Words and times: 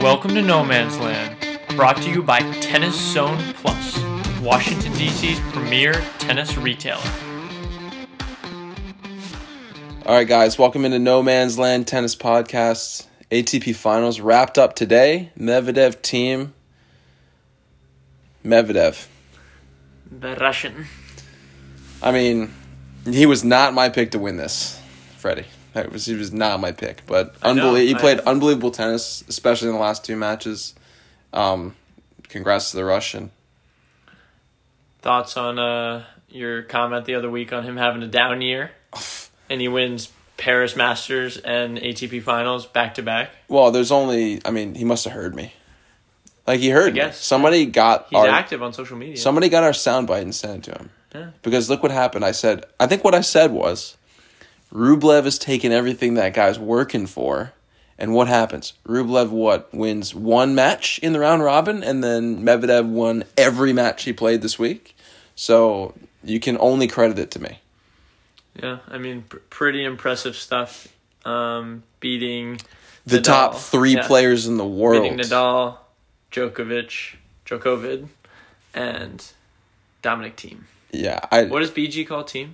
Welcome 0.00 0.36
to 0.36 0.42
No 0.42 0.64
Man's 0.64 0.96
Land, 1.00 1.36
brought 1.74 1.96
to 2.02 2.08
you 2.08 2.22
by 2.22 2.38
Tennis 2.60 2.94
Zone 2.94 3.36
Plus, 3.54 4.00
Washington, 4.40 4.92
D.C.'s 4.92 5.40
premier 5.52 5.92
tennis 6.20 6.56
retailer. 6.56 7.02
All 10.06 10.14
right, 10.14 10.26
guys, 10.26 10.56
welcome 10.56 10.84
into 10.84 11.00
No 11.00 11.20
Man's 11.20 11.58
Land 11.58 11.88
Tennis 11.88 12.14
Podcast. 12.14 13.08
ATP 13.32 13.74
Finals 13.74 14.20
wrapped 14.20 14.56
up 14.56 14.76
today. 14.76 15.32
Medvedev 15.36 15.96
Thiem. 15.96 16.52
Medvedev. 18.44 19.08
The 20.12 20.36
Russian. 20.36 20.86
I 22.00 22.12
mean, 22.12 22.54
he 23.04 23.26
was 23.26 23.42
not 23.42 23.74
my 23.74 23.88
pick 23.88 24.12
to 24.12 24.20
win 24.20 24.36
this, 24.36 24.80
Freddie. 25.16 25.46
He 25.74 26.14
was 26.14 26.32
not 26.32 26.60
my 26.60 26.72
pick, 26.72 27.02
but 27.06 27.34
I 27.42 27.52
know, 27.52 27.72
unbelie- 27.72 27.86
he 27.86 27.94
I- 27.94 27.98
played 27.98 28.20
unbelievable 28.20 28.70
tennis, 28.70 29.22
especially 29.28 29.68
in 29.68 29.74
the 29.74 29.80
last 29.80 30.04
two 30.04 30.16
matches. 30.16 30.74
Um, 31.32 31.76
congrats 32.28 32.70
to 32.70 32.76
the 32.78 32.84
Russian. 32.84 33.30
Thoughts 35.00 35.36
on 35.36 35.58
uh, 35.58 36.04
your 36.28 36.62
comment 36.62 37.04
the 37.04 37.14
other 37.14 37.30
week 37.30 37.52
on 37.52 37.62
him 37.64 37.76
having 37.76 38.02
a 38.02 38.08
down 38.08 38.40
year? 38.40 38.72
and 39.50 39.60
he 39.60 39.68
wins 39.68 40.10
Paris 40.36 40.74
Masters 40.74 41.36
and 41.36 41.78
ATP 41.78 42.22
Finals 42.22 42.66
back 42.66 42.94
to 42.94 43.02
back. 43.02 43.30
Well, 43.48 43.70
there's 43.70 43.92
only 43.92 44.40
I 44.44 44.50
mean, 44.50 44.74
he 44.74 44.84
must 44.84 45.04
have 45.04 45.12
heard 45.12 45.34
me. 45.34 45.52
Like 46.46 46.60
he 46.60 46.70
heard 46.70 46.94
me. 46.94 47.00
guess. 47.00 47.22
Somebody 47.22 47.66
got 47.66 48.06
He's 48.08 48.18
our 48.18 48.26
active 48.26 48.62
on 48.62 48.72
social 48.72 48.96
media. 48.96 49.18
somebody 49.18 49.48
got 49.50 49.64
our 49.64 49.72
soundbite 49.72 50.22
and 50.22 50.34
sent 50.34 50.66
it 50.66 50.72
to 50.72 50.78
him. 50.78 50.90
Yeah. 51.14 51.30
Because 51.42 51.68
look 51.68 51.82
what 51.82 51.92
happened. 51.92 52.24
I 52.24 52.32
said, 52.32 52.64
I 52.80 52.86
think 52.86 53.04
what 53.04 53.14
I 53.14 53.20
said 53.20 53.50
was, 53.52 53.97
Rublev 54.72 55.26
is 55.26 55.38
taking 55.38 55.72
everything 55.72 56.14
that 56.14 56.34
guy's 56.34 56.58
working 56.58 57.06
for. 57.06 57.52
And 57.98 58.14
what 58.14 58.28
happens? 58.28 58.74
Rublev 58.86 59.30
what 59.30 59.72
wins 59.74 60.14
one 60.14 60.54
match 60.54 60.98
in 61.00 61.12
the 61.12 61.18
round 61.18 61.42
robin, 61.42 61.82
and 61.82 62.04
then 62.04 62.44
Medvedev 62.44 62.86
won 62.88 63.24
every 63.36 63.72
match 63.72 64.04
he 64.04 64.12
played 64.12 64.40
this 64.40 64.58
week. 64.58 64.96
So 65.34 65.94
you 66.22 66.38
can 66.38 66.56
only 66.60 66.86
credit 66.86 67.18
it 67.18 67.30
to 67.32 67.40
me. 67.40 67.58
Yeah, 68.62 68.78
I 68.88 68.98
mean, 68.98 69.22
pr- 69.22 69.38
pretty 69.50 69.84
impressive 69.84 70.36
stuff. 70.36 70.88
Um, 71.24 71.82
beating 72.00 72.60
The 73.06 73.18
Nadal. 73.18 73.22
top 73.24 73.56
three 73.56 73.94
Yeah. 73.94 74.06
players 74.06 74.46
in 74.46 74.56
the 74.58 74.66
world. 74.66 75.02
beating 75.02 75.18
Nadal, 75.18 75.78
Djokovic, 76.30 77.16
Djokovic, 77.46 78.08
and 78.74 79.24
Dominic 80.02 80.36
Thiem. 80.36 80.60
Yeah, 80.92 81.18
I 81.32 81.44
What 81.44 81.60
does 81.60 81.70
BG 81.72 82.04
call 82.06 82.22
Thiem? 82.24 82.50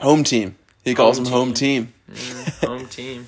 home 0.00 0.22
team. 0.24 0.56
He 0.86 0.94
calls 0.94 1.18
Home 1.18 1.26
him 1.26 1.32
home 1.32 1.52
team. 1.52 1.92
team. 2.08 2.16
Mm, 2.16 2.66
home 2.66 2.86
team. 2.98 3.26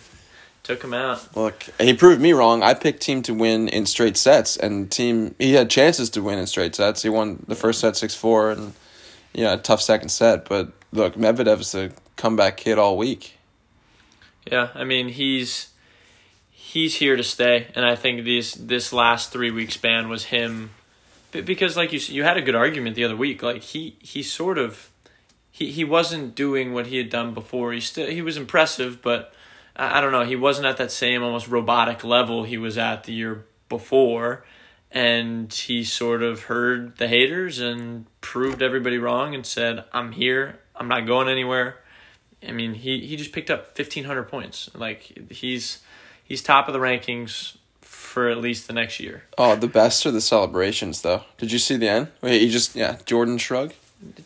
Took 0.62 0.84
him 0.84 0.94
out. 0.94 1.36
Look, 1.36 1.64
he 1.80 1.92
proved 1.92 2.20
me 2.20 2.32
wrong. 2.32 2.62
I 2.62 2.74
picked 2.74 3.02
Thiem 3.02 3.24
to 3.24 3.34
win 3.34 3.68
in 3.68 3.84
straight 3.84 4.16
sets, 4.16 4.56
and 4.56 4.88
Thiem 4.90 5.34
he 5.38 5.54
had 5.54 5.68
chances 5.68 6.08
to 6.10 6.22
win 6.22 6.38
in 6.38 6.46
straight 6.46 6.74
sets. 6.76 7.02
He 7.02 7.08
won 7.08 7.42
the 7.48 7.56
first 7.56 7.80
set 7.80 7.96
six 7.96 8.14
four, 8.14 8.50
and 8.50 8.74
you 9.34 9.42
know 9.42 9.54
a 9.54 9.58
tough 9.58 9.80
second 9.82 10.10
set. 10.10 10.48
But 10.48 10.70
look, 10.92 11.16
Medvedev's 11.16 11.74
a 11.74 11.90
comeback 12.16 12.58
kid 12.58 12.78
all 12.78 12.96
week. 12.96 13.38
Yeah, 14.46 14.68
I 14.74 14.84
mean 14.84 15.08
he's 15.08 15.70
he's 16.50 16.96
here 16.96 17.16
to 17.16 17.24
stay, 17.24 17.68
and 17.74 17.84
I 17.84 17.96
think 17.96 18.24
these 18.24 18.52
this 18.54 18.92
last 18.92 19.32
three 19.32 19.50
week 19.50 19.72
span 19.72 20.08
was 20.08 20.26
him, 20.26 20.70
because 21.32 21.76
like 21.76 21.92
you 21.92 21.98
you 21.98 22.22
had 22.22 22.36
a 22.36 22.42
good 22.42 22.54
argument 22.54 22.94
the 22.94 23.04
other 23.04 23.16
week. 23.16 23.42
Like 23.42 23.62
he 23.62 23.96
he 24.00 24.22
sort 24.22 24.58
of 24.58 24.90
he 25.58 25.72
he 25.72 25.82
wasn't 25.82 26.36
doing 26.36 26.72
what 26.72 26.86
he 26.86 26.98
had 26.98 27.10
done 27.10 27.34
before. 27.34 27.72
He 27.72 27.80
still 27.80 28.06
he 28.06 28.22
was 28.22 28.36
impressive, 28.36 29.02
but 29.02 29.34
I, 29.74 29.98
I 29.98 30.00
don't 30.00 30.12
know. 30.12 30.24
He 30.24 30.36
wasn't 30.36 30.68
at 30.68 30.76
that 30.76 30.92
same 30.92 31.22
almost 31.24 31.48
robotic 31.48 32.04
level 32.04 32.44
he 32.44 32.56
was 32.58 32.78
at 32.78 33.04
the 33.04 33.12
year 33.12 33.44
before. 33.68 34.44
And 34.90 35.52
he 35.52 35.84
sort 35.84 36.22
of 36.22 36.44
heard 36.44 36.96
the 36.96 37.08
haters 37.08 37.58
and 37.58 38.06
proved 38.20 38.62
everybody 38.62 38.98
wrong 38.98 39.34
and 39.34 39.44
said, 39.44 39.84
"I'm 39.92 40.12
here. 40.12 40.60
I'm 40.76 40.88
not 40.88 41.06
going 41.06 41.28
anywhere." 41.28 41.80
I 42.46 42.52
mean, 42.52 42.74
he, 42.74 43.00
he 43.00 43.16
just 43.16 43.32
picked 43.32 43.50
up 43.50 43.76
fifteen 43.76 44.04
hundred 44.04 44.28
points. 44.28 44.70
Like 44.74 45.30
he's 45.30 45.80
he's 46.24 46.40
top 46.40 46.68
of 46.68 46.72
the 46.72 46.78
rankings 46.78 47.56
for 47.82 48.28
at 48.28 48.38
least 48.38 48.66
the 48.68 48.72
next 48.72 49.00
year. 49.00 49.24
Oh, 49.36 49.56
the 49.56 49.66
best 49.66 50.06
are 50.06 50.12
the 50.12 50.20
celebrations, 50.20 51.02
though. 51.02 51.24
Did 51.36 51.52
you 51.52 51.58
see 51.58 51.76
the 51.76 51.88
end? 51.88 52.08
Wait, 52.22 52.40
he 52.40 52.48
just 52.48 52.76
yeah, 52.76 52.96
Jordan 53.04 53.38
shrug. 53.38 53.74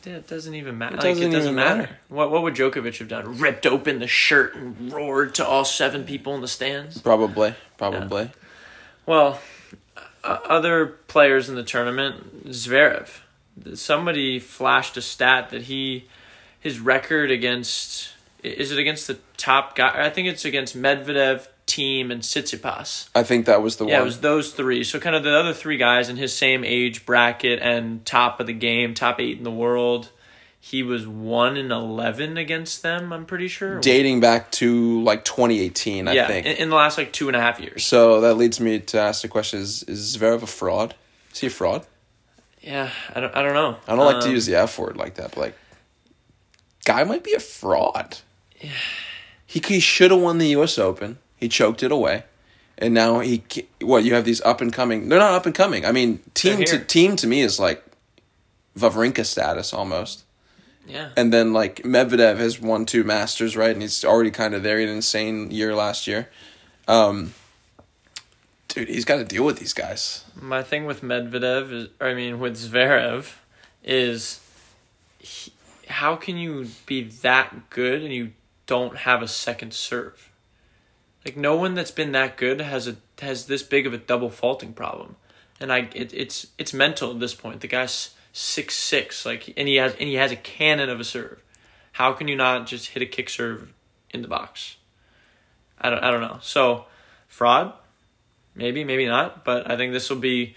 It, 0.05 0.27
doesn't 0.27 0.55
even 0.55 0.77
matter. 0.77 0.97
It 0.97 1.01
doesn't 1.01 1.23
it 1.23 1.33
doesn't 1.33 1.53
even 1.53 1.55
matter. 1.55 1.83
matter. 1.83 1.99
What 2.09 2.31
what 2.31 2.43
would 2.43 2.55
Djokovic 2.55 2.99
have 2.99 3.09
done? 3.09 3.39
Ripped 3.39 3.67
open 3.67 4.01
the 4.01 4.07
shirt 4.07 4.55
and 4.55 4.93
roared 4.93 5.35
to 5.37 5.47
all 5.47 5.65
seven 5.65 6.05
people 6.05 6.35
in 6.35 6.43
the 6.43 6.49
stands. 6.49 7.01
Probably, 7.01 7.55
probably. 7.79 8.31
Well, 9.07 9.41
uh, 10.23 10.39
other 10.45 10.87
players 10.87 11.49
in 11.49 11.55
the 11.55 11.63
tournament, 11.63 12.49
Zverev. 12.49 13.21
Somebody 13.75 14.39
flashed 14.39 14.97
a 14.97 15.03
stat 15.03 15.51
that 15.51 15.63
he 15.63 16.07
his 16.61 16.79
record 16.79 17.31
against 17.31 18.13
is 18.43 18.73
it 18.73 18.79
against 18.79 19.07
the 19.07 19.19
top 19.37 19.77
guy? 19.77 20.05
I 20.05 20.11
think 20.11 20.29
it's 20.29 20.45
against 20.45 20.77
Medvedev, 20.77 21.47
Thiem, 21.77 22.11
and 22.13 22.23
Tsitsipas. 22.23 23.09
I 23.15 23.23
think 23.23 23.47
that 23.47 23.63
was 23.63 23.77
the 23.77 23.85
one. 23.85 23.93
Yeah, 23.93 24.03
it 24.03 24.05
was 24.05 24.21
those 24.21 24.53
three. 24.53 24.85
So 24.85 24.99
kind 25.01 25.17
of 25.17 25.23
the 25.25 25.37
other 25.37 25.53
three 25.55 25.77
guys 25.77 26.09
in 26.09 26.17
his 26.17 26.35
same 26.37 26.65
age 26.65 27.07
bracket 27.07 27.61
and 27.61 28.05
top 28.05 28.41
of 28.41 28.47
the 28.47 28.53
game, 28.53 28.95
top 28.95 29.21
eight 29.21 29.39
in 29.39 29.45
the 29.45 29.51
world. 29.51 30.11
He 30.61 30.83
was 30.85 31.07
one 31.09 31.57
in 31.57 31.73
eleven 31.73 32.37
against 32.37 32.83
them. 32.83 33.13
I'm 33.13 33.27
pretty 33.27 33.49
sure. 33.49 33.81
Dating 33.81 34.21
back 34.21 34.51
to 34.53 35.03
like 35.03 35.25
2018, 35.25 36.07
I 36.07 36.13
yeah, 36.13 36.27
think. 36.29 36.47
in, 36.47 36.57
in 36.57 36.71
the 36.71 36.77
last 36.77 36.97
like 36.99 37.13
two 37.13 37.27
and 37.29 37.37
a 37.37 37.41
half 37.41 37.59
years. 37.59 37.85
so 37.85 38.21
that 38.21 38.35
leads 38.35 38.61
me 38.61 38.79
to 38.79 38.99
ask 38.99 39.23
the 39.23 39.29
question: 39.29 39.59
Is 39.61 39.83
is 39.85 40.17
Zverev 40.17 40.43
a 40.43 40.47
fraud? 40.47 40.95
Is 41.33 41.41
he 41.41 41.47
a 41.49 41.51
fraud? 41.51 41.85
Yeah, 42.61 42.91
I 43.13 43.19
don't. 43.19 43.35
I 43.35 43.43
don't 43.43 43.55
know. 43.55 43.77
I 43.89 43.97
don't 43.97 44.05
like 44.07 44.21
to 44.21 44.29
Um, 44.29 44.35
use 44.35 44.47
the 44.47 44.55
F 44.55 44.79
word 44.79 44.97
like 44.97 45.15
that, 45.17 45.31
but 45.35 45.39
like, 45.39 45.55
guy 46.85 47.03
might 47.05 47.25
be 47.25 47.33
a 47.33 47.41
fraud. 47.41 48.19
Yeah. 48.61 48.71
He 49.47 49.61
he 49.67 49.81
should 49.81 50.13
have 50.13 50.21
won 50.21 50.39
the 50.39 50.47
U.S. 50.51 50.79
Open. 50.79 51.19
He 51.43 51.49
choked 51.49 51.83
it 51.83 51.91
away, 51.91 52.23
and 52.79 52.95
now 52.95 53.19
he 53.19 53.43
what? 53.81 54.05
You 54.05 54.15
have 54.15 54.25
these 54.25 54.41
up 54.43 54.61
and 54.61 54.73
coming. 54.73 55.09
They're 55.09 55.19
not 55.19 55.35
up 55.35 55.45
and 55.45 55.53
coming. 55.53 55.85
I 55.85 55.91
mean, 55.91 56.21
Thiem 56.37 56.65
to 56.67 56.79
Thiem 56.79 57.17
to 57.17 57.27
me 57.27 57.41
is 57.41 57.59
like 57.59 57.83
Wawrinka 58.79 59.27
status 59.27 59.75
almost. 59.75 60.23
Yeah. 60.87 61.09
And 61.17 61.33
then 61.33 61.53
like 61.53 61.83
Medvedev 61.83 62.37
has 62.37 62.61
won 62.61 62.87
two 62.87 63.03
Masters, 63.03 63.57
right? 63.57 63.73
And 63.73 63.83
he's 63.83 64.05
already 64.05 64.31
kind 64.31 64.55
of 64.55 64.63
there. 64.63 64.77
He 64.79 64.85
had 64.85 64.91
an 64.91 64.97
insane 64.99 65.51
year 65.51 65.75
last 65.75 66.07
year. 66.07 66.29
Um, 66.87 67.35
dude, 68.69 68.89
he's 68.89 69.05
got 69.05 69.17
to 69.17 69.25
deal 69.25 69.45
with 69.45 69.59
these 69.59 69.73
guys. 69.73 70.25
My 70.41 70.63
thing 70.63 70.87
with 70.87 71.03
Medvedev 71.03 71.73
is, 71.73 71.89
or 72.01 72.07
I 72.07 72.15
mean, 72.15 72.39
with 72.39 72.57
Zverev, 72.57 73.33
is 73.83 74.41
he, 75.19 75.53
how 75.89 76.15
can 76.15 76.37
you 76.37 76.69
be 76.87 77.03
that 77.03 77.69
good 77.69 78.01
and 78.03 78.15
you 78.15 78.31
don't 78.67 78.99
have 78.99 79.23
a 79.23 79.29
second 79.29 79.75
serve? 79.75 80.29
Like 81.25 81.37
no 81.37 81.57
one 81.57 81.75
that's 81.75 81.91
been 81.91 82.13
that 82.13 82.37
good 82.37 82.61
has 82.61 82.89
a 82.89 82.97
has 83.21 83.47
this 83.47 83.63
big 83.63 83.87
of 83.87 83.95
a 83.95 83.99
double 83.99 84.31
faulting 84.31 84.73
problem, 84.73 85.17
and 85.61 85.73
I 85.73 85.89
it, 85.95 86.13
it's 86.13 86.49
it's 86.59 86.75
mental 86.75 87.13
at 87.13 87.21
this 87.21 87.35
point. 87.35 87.61
The 87.61 87.69
guy's 87.69 88.11
six 88.33 88.75
six, 88.75 89.25
like, 89.25 89.53
and 89.57 89.69
he 89.69 89.77
has 89.77 89.93
and 89.93 90.09
he 90.09 90.15
has 90.15 90.33
a 90.33 90.37
cannon 90.37 90.89
of 90.89 90.99
a 90.99 91.05
serve. 91.05 91.43
How 91.93 92.13
can 92.13 92.27
you 92.27 92.37
not 92.37 92.67
just 92.67 92.89
hit 92.89 93.03
a 93.03 93.07
kick 93.07 93.29
serve 93.29 93.73
in 94.11 94.23
the 94.23 94.29
box? 94.29 94.77
I 95.81 95.91
don't 95.91 96.03
I 96.03 96.11
don't 96.11 96.23
know. 96.23 96.39
So 96.43 96.87
fraud, 97.29 97.73
maybe 98.55 98.83
maybe 98.83 99.07
not, 99.07 99.45
but 99.45 99.71
I 99.71 99.77
think 99.77 99.93
this 99.93 100.11
will 100.11 100.19
be. 100.19 100.57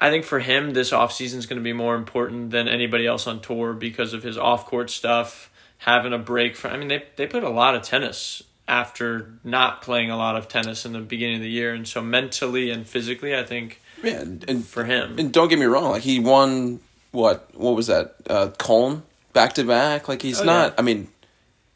I 0.00 0.10
think 0.10 0.24
for 0.24 0.38
him, 0.38 0.74
this 0.74 0.92
offseason 0.92 1.38
is 1.38 1.46
going 1.46 1.58
to 1.58 1.64
be 1.64 1.72
more 1.72 1.96
important 1.96 2.50
than 2.52 2.68
anybody 2.68 3.04
else 3.04 3.26
on 3.26 3.40
tour 3.40 3.72
because 3.72 4.12
of 4.12 4.22
his 4.22 4.38
off 4.38 4.64
court 4.64 4.90
stuff, 4.90 5.50
having 5.78 6.12
a 6.12 6.18
break 6.18 6.54
from. 6.54 6.72
I 6.72 6.76
mean, 6.76 6.86
they 6.86 7.04
they 7.16 7.26
played 7.26 7.42
a 7.42 7.50
lot 7.50 7.74
of 7.74 7.82
tennis 7.82 8.44
after 8.68 9.32
not 9.42 9.82
playing 9.82 10.10
a 10.10 10.16
lot 10.16 10.36
of 10.36 10.46
tennis 10.46 10.84
in 10.84 10.92
the 10.92 11.00
beginning 11.00 11.36
of 11.36 11.42
the 11.42 11.50
year, 11.50 11.72
and 11.74 11.88
so 11.88 12.00
mentally 12.02 12.70
and 12.70 12.86
physically, 12.86 13.34
I 13.34 13.42
think 13.42 13.80
Yeah, 14.02 14.20
and, 14.20 14.44
and 14.48 14.64
for 14.64 14.84
him, 14.84 15.18
And 15.18 15.32
don't 15.32 15.48
get 15.48 15.58
me 15.58 15.64
wrong, 15.64 15.90
like 15.90 16.02
he 16.02 16.20
won 16.20 16.80
what 17.10 17.48
what 17.54 17.74
was 17.74 17.86
that? 17.86 18.14
Uh 18.28 18.48
Cologne 18.58 19.02
back 19.32 19.54
to 19.54 19.64
back. 19.64 20.06
Like 20.08 20.22
he's 20.22 20.40
Oh, 20.40 20.44
not 20.44 20.72
yeah. 20.72 20.74
I 20.78 20.82
mean, 20.82 21.08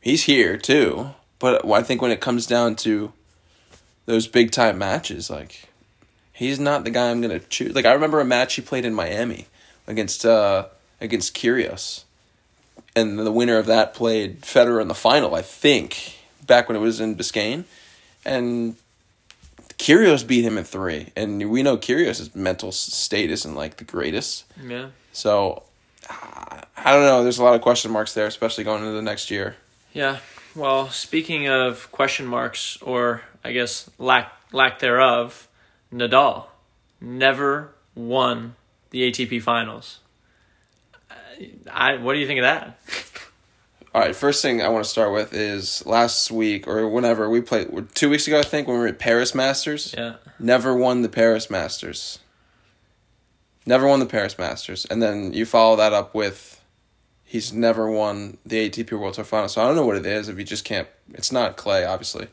he's 0.00 0.24
here 0.24 0.56
too. 0.58 1.10
But 1.38 1.64
I 1.68 1.82
think 1.82 2.00
when 2.02 2.12
it 2.12 2.20
comes 2.20 2.46
down 2.46 2.76
to 2.76 3.12
those 4.06 4.26
big 4.28 4.50
time 4.52 4.78
matches, 4.78 5.30
like 5.30 5.68
he's 6.32 6.60
not 6.60 6.84
the 6.84 6.90
guy 6.90 7.10
I'm 7.10 7.20
gonna 7.20 7.40
choose. 7.40 7.74
Like 7.74 7.86
I 7.86 7.92
remember 7.92 8.20
a 8.20 8.24
match 8.24 8.54
he 8.54 8.62
played 8.62 8.84
in 8.84 8.94
Miami 8.94 9.46
against 9.86 10.24
uh 10.26 10.66
against 11.00 11.34
Kyrgios. 11.34 12.04
And 12.94 13.18
the 13.18 13.32
winner 13.32 13.56
of 13.56 13.66
that 13.66 13.94
played 13.94 14.42
Federer 14.42 14.82
in 14.82 14.88
the 14.88 14.94
final, 14.94 15.34
I 15.34 15.40
think, 15.40 16.18
back 16.46 16.68
when 16.68 16.76
it 16.76 16.80
was 16.80 17.00
in 17.00 17.16
Biscayne. 17.16 17.64
And 18.24 18.76
Kyrgios 19.78 20.26
beat 20.26 20.42
him 20.44 20.58
in 20.58 20.64
three, 20.64 21.08
and 21.16 21.50
we 21.50 21.62
know 21.62 21.76
Kyrgios' 21.76 22.34
mental 22.36 22.70
state 22.70 23.30
isn't 23.30 23.54
like 23.54 23.78
the 23.78 23.84
greatest. 23.84 24.44
yeah. 24.64 24.88
So 25.12 25.64
I 26.08 26.62
I 26.76 26.92
don't 26.92 27.04
know. 27.04 27.22
There's 27.22 27.38
a 27.38 27.44
lot 27.44 27.54
of 27.54 27.62
question 27.62 27.90
marks 27.90 28.14
there, 28.14 28.26
especially 28.26 28.64
going 28.64 28.82
into 28.82 28.94
the 28.94 29.02
next 29.02 29.30
year. 29.30 29.56
Yeah. 29.92 30.18
Well, 30.54 30.88
speaking 30.90 31.48
of 31.48 31.90
question 31.92 32.26
marks, 32.26 32.80
or 32.82 33.22
I 33.44 33.52
guess 33.52 33.90
lack 33.98 34.32
lack 34.52 34.78
thereof, 34.78 35.48
Nadal 35.92 36.46
never 37.00 37.72
won 37.94 38.54
the 38.90 39.10
ATP 39.10 39.42
finals. 39.42 39.98
I, 41.70 41.96
what 41.96 42.14
do 42.14 42.20
you 42.20 42.26
think 42.26 42.38
of 42.38 42.44
that? 42.44 42.78
All 43.94 44.00
right, 44.00 44.16
first 44.16 44.40
thing 44.40 44.62
I 44.62 44.68
want 44.68 44.84
to 44.84 44.90
start 44.90 45.12
with 45.12 45.34
is 45.34 45.84
last 45.84 46.30
week 46.30 46.66
or 46.66 46.88
whenever 46.88 47.28
we 47.28 47.42
played, 47.42 47.68
two 47.94 48.08
weeks 48.08 48.26
ago, 48.26 48.38
I 48.38 48.42
think, 48.42 48.66
when 48.66 48.76
we 48.78 48.82
were 48.82 48.88
at 48.88 48.98
Paris 48.98 49.34
Masters. 49.34 49.94
Yeah. 49.96 50.14
Never 50.38 50.74
won 50.74 51.02
the 51.02 51.10
Paris 51.10 51.50
Masters. 51.50 52.18
Never 53.66 53.86
won 53.86 54.00
the 54.00 54.06
Paris 54.06 54.38
Masters. 54.38 54.86
And 54.86 55.02
then 55.02 55.34
you 55.34 55.44
follow 55.44 55.76
that 55.76 55.92
up 55.92 56.14
with 56.14 56.62
he's 57.32 57.50
never 57.50 57.90
won 57.90 58.36
the 58.44 58.68
ATP 58.68 58.92
World 58.92 59.14
Tour 59.14 59.24
Final. 59.24 59.48
So 59.48 59.62
I 59.62 59.66
don't 59.66 59.74
know 59.74 59.86
what 59.86 59.96
it 59.96 60.04
is 60.04 60.28
if 60.28 60.38
you 60.38 60.44
just 60.44 60.64
can't. 60.64 60.86
It's 61.14 61.32
not 61.32 61.56
clay, 61.56 61.84
obviously, 61.84 62.28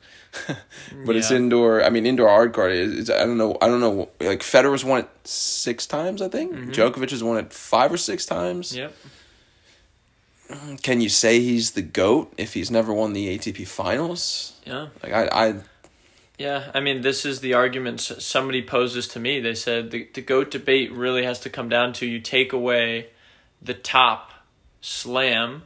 but 1.06 1.16
it's 1.16 1.32
indoor. 1.32 1.84
I 1.84 1.90
mean, 1.90 2.06
indoor 2.06 2.28
hard 2.28 2.54
court. 2.54 2.72
Is, 2.72 3.10
I 3.10 3.26
don't 3.26 3.38
know. 3.38 3.58
I 3.62 3.68
don't 3.68 3.80
know. 3.80 4.10
Like 4.20 4.42
Federer's 4.42 4.84
won 4.84 5.00
it 5.00 5.10
six 5.24 5.86
times, 5.86 6.22
I 6.22 6.30
think. 6.30 6.54
Mm-hmm. 6.54 6.72
Djokovic 6.72 7.12
has 7.12 7.24
won 7.24 7.38
it 7.38 7.54
five 7.54 7.94
or 7.94 7.98
six 7.98 8.26
times. 8.26 8.76
Yep. 8.76 8.94
Can 10.82 11.00
you 11.00 11.10
say 11.10 11.40
he's 11.40 11.72
the 11.72 11.82
goat 11.82 12.34
if 12.38 12.54
he's 12.54 12.72
never 12.72 12.94
won 12.94 13.14
the 13.14 13.38
ATP 13.38 13.68
Finals? 13.68 14.60
Yeah. 14.66 14.88
Like 15.04 15.14
I, 15.14 15.30
I 15.32 15.56
Yeah, 16.38 16.72
I 16.74 16.80
mean, 16.80 17.02
this 17.02 17.26
is 17.26 17.42
the 17.42 17.54
argument 17.54 18.02
somebody 18.02 18.64
poses 18.64 19.08
to 19.10 19.20
me. 19.20 19.40
They 19.40 19.54
said 19.54 19.92
the, 19.92 20.08
the 20.14 20.22
GOAT 20.22 20.50
debate 20.50 20.92
really 20.92 21.24
has 21.24 21.40
to 21.42 21.50
come 21.50 21.70
down 21.70 21.94
to 21.94 22.06
you 22.06 22.20
take 22.20 22.52
away 22.52 23.10
the 23.62 23.74
top 23.76 24.32
slam 24.82 25.64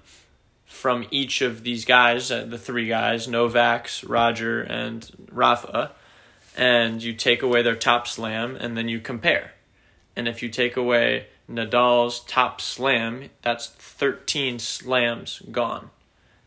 from 0.65 1.05
each 1.11 1.41
of 1.41 1.63
these 1.63 1.85
guys, 1.85 2.31
uh, 2.31 2.43
the 2.43 2.57
three 2.57 2.87
guys, 2.87 3.27
Novak's, 3.27 4.03
Roger, 4.03 4.61
and 4.61 5.09
Rafa, 5.31 5.91
and 6.57 7.01
you 7.01 7.13
take 7.13 7.41
away 7.41 7.61
their 7.61 7.75
top 7.75 8.07
slam, 8.07 8.55
and 8.55 8.75
then 8.75 8.89
you 8.89 8.99
compare. 8.99 9.51
And 10.15 10.27
if 10.27 10.43
you 10.43 10.49
take 10.49 10.75
away 10.75 11.27
Nadal's 11.49 12.21
top 12.21 12.61
slam, 12.61 13.29
that's 13.41 13.67
13 13.67 14.59
slams 14.59 15.41
gone. 15.51 15.89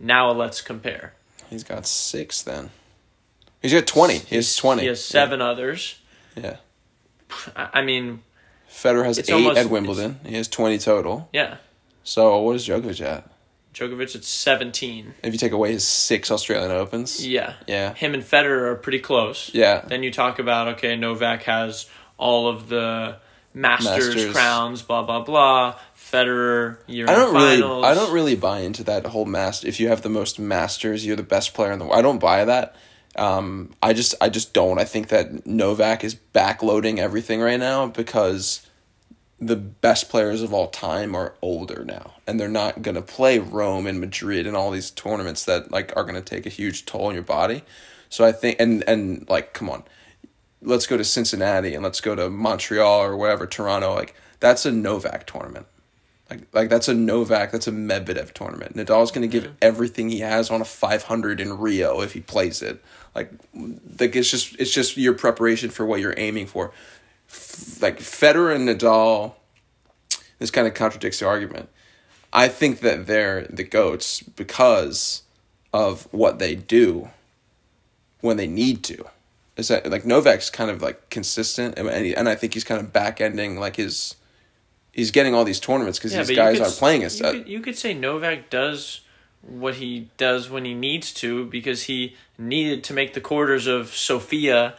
Now 0.01 0.31
let's 0.31 0.61
compare. 0.61 1.15
he's 1.51 1.65
got 1.65 1.87
six 1.87 2.43
then. 2.43 2.71
He's 3.63 3.73
got 3.73 3.87
twenty. 3.87 4.19
He 4.19 4.37
has 4.37 4.55
twenty. 4.55 4.83
He 4.83 4.89
has 4.89 5.03
seven 5.05 5.41
others. 5.41 5.99
Yeah. 6.37 6.57
I 7.57 7.83
mean, 7.83 8.23
Federer 8.71 9.05
has 9.05 9.19
eight 9.19 9.31
almost- 9.31 9.59
at 9.59 9.71
Wimbledon. 9.71 10.21
He 10.25 10.35
has 10.37 10.47
twenty 10.49 10.79
total. 10.79 11.29
yeah. 11.33 11.57
So 12.05 12.39
what 12.41 12.55
is 12.57 12.67
Djokovic 12.69 13.01
at? 13.05 13.29
Djokovic 13.75 14.15
at 14.15 14.23
17. 14.25 15.15
If 15.25 15.33
you 15.33 15.39
take 15.39 15.51
away 15.53 15.73
his 15.73 15.85
six 15.87 16.31
Australian 16.31 16.71
Opens. 16.71 17.27
Yeah. 17.27 17.55
Yeah. 17.67 17.95
Him 17.95 18.15
and 18.15 18.23
Federer 18.23 18.69
are 18.71 18.77
pretty 18.77 19.01
close. 19.01 19.51
Yeah. 19.53 19.81
Then 19.81 20.03
you 20.05 20.13
talk 20.13 20.39
about, 20.39 20.69
okay, 20.77 20.95
Novak 20.97 21.43
has 21.43 21.87
all 22.17 22.49
of 22.49 22.69
the 22.69 23.17
Masters, 23.57 24.15
Masters. 24.15 24.33
crowns, 24.33 24.83
blah, 24.83 25.03
blah, 25.03 25.25
blah. 25.25 25.79
Federer, 25.97 26.77
you're 26.87 27.09
I 27.09 27.15
don't 27.15 27.35
really 27.35 27.57
finals. 27.57 27.85
I 27.87 27.95
don't 27.95 28.13
really 28.13 28.37
buy 28.37 28.61
into 28.61 28.85
that 28.85 29.07
whole 29.07 29.25
master 29.25 29.67
if 29.67 29.81
you 29.81 29.89
have 29.89 30.03
the 30.03 30.11
most 30.11 30.39
masters, 30.39 31.07
you're 31.07 31.17
the 31.17 31.23
best 31.23 31.55
player 31.55 31.73
in 31.73 31.79
the 31.79 31.87
world. 31.87 31.99
I 31.99 32.03
don't 32.03 32.19
buy 32.19 32.45
that. 32.45 32.77
Um, 33.17 33.75
I 33.83 33.95
just 33.95 34.15
I 34.21 34.29
just 34.29 34.53
don't. 34.53 34.79
I 34.79 34.85
think 34.85 35.09
that 35.09 35.47
Novak 35.47 36.05
is 36.05 36.15
backloading 36.35 36.99
everything 36.99 37.41
right 37.41 37.59
now 37.59 37.87
because 37.87 38.67
the 39.41 39.57
best 39.57 40.11
players 40.11 40.43
of 40.43 40.53
all 40.53 40.69
time 40.69 41.15
are 41.15 41.35
older 41.41 41.83
now 41.85 42.13
and 42.27 42.39
they're 42.39 42.49
not 42.49 42.83
going 42.83 42.95
to 42.95 43.03
play 43.03 43.39
Rome 43.39 43.87
and 43.87 44.01
Madrid 44.01 44.47
and 44.47 44.57
all 44.57 44.71
these 44.71 44.91
tournaments 44.91 45.45
that 45.45 45.71
like 45.71 45.95
are 45.97 46.05
going 46.05 46.15
to 46.15 46.23
take 46.23 46.45
a 46.45 46.51
huge 46.51 46.85
toll 46.85 47.07
on 47.07 47.15
your 47.15 47.23
body. 47.23 47.63
So 48.11 48.25
I 48.25 48.33
think 48.33 48.61
and 48.61 48.85
and 48.87 49.27
like 49.31 49.55
come 49.55 49.71
on. 49.71 49.85
Let's 50.67 50.87
go 50.87 50.97
to 50.97 51.05
Cincinnati 51.05 51.75
and 51.75 51.83
let's 51.83 52.01
go 52.01 52.15
to 52.15 52.29
Montreal 52.29 53.03
or 53.03 53.17
wherever 53.17 53.47
Toronto 53.47 53.95
like 53.95 54.15
that's 54.41 54.67
a 54.67 54.73
Novak 54.73 55.27
tournament. 55.27 55.67
Like 56.29 56.41
like 56.53 56.69
that's 56.69 56.89
a 56.89 56.95
Novak, 56.95 57.53
that's 57.53 57.69
a 57.69 57.73
Medvedev 57.73 58.33
tournament. 58.33 58.77
Nadal's 58.77 59.11
going 59.11 59.23
to 59.23 59.29
give 59.29 59.45
mm-hmm. 59.45 59.57
everything 59.63 60.11
he 60.11 60.21
has 60.21 60.51
on 60.51 60.61
a 60.61 60.65
500 60.65 61.41
in 61.41 61.59
Rio 61.59 62.01
if 62.01 62.13
he 62.13 62.21
plays 62.21 62.63
it. 62.63 62.85
Like 63.15 63.31
like 63.55 64.15
it's 64.17 64.31
just 64.31 64.57
it's 64.59 64.73
just 64.73 64.97
your 64.97 65.15
preparation 65.15 65.71
for 65.71 65.87
what 65.87 66.01
you're 66.01 66.15
aiming 66.17 66.47
for. 66.47 66.73
F- 67.29 67.81
Like 67.81 67.99
Federer 68.01 68.55
and 68.55 68.69
Nadal 68.69 69.35
this 70.39 70.51
kind 70.51 70.67
of 70.67 70.75
contradicts 70.75 71.21
the 71.21 71.27
argument. 71.27 71.69
I 72.33 72.49
think 72.49 72.81
that 72.81 73.07
they're 73.07 73.47
the 73.49 73.65
goats 73.65 74.23
because 74.23 75.23
of 75.73 76.13
what 76.13 76.39
they 76.39 76.55
do 76.55 77.11
when 78.21 78.37
they 78.37 78.47
need 78.47 78.83
to. 78.85 79.07
Is 79.57 79.69
that 79.69 79.89
like 79.91 80.05
Novak's 80.05 80.51
kind 80.51 80.71
of 80.71 80.83
like 80.83 81.09
consistent 81.11 81.79
and 81.79 81.89
and, 81.89 82.07
he, 82.07 82.15
and 82.15 82.29
I 82.29 82.35
think 82.35 82.55
he's 82.55 82.65
kind 82.65 82.81
of 82.81 82.93
back 82.93 83.21
ending 83.21 83.59
like 83.59 83.77
his 83.77 84.17
he's 84.93 85.11
getting 85.11 85.35
all 85.35 85.45
these 85.45 85.61
tournaments 85.61 85.99
because 85.99 86.13
Yeah, 86.13 86.25
these 86.25 86.37
guys 86.37 86.57
could 86.57 86.65
aren't 86.65 86.77
playing 86.77 87.05
as 87.05 87.19
you 87.21 87.31
could, 87.31 87.49
you 87.49 87.61
could 87.61 87.79
say 87.79 87.95
Novak 87.95 88.51
does 88.51 89.01
what 89.43 89.77
he 89.77 90.09
does 90.17 90.51
when 90.51 90.65
he 90.65 90.75
needs 90.75 91.13
to 91.15 91.47
because 91.47 91.85
he 91.85 92.17
needed 92.37 92.85
to 92.85 92.93
make 92.93 93.15
the 93.15 93.21
quarters 93.21 93.67
of 93.67 93.95
Sofia 93.95 94.75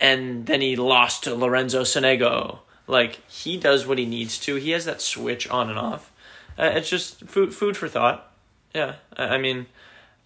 and 0.00 0.46
then 0.46 0.60
he 0.60 0.76
lost 0.76 1.24
to 1.24 1.34
Lorenzo 1.34 1.82
Sonego. 1.82 2.58
Like 2.86 3.26
he 3.28 3.56
does 3.56 3.86
what 3.86 3.98
he 3.98 4.06
needs 4.06 4.38
to. 4.40 4.56
He 4.56 4.70
has 4.70 4.84
that 4.84 5.00
switch 5.00 5.48
on 5.48 5.70
and 5.70 5.78
off. 5.78 6.12
Uh, 6.58 6.72
it's 6.74 6.88
just 6.88 7.24
food 7.24 7.54
food 7.54 7.76
for 7.76 7.88
thought. 7.88 8.30
Yeah, 8.74 8.96
I, 9.16 9.24
I 9.24 9.38
mean, 9.38 9.66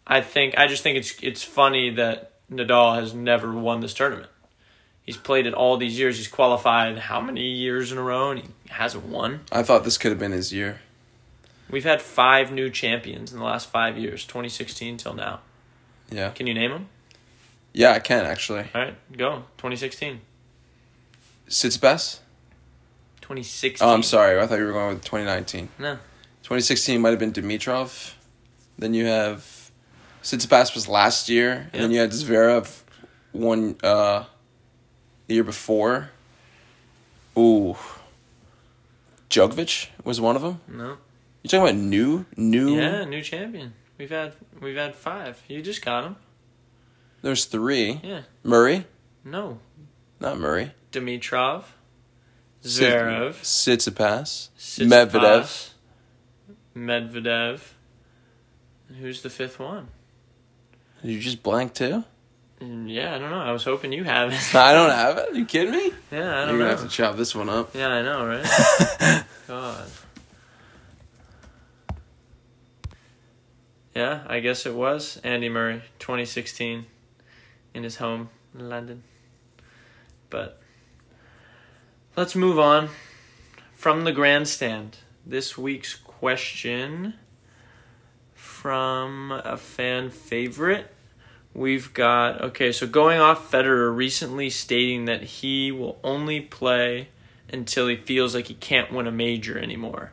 I 0.06 0.20
think 0.20 0.58
I 0.58 0.66
just 0.66 0.82
think 0.82 0.98
it's 0.98 1.14
it's 1.22 1.42
funny 1.42 1.90
that 1.90 2.32
Nadal 2.50 2.96
has 2.96 3.14
never 3.14 3.52
won 3.52 3.80
this 3.80 3.94
tournament. 3.94 4.30
He's 5.02 5.16
played 5.16 5.46
it 5.46 5.54
all 5.54 5.76
these 5.76 5.98
years. 5.98 6.18
He's 6.18 6.28
qualified 6.28 6.98
how 6.98 7.20
many 7.20 7.48
years 7.48 7.90
in 7.90 7.98
a 7.98 8.02
row, 8.02 8.30
and 8.30 8.40
he 8.40 8.48
hasn't 8.68 9.06
won. 9.06 9.40
I 9.50 9.62
thought 9.62 9.84
this 9.84 9.98
could 9.98 10.10
have 10.10 10.18
been 10.18 10.32
his 10.32 10.52
year. 10.52 10.80
We've 11.70 11.84
had 11.84 12.02
five 12.02 12.52
new 12.52 12.70
champions 12.70 13.32
in 13.32 13.38
the 13.38 13.44
last 13.44 13.70
five 13.70 13.96
years, 13.96 14.24
2016 14.24 14.96
till 14.96 15.14
now. 15.14 15.40
Yeah. 16.10 16.30
Can 16.30 16.46
you 16.46 16.54
name 16.54 16.72
them? 16.72 16.88
Yeah, 17.72 17.92
I 17.92 18.00
can 18.00 18.24
actually. 18.24 18.66
All 18.74 18.82
right, 18.82 18.94
go. 19.16 19.44
2016. 19.58 20.20
Tsitsipas? 21.48 22.18
2016. 23.20 23.86
Oh, 23.86 23.92
I'm 23.92 24.02
sorry. 24.02 24.40
I 24.40 24.46
thought 24.46 24.58
you 24.58 24.66
were 24.66 24.72
going 24.72 24.94
with 24.94 25.04
2019. 25.04 25.68
No. 25.78 25.94
2016 26.42 27.00
might 27.00 27.10
have 27.10 27.18
been 27.18 27.32
Dimitrov. 27.32 28.14
Then 28.78 28.94
you 28.94 29.06
have 29.06 29.59
Tsitsipas 30.22 30.74
was 30.74 30.88
last 30.88 31.28
year, 31.28 31.70
and 31.72 31.82
then 31.82 31.90
you 31.90 31.98
had 32.00 32.10
Zverev 32.10 32.82
one 33.32 33.76
uh 33.82 34.24
the 35.26 35.34
year 35.34 35.44
before. 35.44 36.10
Ooh. 37.38 37.76
Djokovic 39.30 39.88
was 40.04 40.20
one 40.20 40.36
of 40.36 40.42
them. 40.42 40.60
No. 40.68 40.96
You 41.42 41.48
talking 41.48 41.62
about 41.62 41.76
new 41.76 42.26
new? 42.36 42.76
Yeah, 42.76 43.04
new 43.04 43.22
champion. 43.22 43.72
We've 43.96 44.10
had 44.10 44.34
we've 44.60 44.76
had 44.76 44.94
five. 44.94 45.40
You 45.48 45.62
just 45.62 45.82
got 45.84 46.04
him. 46.04 46.16
There's 47.22 47.44
three. 47.44 48.00
Yeah. 48.02 48.22
Murray, 48.42 48.86
No. 49.24 49.58
not 50.20 50.38
Murray. 50.38 50.72
Dimitrov. 50.90 51.64
Zverev. 52.64 53.34
Tsitsipas, 53.40 54.48
Tsitsipas, 54.58 55.10
Medvedev. 55.10 55.70
Medvedev. 56.76 57.60
And 58.88 58.96
who's 58.98 59.22
the 59.22 59.30
fifth 59.30 59.58
one? 59.58 59.88
You 61.02 61.18
just 61.18 61.42
blank 61.42 61.74
too? 61.74 62.04
Mm, 62.60 62.92
Yeah, 62.92 63.14
I 63.14 63.18
don't 63.18 63.30
know. 63.30 63.40
I 63.40 63.52
was 63.52 63.64
hoping 63.64 63.92
you 63.92 64.04
have 64.04 64.32
it. 64.32 64.54
I 64.54 64.72
don't 64.72 64.90
have 64.90 65.16
it. 65.18 65.30
Are 65.30 65.34
you 65.34 65.46
kidding 65.46 65.72
me? 65.72 65.92
yeah, 66.12 66.18
I 66.18 66.20
don't 66.20 66.22
You're 66.22 66.46
don't 66.46 66.58
gonna 66.58 66.70
have 66.70 66.82
to 66.82 66.88
chop 66.88 67.16
this 67.16 67.34
one 67.34 67.48
up. 67.48 67.74
Yeah, 67.74 67.88
I 67.88 68.02
know, 68.02 68.26
right? 68.26 69.24
God. 69.48 69.88
Yeah, 73.94 74.22
I 74.26 74.40
guess 74.40 74.66
it 74.66 74.74
was 74.74 75.18
Andy 75.24 75.48
Murray, 75.48 75.82
2016, 75.98 76.86
in 77.74 77.82
his 77.82 77.96
home 77.96 78.28
in 78.56 78.68
London. 78.68 79.02
But 80.28 80.60
let's 82.16 82.36
move 82.36 82.58
on 82.58 82.90
from 83.72 84.04
the 84.04 84.12
grandstand. 84.12 84.98
This 85.26 85.58
week's 85.58 85.94
question 85.94 87.14
from 88.60 89.32
a 89.32 89.56
fan 89.56 90.10
favorite. 90.10 90.92
We've 91.54 91.94
got 91.94 92.42
okay, 92.42 92.72
so 92.72 92.86
going 92.86 93.18
off 93.18 93.50
Federer 93.50 93.94
recently 93.94 94.50
stating 94.50 95.06
that 95.06 95.22
he 95.22 95.72
will 95.72 95.98
only 96.04 96.42
play 96.42 97.08
until 97.50 97.88
he 97.88 97.96
feels 97.96 98.34
like 98.34 98.48
he 98.48 98.54
can't 98.54 98.92
win 98.92 99.06
a 99.06 99.10
major 99.10 99.58
anymore. 99.58 100.12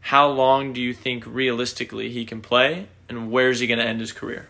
How 0.00 0.28
long 0.28 0.72
do 0.72 0.80
you 0.80 0.94
think 0.94 1.24
realistically 1.26 2.08
he 2.08 2.24
can 2.24 2.40
play, 2.40 2.88
and 3.10 3.30
where's 3.30 3.60
he 3.60 3.66
going 3.66 3.78
to 3.78 3.84
end 3.84 4.00
his 4.00 4.10
career? 4.10 4.48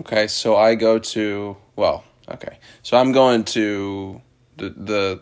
Okay, 0.00 0.26
so 0.26 0.56
I 0.56 0.74
go 0.74 0.98
to 0.98 1.58
well, 1.76 2.02
okay. 2.30 2.58
So 2.82 2.96
I'm 2.96 3.12
going 3.12 3.44
to 3.44 4.22
the 4.56 4.70
the 4.70 5.20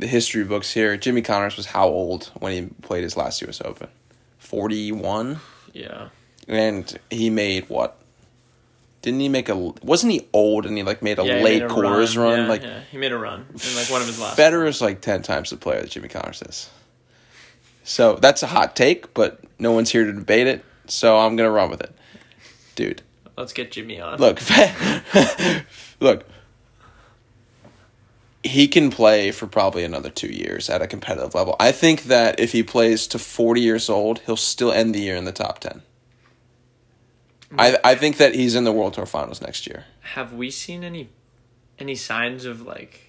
the 0.00 0.06
history 0.08 0.42
books 0.42 0.72
here. 0.72 0.96
Jimmy 0.96 1.22
Connors 1.22 1.56
was 1.56 1.66
how 1.66 1.86
old 1.86 2.32
when 2.40 2.52
he 2.52 2.68
played 2.82 3.04
his 3.04 3.16
last 3.16 3.40
US 3.42 3.62
Open? 3.64 3.88
41 4.38 5.38
Yeah, 5.72 6.08
and 6.48 6.98
he 7.10 7.30
made 7.30 7.68
what? 7.68 7.96
didn't 9.06 9.20
he 9.20 9.28
make 9.28 9.48
a? 9.48 9.54
Wasn't 9.54 10.12
he 10.12 10.26
old 10.32 10.66
and 10.66 10.76
he 10.76 10.82
like 10.82 11.00
made 11.00 11.20
a 11.20 11.24
Yeah, 11.24 11.34
late 11.34 11.60
made 11.60 11.62
a 11.62 11.68
quarters 11.68 12.16
run? 12.16 12.40
Yeah, 12.40 12.48
like 12.48 12.62
yeah. 12.62 12.80
he 12.90 12.98
made 12.98 13.12
a 13.12 13.16
run 13.16 13.46
in 13.50 13.76
like 13.76 13.88
one 13.88 14.00
of 14.00 14.08
his 14.08 14.18
last. 14.18 14.36
Federer's 14.36 14.80
like 14.80 15.00
ten 15.00 15.22
times 15.22 15.50
the 15.50 15.56
player 15.56 15.80
that 15.80 15.90
Jimmy 15.90 16.08
Connors 16.08 16.42
is. 16.42 16.68
So 17.84 18.16
that's 18.16 18.42
a 18.42 18.48
hot 18.48 18.74
take, 18.74 19.14
but 19.14 19.38
no 19.60 19.70
one's 19.70 19.90
here 19.90 20.04
to 20.04 20.12
debate 20.12 20.48
it. 20.48 20.64
So 20.88 21.18
I'm 21.18 21.36
gonna 21.36 21.52
run 21.52 21.70
with 21.70 21.82
it, 21.82 21.94
dude. 22.74 23.02
Let's 23.36 23.52
get 23.52 23.70
Jimmy 23.70 24.00
on. 24.00 24.18
Look, 24.18 24.40
look. 26.00 26.26
He 28.42 28.66
can 28.66 28.90
play 28.90 29.30
for 29.30 29.46
probably 29.46 29.84
another 29.84 30.10
two 30.10 30.32
years 30.32 30.68
at 30.68 30.82
a 30.82 30.88
competitive 30.88 31.32
level. 31.32 31.54
I 31.60 31.70
think 31.70 32.04
that 32.04 32.40
if 32.40 32.50
he 32.50 32.64
plays 32.64 33.06
to 33.06 33.20
forty 33.20 33.60
years 33.60 33.88
old, 33.88 34.18
he'll 34.26 34.36
still 34.36 34.72
end 34.72 34.96
the 34.96 35.00
year 35.00 35.14
in 35.14 35.26
the 35.26 35.32
top 35.32 35.60
ten. 35.60 35.82
I 37.58 37.76
I 37.84 37.94
think 37.94 38.16
that 38.18 38.34
he's 38.34 38.54
in 38.54 38.64
the 38.64 38.72
World 38.72 38.94
Tour 38.94 39.06
Finals 39.06 39.40
next 39.40 39.66
year. 39.66 39.84
Have 40.14 40.32
we 40.32 40.50
seen 40.50 40.84
any 40.84 41.08
any 41.78 41.94
signs 41.94 42.44
of 42.44 42.62
like 42.62 43.00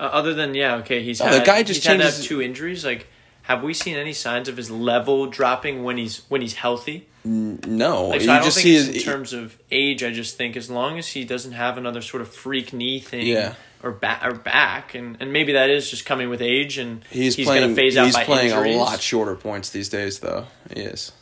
uh, 0.00 0.04
other 0.04 0.34
than 0.34 0.54
yeah 0.54 0.76
okay 0.76 1.02
he's 1.02 1.20
Oh, 1.20 1.26
had, 1.26 1.42
the 1.42 1.46
guy 1.46 1.62
just 1.62 1.80
he's 1.82 1.86
had 1.86 1.98
to 1.98 2.04
have 2.04 2.20
two 2.22 2.40
injuries 2.42 2.84
like 2.84 3.06
have 3.42 3.62
we 3.62 3.74
seen 3.74 3.96
any 3.96 4.14
signs 4.14 4.48
of 4.48 4.56
his 4.56 4.70
level 4.70 5.26
dropping 5.26 5.84
when 5.84 5.98
he's 5.98 6.22
when 6.28 6.40
he's 6.40 6.54
healthy? 6.54 7.08
No, 7.26 8.08
Like, 8.08 8.20
so 8.20 8.32
I 8.32 8.36
don't 8.36 8.44
just 8.44 8.56
think 8.58 8.68
it's 8.68 8.86
his, 8.86 8.96
in 8.96 9.02
terms 9.02 9.32
of 9.32 9.58
age. 9.70 10.02
I 10.04 10.10
just 10.12 10.36
think 10.36 10.56
as 10.58 10.68
long 10.70 10.98
as 10.98 11.08
he 11.08 11.24
doesn't 11.24 11.52
have 11.52 11.78
another 11.78 12.02
sort 12.02 12.20
of 12.20 12.28
freak 12.34 12.72
knee 12.74 13.00
thing, 13.00 13.26
Yeah. 13.26 13.54
or 13.82 13.92
back 13.92 14.22
or 14.26 14.34
back, 14.34 14.94
and, 14.94 15.16
and 15.20 15.32
maybe 15.32 15.52
that 15.52 15.70
is 15.70 15.90
just 15.90 16.04
coming 16.04 16.28
with 16.28 16.42
age, 16.42 16.76
and 16.76 17.02
he's, 17.10 17.34
he's 17.36 17.46
playing. 17.46 17.62
gonna 17.62 17.74
phase 17.74 17.96
out 17.96 18.04
he's 18.06 18.14
by 18.14 18.24
playing 18.24 18.50
injuries. 18.50 18.76
a 18.76 18.78
lot 18.78 19.00
shorter 19.00 19.36
points 19.36 19.70
these 19.70 19.88
days, 19.88 20.18
though. 20.18 20.46
He 20.74 20.80
is. 20.82 21.12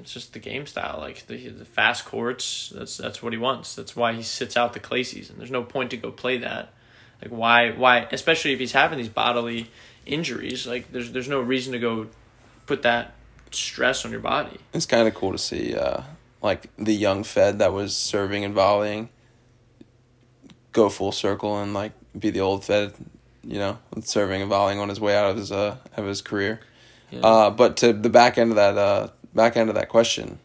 It's 0.00 0.12
just 0.12 0.32
the 0.32 0.38
game 0.38 0.66
style, 0.66 0.98
like 0.98 1.26
the, 1.26 1.48
the 1.48 1.64
fast 1.64 2.04
courts. 2.04 2.72
That's 2.74 2.96
that's 2.96 3.22
what 3.22 3.32
he 3.32 3.38
wants. 3.38 3.74
That's 3.74 3.94
why 3.94 4.12
he 4.12 4.22
sits 4.22 4.56
out 4.56 4.72
the 4.72 4.80
clay 4.80 5.02
season. 5.02 5.36
There's 5.38 5.50
no 5.50 5.62
point 5.62 5.90
to 5.90 5.96
go 5.96 6.10
play 6.10 6.38
that. 6.38 6.72
Like 7.22 7.30
why 7.30 7.70
why 7.72 8.08
especially 8.12 8.52
if 8.52 8.58
he's 8.58 8.72
having 8.72 8.98
these 8.98 9.08
bodily 9.08 9.70
injuries. 10.08 10.66
Like 10.66 10.90
there's 10.90 11.12
there's 11.12 11.28
no 11.28 11.40
reason 11.40 11.72
to 11.72 11.78
go 11.78 12.08
put 12.66 12.82
that 12.82 13.14
stress 13.50 14.04
on 14.04 14.10
your 14.10 14.20
body. 14.20 14.56
It's 14.72 14.86
kind 14.86 15.06
of 15.06 15.14
cool 15.14 15.32
to 15.32 15.38
see, 15.38 15.74
uh, 15.74 16.02
like 16.42 16.68
the 16.76 16.92
young 16.92 17.22
Fed 17.24 17.60
that 17.60 17.72
was 17.72 17.96
serving 17.96 18.44
and 18.44 18.54
volleying, 18.54 19.10
go 20.72 20.88
full 20.88 21.12
circle 21.12 21.60
and 21.60 21.74
like 21.74 21.92
be 22.18 22.30
the 22.30 22.40
old 22.40 22.64
Fed, 22.64 22.94
you 23.44 23.58
know, 23.58 23.78
serving 24.02 24.42
and 24.42 24.50
volleying 24.50 24.78
on 24.78 24.88
his 24.88 25.00
way 25.00 25.16
out 25.16 25.30
of 25.30 25.36
his 25.36 25.52
uh 25.52 25.76
of 25.96 26.06
his 26.06 26.22
career. 26.22 26.60
Yeah. 27.10 27.20
Uh, 27.20 27.50
but 27.50 27.78
to 27.78 27.92
the 27.92 28.10
back 28.10 28.36
end 28.36 28.50
of 28.50 28.56
that 28.56 28.76
uh 28.76 29.08
back 29.38 29.56
end 29.56 29.68
of 29.70 29.74
that 29.76 29.88
question, 29.88 30.40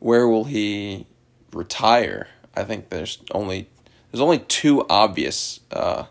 where 0.00 0.26
will 0.28 0.44
he 0.44 1.06
retire? 1.52 2.26
I 2.54 2.64
think 2.64 2.90
there's 2.90 3.18
only 3.32 3.68
there's 4.10 4.20
only 4.20 4.40
two 4.40 4.84
obvious 4.90 5.60
uh 5.70 6.04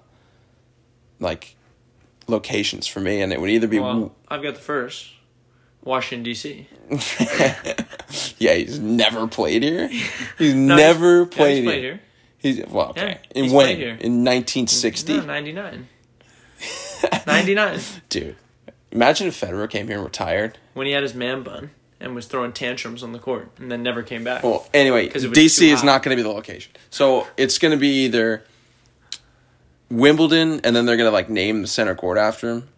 like 1.19 1.55
locations 2.27 2.87
for 2.87 2.99
me, 3.01 3.21
and 3.21 3.31
it 3.33 3.39
would 3.39 3.49
either 3.49 3.67
be 3.67 3.79
well, 3.79 4.15
I've 4.29 4.41
got 4.41 4.55
the 4.55 4.61
first. 4.61 5.09
Washington 5.83 6.23
D.C. 6.23 6.67
yeah, 8.37 8.53
he's 8.53 8.79
never 8.79 9.27
played 9.27 9.63
here. 9.63 9.89
He's 10.37 10.53
No, 10.55 10.77
never 10.77 11.19
Yeah, 11.19 11.25
he's 11.25 11.35
played, 11.35 11.63
played 11.65 11.83
here. 11.83 11.99
He's 12.37 12.65
well, 12.67 12.91
okay. 12.91 13.19
Yeah, 13.35 13.43
in 13.43 13.51
when? 13.51 13.65
played 13.65 13.77
here. 13.79 13.97
In 13.99 14.23
nineteen 14.23 14.67
sixty, 14.67 15.17
No, 15.17 15.25
99. 15.25 15.89
99. 17.27 17.79
dude. 18.07 18.37
Imagine 18.93 19.27
if 19.27 19.41
Federer 19.41 19.69
came 19.69 19.87
here 19.87 19.97
and 19.97 20.05
retired. 20.05 20.57
When 20.73 20.87
he 20.87 20.93
had 20.93 21.03
his 21.03 21.13
man 21.13 21.43
bun 21.43 21.71
and 21.99 22.15
was 22.15 22.25
throwing 22.25 22.51
tantrums 22.51 23.03
on 23.03 23.11
the 23.13 23.19
court 23.19 23.49
and 23.57 23.71
then 23.71 23.83
never 23.83 24.01
came 24.03 24.23
back. 24.23 24.43
Well, 24.43 24.67
anyway, 24.73 25.09
DC 25.09 25.71
is 25.71 25.83
not 25.83 26.03
going 26.03 26.15
to 26.17 26.21
be 26.21 26.27
the 26.27 26.33
location. 26.33 26.71
So 26.89 27.27
it's 27.37 27.57
going 27.59 27.71
to 27.71 27.77
be 27.77 28.05
either 28.05 28.43
Wimbledon, 29.89 30.61
and 30.63 30.75
then 30.75 30.85
they're 30.85 30.97
going 30.97 31.07
to 31.07 31.13
like 31.13 31.29
name 31.29 31.61
the 31.61 31.67
center 31.67 31.93
court 31.95 32.17
after 32.17 32.49
him. 32.49 32.69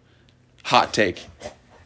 Hot 0.65 0.93
take, 0.93 1.25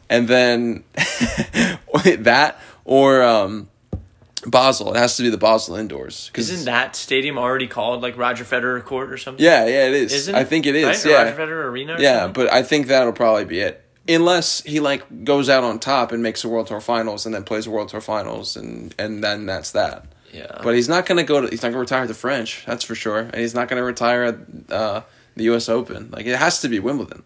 and 0.08 0.26
then 0.26 0.84
that 0.94 2.58
or 2.86 3.22
um, 3.22 3.68
Basel. 4.46 4.94
It 4.94 4.98
has 4.98 5.16
to 5.18 5.22
be 5.22 5.28
the 5.28 5.36
Basel 5.38 5.76
indoors. 5.76 6.30
'cause- 6.32 6.48
Isn't 6.50 6.64
that 6.64 6.96
stadium 6.96 7.36
already 7.38 7.66
called 7.68 8.00
like 8.02 8.16
Roger 8.16 8.44
Federer 8.44 8.82
Court 8.82 9.12
or 9.12 9.18
something? 9.18 9.44
Yeah, 9.44 9.66
yeah, 9.66 9.86
it 9.88 9.92
is. 9.94 10.12
Isn't 10.14 10.34
I 10.34 10.44
think 10.44 10.66
it 10.66 10.74
is. 10.74 10.86
Right? 10.86 11.04
Yeah, 11.04 11.22
Roger 11.24 11.36
Federer 11.36 11.64
Arena. 11.66 11.96
Yeah, 12.00 12.20
something? 12.22 12.44
but 12.44 12.52
I 12.52 12.62
think 12.62 12.86
that'll 12.86 13.12
probably 13.12 13.44
be 13.44 13.60
it. 13.60 13.84
Unless 14.08 14.62
he 14.62 14.80
like 14.80 15.24
goes 15.24 15.48
out 15.48 15.62
on 15.62 15.78
top 15.78 16.10
and 16.12 16.22
makes 16.22 16.42
a 16.42 16.48
World 16.48 16.66
Tour 16.66 16.80
Finals 16.80 17.26
and 17.26 17.34
then 17.34 17.44
plays 17.44 17.66
a 17.66 17.70
World 17.70 17.88
Tour 17.90 18.00
Finals 18.00 18.56
and 18.56 18.94
and 18.98 19.22
then 19.22 19.46
that's 19.46 19.70
that. 19.72 20.06
yeah. 20.32 20.60
But 20.62 20.74
he's 20.74 20.88
not 20.88 21.06
gonna 21.06 21.22
go 21.22 21.40
to. 21.42 21.48
He's 21.48 21.62
not 21.62 21.68
gonna 21.68 21.80
retire 21.80 22.06
the 22.06 22.14
French. 22.14 22.64
That's 22.66 22.82
for 22.82 22.94
sure. 22.94 23.18
And 23.18 23.36
he's 23.36 23.54
not 23.54 23.68
gonna 23.68 23.84
retire 23.84 24.24
at 24.24 24.36
uh, 24.72 25.02
the 25.36 25.44
U.S. 25.44 25.68
Open. 25.68 26.10
Like 26.10 26.26
it 26.26 26.36
has 26.36 26.60
to 26.62 26.68
be 26.68 26.78
Wimbledon. 26.80 27.22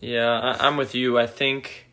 Yeah, 0.00 0.28
I, 0.30 0.66
I'm 0.66 0.76
with 0.76 0.94
you. 0.94 1.18
I 1.18 1.26
think, 1.26 1.86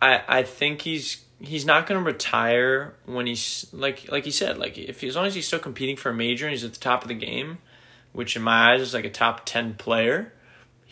I 0.00 0.22
I 0.28 0.42
think 0.44 0.82
he's 0.82 1.24
he's 1.40 1.66
not 1.66 1.86
going 1.86 2.02
to 2.02 2.06
retire 2.10 2.94
when 3.04 3.26
he's 3.26 3.66
like 3.72 4.10
like 4.10 4.24
you 4.24 4.32
said 4.32 4.56
like 4.56 4.78
if 4.78 5.04
as 5.04 5.16
long 5.16 5.26
as 5.26 5.34
he's 5.34 5.46
still 5.46 5.58
competing 5.58 5.94
for 5.96 6.08
a 6.08 6.14
major 6.14 6.46
and 6.46 6.52
he's 6.52 6.64
at 6.64 6.72
the 6.72 6.80
top 6.80 7.02
of 7.02 7.08
the 7.08 7.14
game, 7.14 7.58
which 8.12 8.36
in 8.36 8.42
my 8.42 8.72
eyes 8.72 8.80
is 8.80 8.94
like 8.94 9.04
a 9.04 9.10
top 9.10 9.44
ten 9.44 9.74
player, 9.74 10.32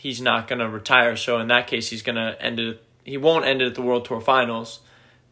he's 0.05 0.21
not 0.21 0.47
going 0.47 0.59
to 0.59 0.69
retire. 0.69 1.15
So 1.15 1.39
in 1.39 1.47
that 1.47 1.65
case, 1.65 1.89
he's 1.89 2.03
going 2.03 2.15
to 2.15 2.39
end 2.39 2.59
it. 2.59 2.83
He 3.03 3.17
won't 3.17 3.43
end 3.43 3.63
it 3.63 3.69
at 3.69 3.73
the 3.73 3.81
World 3.81 4.05
Tour 4.05 4.21
Finals 4.21 4.81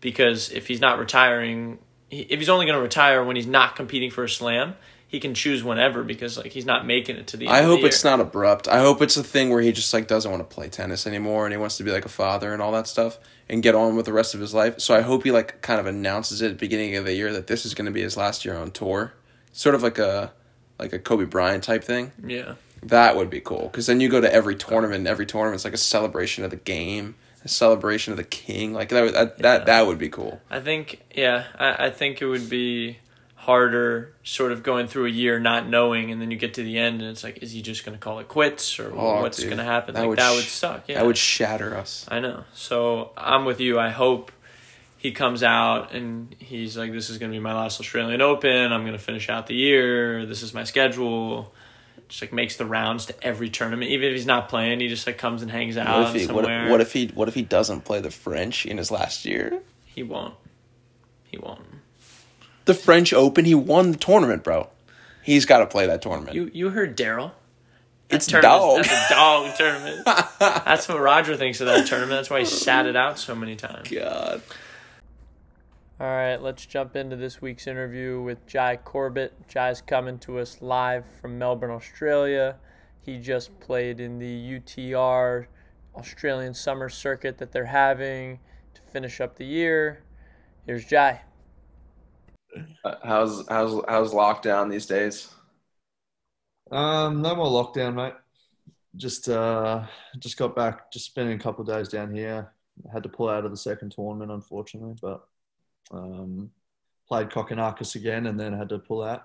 because 0.01 0.51
if 0.51 0.65
he's 0.65 0.82
not 0.82 0.98
retiring, 0.98 1.77
he, 2.10 2.22
if 2.22 2.39
he's 2.39 2.50
only 2.50 2.65
going 2.65 2.77
to 2.77 2.82
retire 2.82 3.24
when 3.24 3.36
he's 3.36 3.46
not 3.46 3.75
competing 3.75 4.10
for 4.10 4.24
a 4.24 4.30
slam. 4.30 4.75
He 5.06 5.20
can 5.20 5.36
choose 5.36 5.63
whenever 5.63 6.03
because 6.03 6.38
like 6.38 6.53
he's 6.53 6.65
not 6.65 6.88
making 6.88 7.18
it 7.18 7.27
to 7.27 7.38
the. 7.38 7.46
End 7.46 7.56
I 7.56 7.62
hope 7.62 7.82
the 7.82 7.86
it's 7.86 8.03
not 8.03 8.20
abrupt. 8.20 8.68
I 8.68 8.80
hope 8.80 9.00
it's 9.00 9.15
a 9.15 9.24
thing 9.24 9.51
where 9.51 9.62
he 9.62 9.72
just 9.72 9.94
like 9.94 10.08
doesn't 10.08 10.32
want 10.32 10.42
to 10.42 10.56
play 10.56 10.70
tennis 10.70 11.06
anymore 11.06 11.46
and 11.46 11.53
he 11.53 11.58
wants 11.60 11.77
to 11.77 11.84
be 11.84 11.92
like 11.92 12.03
a 12.03 12.10
father 12.10 12.51
and 12.51 12.63
all 12.63 12.72
that 12.72 12.88
stuff 12.88 13.20
and 13.48 13.62
get 13.62 13.75
on 13.75 13.96
with 13.96 14.08
the 14.08 14.12
rest 14.12 14.34
of 14.34 14.39
his 14.39 14.56
life. 14.56 14.80
So 14.80 14.96
I 14.96 15.01
hope 15.01 15.24
he 15.24 15.30
like 15.30 15.62
kind 15.62 15.80
of 15.80 15.86
announces 15.86 16.42
it 16.42 16.48
at 16.48 16.51
the 16.53 16.58
beginning 16.58 16.96
of 16.96 17.06
the 17.06 17.13
year 17.13 17.32
that 17.32 17.46
this 17.46 17.63
is 17.63 17.75
going 17.75 17.86
to 17.86 17.92
be 17.92 18.01
his 18.01 18.18
last 18.18 18.44
year 18.44 18.56
on 18.56 18.72
tour. 18.72 19.13
Sort 19.51 19.75
of 19.75 19.84
like 19.84 20.00
a 20.00 20.34
like 20.80 20.94
a 20.94 20.98
Kobe 20.98 21.25
Bryant 21.25 21.63
type 21.63 21.84
thing. 21.84 22.12
Yeah. 22.25 22.56
That 22.87 23.15
would 23.15 23.29
be 23.29 23.39
cool 23.41 23.69
because 23.71 23.85
then 23.87 23.99
you 23.99 24.09
go 24.09 24.21
to 24.21 24.31
every 24.33 24.55
tournament. 24.55 24.99
and 24.99 25.07
Every 25.07 25.25
tournament's 25.25 25.63
like 25.65 25.73
a 25.73 25.77
celebration 25.77 26.43
of 26.43 26.49
the 26.51 26.57
game, 26.57 27.15
a 27.43 27.47
celebration 27.47 28.11
of 28.13 28.17
the 28.17 28.23
king. 28.23 28.73
Like 28.73 28.89
that, 28.89 29.01
would- 29.03 29.13
that, 29.13 29.35
Yeah. 29.37 29.41
that, 29.41 29.65
that 29.67 29.87
would 29.87 29.97
be 29.99 30.09
cool. 30.09 30.41
I 30.49 30.59
think 30.59 31.01
yeah, 31.15 31.45
I, 31.57 31.85
I 31.85 31.89
think 31.89 32.21
it 32.21 32.25
would 32.27 32.49
be 32.49 32.97
harder 33.35 34.13
sort 34.23 34.53
of 34.53 34.63
going 34.63 34.87
through 34.87 35.05
a 35.05 35.09
year 35.09 35.37
not 35.37 35.67
knowing 35.67 36.11
and 36.11 36.21
then 36.21 36.31
you 36.31 36.37
get 36.37 36.53
to 36.53 36.63
the 36.63 36.77
end 36.77 37.01
and 37.01 37.09
it's 37.11 37.25
like 37.25 37.39
is 37.43 37.51
he 37.51 37.61
just 37.61 37.83
going 37.83 37.93
to 37.97 38.01
call 38.01 38.19
it 38.19 38.29
quits 38.29 38.79
or 38.79 38.89
Oh, 38.95 39.21
what's 39.21 39.43
going 39.43 39.57
to 39.57 39.65
happen 39.65 39.95
That 39.95 39.99
like 40.01 40.09
would 40.11 40.19
that 40.19 40.31
sh- 40.31 40.35
would 40.35 40.45
suck 40.45 40.83
yeah 40.87 40.95
That 40.99 41.05
would 41.05 41.17
shatter 41.17 41.75
us. 41.75 42.05
I 42.09 42.21
know 42.21 42.45
so 42.53 43.11
I'm 43.17 43.43
with 43.43 43.59
you 43.59 43.77
I 43.77 43.89
hope 43.89 44.31
he 44.97 45.11
comes 45.11 45.43
out 45.43 45.91
and 45.93 46.33
he's 46.39 46.77
like 46.77 46.93
this 46.93 47.09
is 47.09 47.17
going 47.17 47.33
to 47.33 47.35
be 47.35 47.41
my 47.41 47.53
last 47.53 47.81
Australian 47.81 48.21
Open 48.21 48.71
I'm 48.71 48.83
going 48.83 48.93
to 48.93 48.97
finish 48.97 49.27
out 49.29 49.47
the 49.47 49.55
year 49.55 50.25
this 50.25 50.41
is 50.41 50.53
my 50.53 50.63
schedule 50.63 51.53
just 52.10 52.22
like 52.22 52.33
makes 52.33 52.57
the 52.57 52.65
rounds 52.65 53.05
to 53.07 53.15
every 53.24 53.50
tournament 53.50 53.89
even 53.91 54.10
if 54.10 54.15
he's 54.15 54.25
not 54.25 54.50
playing 54.50 54.79
he 54.79 54.88
just 54.88 55.05
like 55.07 55.17
comes 55.17 55.41
and 55.41 55.50
hangs 55.51 55.77
out 55.77 55.88
What 56.00 56.15
if 56.15 56.22
he 56.22 56.27
what, 56.33 56.43
somewhere 56.45 56.65
if- 56.65 56.72
what 56.72 56.81
if 56.81 56.93
he 56.93 57.07
what 57.07 57.27
if 57.27 57.33
he 57.33 57.41
doesn't 57.41 57.81
play 57.81 58.00
the 58.01 58.12
French 58.12 58.65
in 58.65 58.77
his 58.77 58.91
last 58.91 59.25
year? 59.25 59.62
he 59.86 60.03
won't 60.03 60.36
he 61.29 61.38
won't 61.38 61.62
The 62.65 62.74
French 62.74 63.13
Open, 63.13 63.45
he 63.45 63.55
won 63.55 63.91
the 63.91 63.98
tournament, 63.98 64.43
bro. 64.43 64.69
He's 65.24 65.45
got 65.45 65.60
to 65.60 65.65
play 65.65 65.88
that 65.88 66.01
tournament. 66.01 66.36
You 66.36 66.51
you 66.53 66.69
heard 66.69 66.95
Daryl. 66.98 67.31
It's 68.10 68.27
dog. 68.27 68.83
That's 68.83 69.12
a 69.12 69.13
dog 69.13 69.57
tournament. 69.57 70.05
That's 70.39 70.88
what 70.88 71.00
Roger 71.00 71.36
thinks 71.36 71.62
of 71.62 71.67
that 71.67 71.88
tournament. 71.88 72.19
That's 72.19 72.29
why 72.29 72.39
he 72.39 72.45
sat 72.45 72.86
it 72.86 72.95
out 72.95 73.17
so 73.17 73.33
many 73.33 73.55
times. 73.55 73.89
God. 73.89 74.41
All 76.00 76.07
right, 76.07 76.41
let's 76.41 76.65
jump 76.65 76.95
into 76.95 77.15
this 77.15 77.39
week's 77.39 77.67
interview 77.67 78.19
with 78.19 78.47
Jai 78.47 78.77
Corbett. 78.77 79.31
Jai's 79.47 79.79
coming 79.79 80.17
to 80.19 80.39
us 80.39 80.59
live 80.59 81.05
from 81.21 81.38
Melbourne, 81.38 81.69
Australia. 81.69 82.55
He 83.01 83.19
just 83.19 83.59
played 83.59 84.00
in 84.00 84.17
the 84.17 84.59
UTR 84.59 85.45
Australian 85.95 86.55
Summer 86.55 86.89
Circuit 86.89 87.38
that 87.38 87.51
they're 87.51 87.65
having 87.65 88.39
to 88.73 88.81
finish 88.81 89.21
up 89.21 89.35
the 89.35 89.45
year. 89.45 90.03
Here's 90.65 90.83
Jai. 90.83 91.21
Uh, 92.83 92.95
how's 93.03 93.47
how's 93.47 93.83
how's 93.88 94.13
lockdown 94.13 94.71
these 94.71 94.88
days? 94.88 95.29
Um, 96.71 97.21
no 97.21 97.35
more 97.35 97.45
lockdown, 97.45 97.93
mate. 97.93 98.13
Just 98.95 99.29
uh, 99.29 99.85
just 100.17 100.38
got 100.38 100.55
back. 100.55 100.91
Just 100.91 101.05
spending 101.05 101.39
a 101.39 101.41
couple 101.41 101.62
of 101.62 101.67
days 101.67 101.89
down 101.89 102.12
here. 102.12 102.51
Had 102.91 103.03
to 103.03 103.09
pull 103.09 103.29
out 103.29 103.45
of 103.45 103.51
the 103.51 103.57
second 103.57 103.91
tournament, 103.91 104.31
unfortunately, 104.31 104.95
but 105.00 105.27
um, 105.91 106.51
played 107.07 107.29
Kokkinakis 107.29 107.95
again, 107.95 108.27
and 108.27 108.39
then 108.39 108.53
had 108.53 108.69
to 108.69 108.79
pull 108.79 109.03
out. 109.03 109.23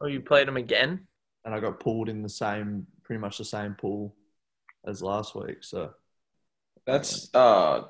Oh, 0.00 0.06
you 0.06 0.20
played 0.20 0.48
him 0.48 0.56
again? 0.56 1.06
And 1.44 1.54
I 1.54 1.60
got 1.60 1.80
pulled 1.80 2.08
in 2.08 2.22
the 2.22 2.28
same, 2.28 2.86
pretty 3.04 3.20
much 3.20 3.38
the 3.38 3.44
same 3.44 3.74
pool 3.74 4.14
as 4.86 5.02
last 5.02 5.34
week. 5.34 5.58
So 5.62 5.94
That's 6.86 7.32
uh 7.34 7.84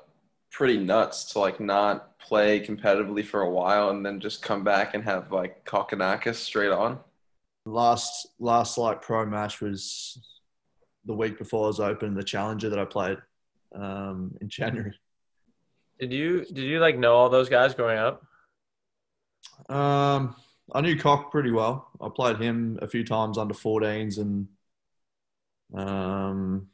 pretty 0.51 0.77
nuts 0.77 1.25
to 1.33 1.39
like 1.39 1.59
not 1.59 2.19
play 2.19 2.59
competitively 2.65 3.25
for 3.25 3.41
a 3.41 3.49
while 3.49 3.89
and 3.89 4.05
then 4.05 4.19
just 4.19 4.41
come 4.43 4.63
back 4.63 4.93
and 4.93 5.03
have 5.03 5.31
like 5.31 5.65
Kokkinakis 5.65 6.35
straight 6.35 6.71
on. 6.71 6.99
Last 7.65 8.27
last 8.39 8.77
like 8.77 9.01
pro 9.01 9.25
match 9.25 9.61
was 9.61 10.19
the 11.05 11.13
week 11.13 11.37
before 11.37 11.65
I 11.65 11.67
was 11.67 11.79
open, 11.79 12.13
the 12.13 12.23
challenger 12.23 12.69
that 12.69 12.79
I 12.79 12.85
played 12.85 13.17
um, 13.75 14.35
in 14.41 14.49
January. 14.49 14.93
Did 16.03 16.11
you 16.11 16.43
did 16.43 16.65
you 16.65 16.79
like 16.81 16.97
know 16.97 17.13
all 17.13 17.29
those 17.29 17.47
guys 17.47 17.73
growing 17.73 17.97
up? 17.97 18.25
Um, 19.69 20.35
I 20.73 20.81
knew 20.81 20.99
Cock 20.99 21.31
pretty 21.31 21.49
well. 21.49 21.87
I 22.01 22.09
played 22.13 22.41
him 22.41 22.77
a 22.81 22.89
few 22.89 23.05
times 23.05 23.37
under 23.37 23.53
14s 23.53 24.17
and 24.17 24.49
um, 25.73 26.67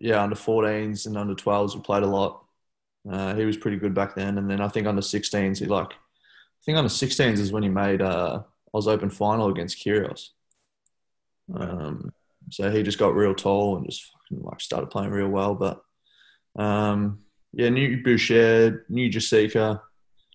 yeah, 0.00 0.20
under 0.20 0.34
14s 0.34 1.06
and 1.06 1.16
under 1.16 1.36
12s 1.36 1.76
we 1.76 1.80
played 1.80 2.02
a 2.02 2.08
lot. 2.08 2.44
Uh, 3.08 3.36
he 3.36 3.44
was 3.44 3.56
pretty 3.56 3.76
good 3.76 3.94
back 3.94 4.16
then, 4.16 4.36
and 4.36 4.50
then 4.50 4.60
I 4.60 4.66
think 4.66 4.88
under 4.88 5.00
16s 5.00 5.58
he 5.60 5.66
like 5.66 5.92
I 5.92 6.62
think 6.64 6.76
under 6.76 6.90
16s 6.90 7.38
is 7.38 7.52
when 7.52 7.62
he 7.62 7.68
made 7.68 8.02
uh, 8.02 8.42
was 8.72 8.88
Open 8.88 9.10
final 9.10 9.48
against 9.48 9.78
Kyrgios. 9.78 10.30
Um, 11.54 12.12
so 12.50 12.68
he 12.68 12.82
just 12.82 12.98
got 12.98 13.14
real 13.14 13.32
tall 13.32 13.76
and 13.76 13.86
just 13.86 14.10
fucking 14.10 14.44
like 14.44 14.60
started 14.60 14.90
playing 14.90 15.10
real 15.10 15.28
well. 15.28 15.54
But 15.54 15.80
um, 16.60 17.20
yeah, 17.56 17.70
knew 17.70 18.02
Bourchier, 18.02 18.84
knew 18.90 19.08
Jasika, 19.08 19.80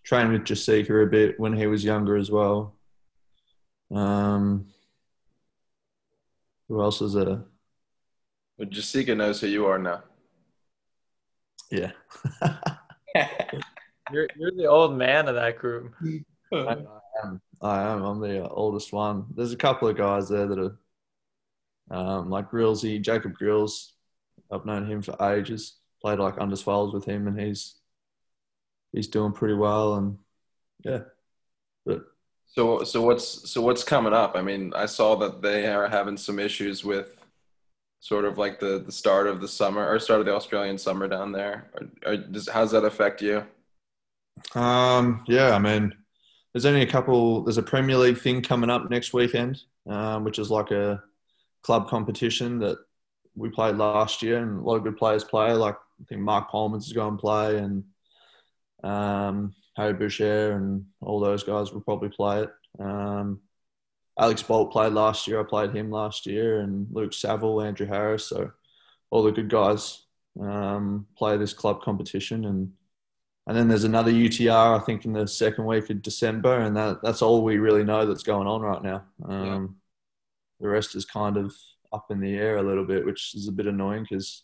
trained 0.03 0.33
with 0.33 0.41
Jasika 0.41 1.03
a 1.03 1.05
bit 1.05 1.39
when 1.39 1.55
he 1.55 1.67
was 1.67 1.83
younger 1.83 2.17
as 2.17 2.31
well. 2.31 2.73
Um, 3.93 4.65
who 6.67 6.81
else 6.81 6.99
is 6.99 7.13
there? 7.13 7.43
But 8.57 8.71
Jasika 8.71 9.15
knows 9.15 9.39
who 9.39 9.47
you 9.47 9.67
are 9.67 9.77
now. 9.77 10.01
Yeah. 11.69 11.91
You're 14.11 14.27
you're 14.35 14.51
the 14.51 14.65
old 14.65 14.97
man 14.97 15.29
of 15.29 15.35
that 15.35 15.57
group. 15.57 15.93
I 16.53 16.77
am. 17.23 17.41
I 17.61 17.81
am. 17.83 18.03
I'm 18.03 18.19
the 18.19 18.49
oldest 18.49 18.91
one. 18.91 19.25
There's 19.33 19.53
a 19.53 19.57
couple 19.57 19.87
of 19.87 19.95
guys 19.95 20.27
there 20.27 20.47
that 20.47 20.59
are 20.59 21.95
um, 21.97 22.29
like 22.29 22.51
Grillsy, 22.51 23.01
Jacob 23.01 23.33
Grills. 23.35 23.93
I've 24.51 24.65
known 24.65 24.85
him 24.85 25.01
for 25.01 25.15
ages. 25.33 25.77
Played 26.01 26.20
like 26.20 26.36
under 26.39 26.55
12s 26.55 26.93
with 26.93 27.05
him, 27.05 27.27
and 27.27 27.39
he's 27.39 27.75
he's 28.91 29.08
doing 29.08 29.34
pretty 29.34 29.55
well. 29.55 29.96
And 29.96 30.17
yeah, 30.84 31.01
but 31.86 32.03
So 32.48 32.84
so 32.84 33.01
what's 33.01 33.50
so 33.51 33.62
what's 33.62 33.84
coming 33.84 34.13
up? 34.13 34.36
I 34.36 34.41
mean, 34.41 34.74
I 34.75 34.86
saw 34.88 35.15
that 35.17 35.41
they 35.41 35.67
are 35.67 35.88
having 35.89 36.17
some 36.17 36.39
issues 36.39 36.84
with 36.84 37.25
sort 38.01 38.25
of 38.25 38.38
like 38.38 38.60
the 38.60 38.79
the 38.79 38.91
start 38.91 39.27
of 39.27 39.41
the 39.41 39.48
summer 39.48 39.88
or 39.88 40.00
start 40.00 40.22
of 40.22 40.25
the 40.25 40.36
Australian 40.36 40.77
summer 40.77 41.08
down 41.08 41.31
there. 41.31 41.72
Or, 41.75 42.13
or 42.13 42.17
does, 42.17 42.50
how 42.50 42.62
does 42.62 42.72
that 42.72 42.86
affect 42.86 43.22
you? 43.22 43.46
Um, 44.55 45.24
yeah, 45.27 45.51
I 45.55 45.60
mean, 45.60 45.93
there's 46.53 46.65
only 46.65 46.81
a 46.81 46.88
couple. 46.88 47.43
There's 47.43 47.58
a 47.58 47.63
Premier 47.63 47.98
League 47.98 48.20
thing 48.20 48.41
coming 48.41 48.70
up 48.70 48.89
next 48.89 49.13
weekend, 49.13 49.62
um, 49.88 50.24
which 50.24 50.39
is 50.39 50.50
like 50.51 50.72
a 50.72 51.03
club 51.63 51.88
competition 51.89 52.60
that 52.60 52.77
we 53.36 53.50
played 53.50 53.77
last 53.77 54.22
year, 54.22 54.38
and 54.39 54.60
a 54.60 54.63
lot 54.63 54.75
of 54.77 54.84
good 54.84 54.98
players 54.98 55.24
play. 55.24 55.53
Like 55.53 55.77
I 56.01 56.05
think 56.08 56.22
Marc 56.22 56.50
Polmans 56.50 56.86
is 56.88 56.93
going 56.93 57.15
to 57.15 57.22
play, 57.22 57.58
and 57.58 57.84
um, 58.84 59.53
Harry 59.77 59.93
Bourchier 59.93 60.55
and 60.55 60.86
all 61.01 61.20
those 61.20 61.43
guys 61.43 61.72
will 61.72 61.81
probably 61.81 62.10
play 62.10 62.43
it. 62.43 62.50
Um, 62.79 63.41
Alex 64.20 64.43
Bolt 64.43 64.72
played 64.72 64.93
last 64.93 65.27
year. 65.27 65.39
I 65.39 65.43
played 65.43 65.75
him 65.75 65.91
last 65.91 66.25
year, 66.25 66.62
and 66.62 66.88
Luke 66.91 67.13
Saville, 67.13 67.62
Andrew 67.62 67.88
Harris. 67.88 68.27
So 68.27 68.51
all 69.10 69.24
the 69.24 69.31
good 69.31 69.50
guys 69.50 70.03
um, 70.39 71.08
play 71.17 71.38
this 71.38 71.53
club 71.53 71.81
competition, 71.81 72.46
and 72.46 72.72
and 73.48 73.58
then 73.58 73.67
there's 73.67 73.84
another 73.84 74.12
UTR, 74.12 74.79
I 74.79 74.84
think, 74.84 75.05
in 75.05 75.13
the 75.13 75.27
second 75.27 75.65
week 75.65 75.89
of 75.89 76.01
December, 76.01 76.60
and 76.60 76.77
that, 76.77 77.01
that's 77.01 77.22
all 77.24 77.43
we 77.43 77.58
really 77.58 77.84
know 77.84 78.05
that's 78.05 78.24
going 78.24 78.48
on 78.48 78.62
right 78.62 78.84
now. 78.84 79.03
Um, 79.27 79.46
Yeah. 79.46 79.67
The 80.60 80.70
rest 80.70 80.96
is 80.96 81.05
kind 81.05 81.38
of 81.38 81.55
up 81.91 82.12
in 82.12 82.20
the 82.20 82.36
air 82.36 82.58
a 82.58 82.62
little 82.63 82.86
bit, 82.86 83.04
which 83.04 83.34
is 83.34 83.47
a 83.47 83.52
bit 83.52 83.65
annoying 83.65 84.06
because 84.08 84.43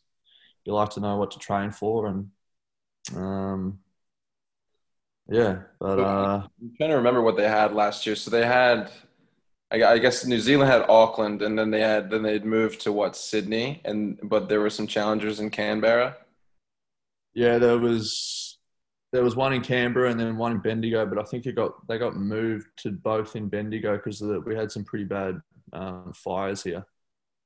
you 0.67 0.73
like 0.73 0.89
to 0.89 0.99
know 0.99 1.15
what 1.15 1.31
to 1.31 1.39
train 1.39 1.71
for, 1.71 2.07
and 2.07 2.29
um, 3.15 3.79
yeah, 5.29 5.61
but 5.79 5.97
uh, 5.97 6.43
I'm 6.61 6.75
trying 6.75 6.89
to 6.89 6.97
remember 6.97 7.21
what 7.21 7.37
they 7.37 7.47
had 7.47 7.73
last 7.73 8.05
year. 8.05 8.17
So 8.17 8.29
they 8.29 8.45
had, 8.45 8.91
I, 9.71 9.81
I 9.83 9.97
guess 9.97 10.25
New 10.25 10.39
Zealand 10.41 10.69
had 10.69 10.89
Auckland, 10.89 11.41
and 11.41 11.57
then 11.57 11.71
they 11.71 11.79
had 11.79 12.09
then 12.09 12.21
they'd 12.21 12.45
moved 12.45 12.81
to 12.81 12.91
what 12.91 13.15
Sydney, 13.15 13.81
and 13.85 14.19
but 14.23 14.49
there 14.49 14.59
were 14.59 14.69
some 14.69 14.87
challengers 14.87 15.39
in 15.39 15.49
Canberra. 15.51 16.17
yeah, 17.33 17.57
there 17.59 17.77
was 17.77 18.57
there 19.13 19.23
was 19.23 19.37
one 19.37 19.53
in 19.53 19.61
Canberra 19.61 20.11
and 20.11 20.19
then 20.19 20.37
one 20.37 20.51
in 20.51 20.59
Bendigo, 20.59 21.05
but 21.05 21.17
I 21.17 21.23
think 21.23 21.45
it 21.45 21.55
got 21.55 21.87
they 21.87 21.97
got 21.97 22.17
moved 22.17 22.67
to 22.79 22.91
both 22.91 23.37
in 23.37 23.47
Bendigo 23.47 23.95
because 23.95 24.21
we 24.21 24.53
had 24.53 24.71
some 24.71 24.83
pretty 24.83 25.05
bad 25.05 25.39
um, 25.71 26.11
fires 26.13 26.63
here. 26.63 26.85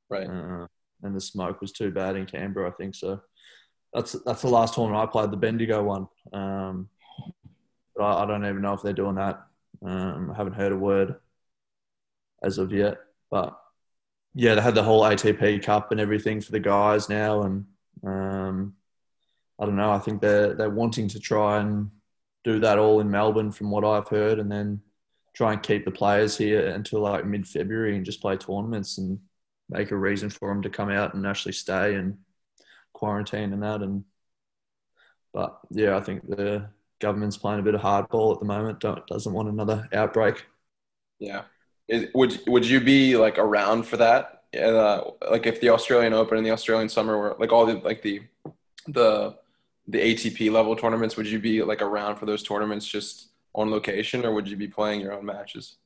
Right. 0.09 0.27
uh, 0.27 0.65
and 1.03 1.15
the 1.15 1.21
smoke 1.21 1.61
was 1.61 1.71
too 1.71 1.91
bad 1.91 2.15
in 2.15 2.25
Canberra. 2.25 2.69
I 2.69 2.73
think 2.73 2.95
so. 2.95 3.21
That's 3.93 4.13
that's 4.25 4.41
the 4.41 4.49
last 4.49 4.73
tournament 4.73 5.03
I 5.03 5.11
played, 5.11 5.31
the 5.31 5.37
Bendigo 5.37 5.83
one. 5.83 6.07
Um, 6.31 6.89
but 7.95 8.03
I, 8.03 8.23
I 8.23 8.25
don't 8.25 8.45
even 8.45 8.61
know 8.61 8.73
if 8.73 8.81
they're 8.81 8.93
doing 8.93 9.15
that. 9.15 9.45
Um, 9.83 10.31
I 10.31 10.37
haven't 10.37 10.53
heard 10.53 10.71
a 10.71 10.77
word 10.77 11.15
as 12.43 12.57
of 12.57 12.71
yet. 12.71 12.97
But 13.29 13.57
yeah, 14.33 14.55
they 14.55 14.61
had 14.61 14.75
the 14.75 14.83
whole 14.83 15.03
ATP 15.03 15.63
Cup 15.63 15.91
and 15.91 15.99
everything 15.99 16.41
for 16.41 16.51
the 16.51 16.59
guys 16.59 17.09
now, 17.09 17.43
and 17.43 17.65
um, 18.05 18.75
I 19.59 19.65
don't 19.65 19.75
know. 19.75 19.91
I 19.91 19.99
think 19.99 20.21
they're 20.21 20.53
they're 20.53 20.69
wanting 20.69 21.07
to 21.09 21.19
try 21.19 21.59
and 21.59 21.89
do 22.43 22.59
that 22.59 22.79
all 22.79 22.99
in 22.99 23.11
Melbourne, 23.11 23.51
from 23.51 23.71
what 23.71 23.83
I've 23.83 24.07
heard, 24.07 24.39
and 24.39 24.51
then 24.51 24.81
try 25.33 25.53
and 25.53 25.63
keep 25.63 25.85
the 25.85 25.91
players 25.91 26.37
here 26.37 26.67
until 26.69 27.01
like 27.01 27.25
mid 27.25 27.47
February 27.47 27.95
and 27.95 28.05
just 28.05 28.21
play 28.21 28.37
tournaments 28.37 28.97
and 28.97 29.19
make 29.71 29.91
a 29.91 29.95
reason 29.95 30.29
for 30.29 30.49
them 30.49 30.61
to 30.61 30.69
come 30.69 30.89
out 30.89 31.13
and 31.13 31.25
actually 31.25 31.53
stay 31.53 31.95
and 31.95 32.17
quarantine 32.93 33.53
and 33.53 33.63
that. 33.63 33.81
And 33.81 34.03
but 35.33 35.59
yeah, 35.71 35.97
I 35.97 36.01
think 36.01 36.27
the 36.27 36.67
government's 36.99 37.37
playing 37.37 37.59
a 37.59 37.63
bit 37.63 37.75
of 37.75 37.81
hardball 37.81 38.33
at 38.33 38.39
the 38.39 38.45
moment. 38.45 38.79
Don't 38.79 39.05
doesn't 39.07 39.33
want 39.33 39.49
another 39.49 39.87
outbreak. 39.93 40.45
Yeah. 41.19 41.43
Is, 41.87 42.07
would 42.13 42.39
would 42.47 42.65
you 42.65 42.79
be 42.79 43.17
like 43.17 43.37
around 43.37 43.83
for 43.83 43.97
that? 43.97 44.43
Uh, 44.57 45.11
like 45.29 45.45
if 45.45 45.61
the 45.61 45.69
Australian 45.69 46.13
Open 46.13 46.37
and 46.37 46.45
the 46.45 46.51
Australian 46.51 46.89
Summer 46.89 47.17
were 47.17 47.35
like 47.39 47.51
all 47.51 47.65
the 47.65 47.75
like 47.75 48.01
the 48.01 48.21
the 48.87 49.35
the 49.87 49.99
ATP 49.99 50.51
level 50.51 50.75
tournaments, 50.75 51.17
would 51.17 51.27
you 51.27 51.39
be 51.39 51.63
like 51.63 51.81
around 51.81 52.17
for 52.17 52.25
those 52.25 52.43
tournaments 52.43 52.85
just 52.85 53.29
on 53.53 53.71
location, 53.71 54.25
or 54.25 54.33
would 54.33 54.47
you 54.47 54.57
be 54.57 54.67
playing 54.67 55.01
your 55.01 55.13
own 55.13 55.25
matches? 55.25 55.77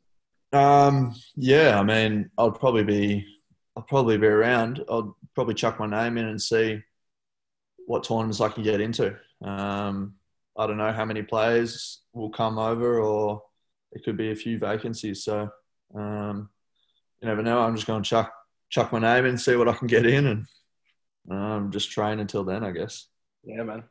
Um, 0.54 1.16
yeah, 1.36 1.80
I 1.80 1.84
mean, 1.84 2.30
I'd 2.38 2.56
probably 2.56 2.84
be, 2.84 3.26
I'll 3.76 3.84
probably 3.84 4.18
be 4.18 4.28
around. 4.28 4.84
I'll 4.90 5.18
probably 5.34 5.54
chuck 5.54 5.80
my 5.80 5.88
name 5.88 6.18
in 6.18 6.26
and 6.26 6.42
see 6.42 6.82
what 7.86 8.04
tournaments 8.04 8.42
I 8.42 8.50
can 8.50 8.64
get 8.64 8.82
into. 8.82 9.16
Um, 9.44 10.16
I 10.58 10.66
don't 10.66 10.78
know 10.78 10.94
how 10.94 11.06
many 11.06 11.22
players 11.22 12.02
will 12.14 12.30
come 12.30 12.58
over, 12.58 13.00
or 13.02 13.42
it 13.92 14.04
could 14.04 14.18
be 14.18 14.32
a 14.32 14.36
few 14.36 14.58
vacancies. 14.58 15.24
So 15.24 15.50
um, 15.94 16.50
you 17.22 17.28
never 17.28 17.44
know. 17.44 17.60
I'm 17.60 17.76
just 17.76 17.88
going 17.88 18.04
to 18.04 18.10
chuck 18.10 18.34
chuck 18.70 18.92
my 18.92 19.00
name 19.00 19.26
in 19.26 19.32
and 19.32 19.42
see 19.42 19.56
what 19.56 19.68
I 19.68 19.74
can 19.74 19.88
get 19.88 20.06
in, 20.06 20.26
and 20.26 20.46
um, 21.30 21.72
just 21.72 21.92
train 21.92 22.20
until 22.20 22.44
then, 22.44 22.64
I 22.64 22.72
guess. 22.72 23.08
Yeah, 23.44 23.64
man. 23.64 23.84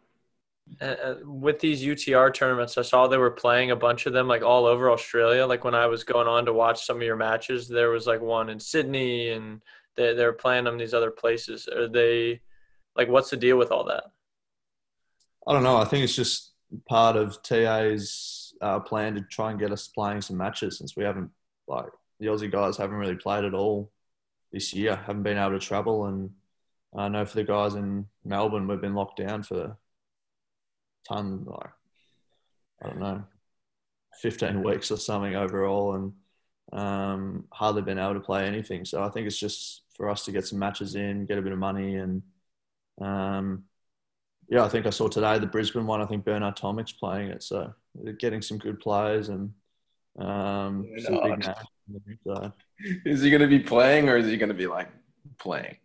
Uh, 0.80 0.84
uh, 0.84 1.14
with 1.24 1.60
these 1.60 1.82
UTR 1.82 2.32
tournaments, 2.32 2.78
I 2.78 2.82
saw 2.82 3.06
they 3.06 3.18
were 3.18 3.30
playing 3.30 3.70
a 3.70 3.76
bunch 3.76 4.06
of 4.06 4.12
them 4.12 4.26
like 4.26 4.42
all 4.42 4.64
over 4.64 4.90
Australia. 4.90 5.46
Like 5.46 5.62
when 5.64 5.74
I 5.74 5.86
was 5.86 6.04
going 6.04 6.26
on 6.26 6.46
to 6.46 6.52
watch 6.52 6.86
some 6.86 6.96
of 6.96 7.02
your 7.02 7.16
matches, 7.16 7.68
there 7.68 7.90
was 7.90 8.06
like 8.06 8.20
one 8.20 8.48
in 8.48 8.58
Sydney, 8.58 9.30
and 9.30 9.60
they 9.96 10.14
they're 10.14 10.32
playing 10.32 10.64
them 10.64 10.78
these 10.78 10.94
other 10.94 11.10
places. 11.10 11.68
Are 11.68 11.88
they 11.88 12.40
like 12.96 13.08
what's 13.08 13.30
the 13.30 13.36
deal 13.36 13.58
with 13.58 13.70
all 13.70 13.84
that? 13.84 14.04
I 15.46 15.52
don't 15.52 15.62
know. 15.62 15.76
I 15.76 15.84
think 15.84 16.04
it's 16.04 16.16
just 16.16 16.52
part 16.88 17.16
of 17.16 17.42
TA's 17.42 18.54
uh, 18.60 18.80
plan 18.80 19.14
to 19.14 19.20
try 19.20 19.50
and 19.50 19.60
get 19.60 19.72
us 19.72 19.88
playing 19.88 20.22
some 20.22 20.36
matches 20.36 20.78
since 20.78 20.96
we 20.96 21.04
haven't, 21.04 21.30
like, 21.68 21.90
the 22.18 22.26
Aussie 22.26 22.50
guys 22.50 22.76
haven't 22.76 22.96
really 22.96 23.16
played 23.16 23.44
at 23.44 23.54
all 23.54 23.90
this 24.52 24.72
year, 24.72 24.96
haven't 24.96 25.22
been 25.22 25.36
able 25.36 25.50
to 25.50 25.58
travel. 25.58 26.06
And 26.06 26.30
I 26.96 27.08
know 27.08 27.26
for 27.26 27.36
the 27.36 27.44
guys 27.44 27.74
in 27.74 28.06
Melbourne, 28.24 28.66
we've 28.66 28.80
been 28.80 28.94
locked 28.94 29.18
down 29.18 29.42
for 29.42 29.76
ton, 31.06 31.44
like, 31.46 31.70
I 32.82 32.88
don't 32.88 33.00
know, 33.00 33.24
15 34.20 34.62
weeks 34.62 34.90
or 34.90 34.96
something 34.96 35.34
overall, 35.34 35.94
and 35.94 36.12
um, 36.72 37.44
hardly 37.52 37.82
been 37.82 37.98
able 37.98 38.14
to 38.14 38.20
play 38.20 38.46
anything. 38.46 38.84
So 38.84 39.02
I 39.02 39.10
think 39.10 39.26
it's 39.26 39.38
just 39.38 39.82
for 39.96 40.08
us 40.08 40.24
to 40.24 40.32
get 40.32 40.46
some 40.46 40.58
matches 40.58 40.94
in, 40.94 41.26
get 41.26 41.38
a 41.38 41.42
bit 41.42 41.52
of 41.52 41.58
money, 41.58 41.96
and 41.96 42.22
um, 43.00 43.64
yeah, 44.48 44.64
I 44.64 44.68
think 44.68 44.86
I 44.86 44.90
saw 44.90 45.08
today 45.08 45.38
the 45.38 45.46
Brisbane 45.46 45.86
one. 45.86 46.02
I 46.02 46.06
think 46.06 46.24
Bernard 46.24 46.56
Tomic's 46.56 46.92
playing 46.92 47.30
it, 47.30 47.42
so 47.42 47.72
getting 48.18 48.42
some 48.42 48.58
good 48.58 48.80
players 48.80 49.28
and 49.28 49.52
um, 50.18 50.88
some 50.98 51.20
big 51.22 51.40
Bernard. 51.40 51.56
So, 52.24 52.52
Is 53.04 53.22
he 53.22 53.30
going 53.30 53.42
to 53.42 53.48
be 53.48 53.60
playing, 53.60 54.08
or 54.08 54.16
is 54.16 54.26
he 54.26 54.36
going 54.36 54.48
to 54.48 54.54
be 54.54 54.66
like 54.66 54.88
playing? 55.38 55.76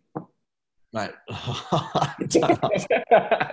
mate, 0.92 1.10
I 1.30 2.14
don't 2.28 2.62
know. 3.10 3.52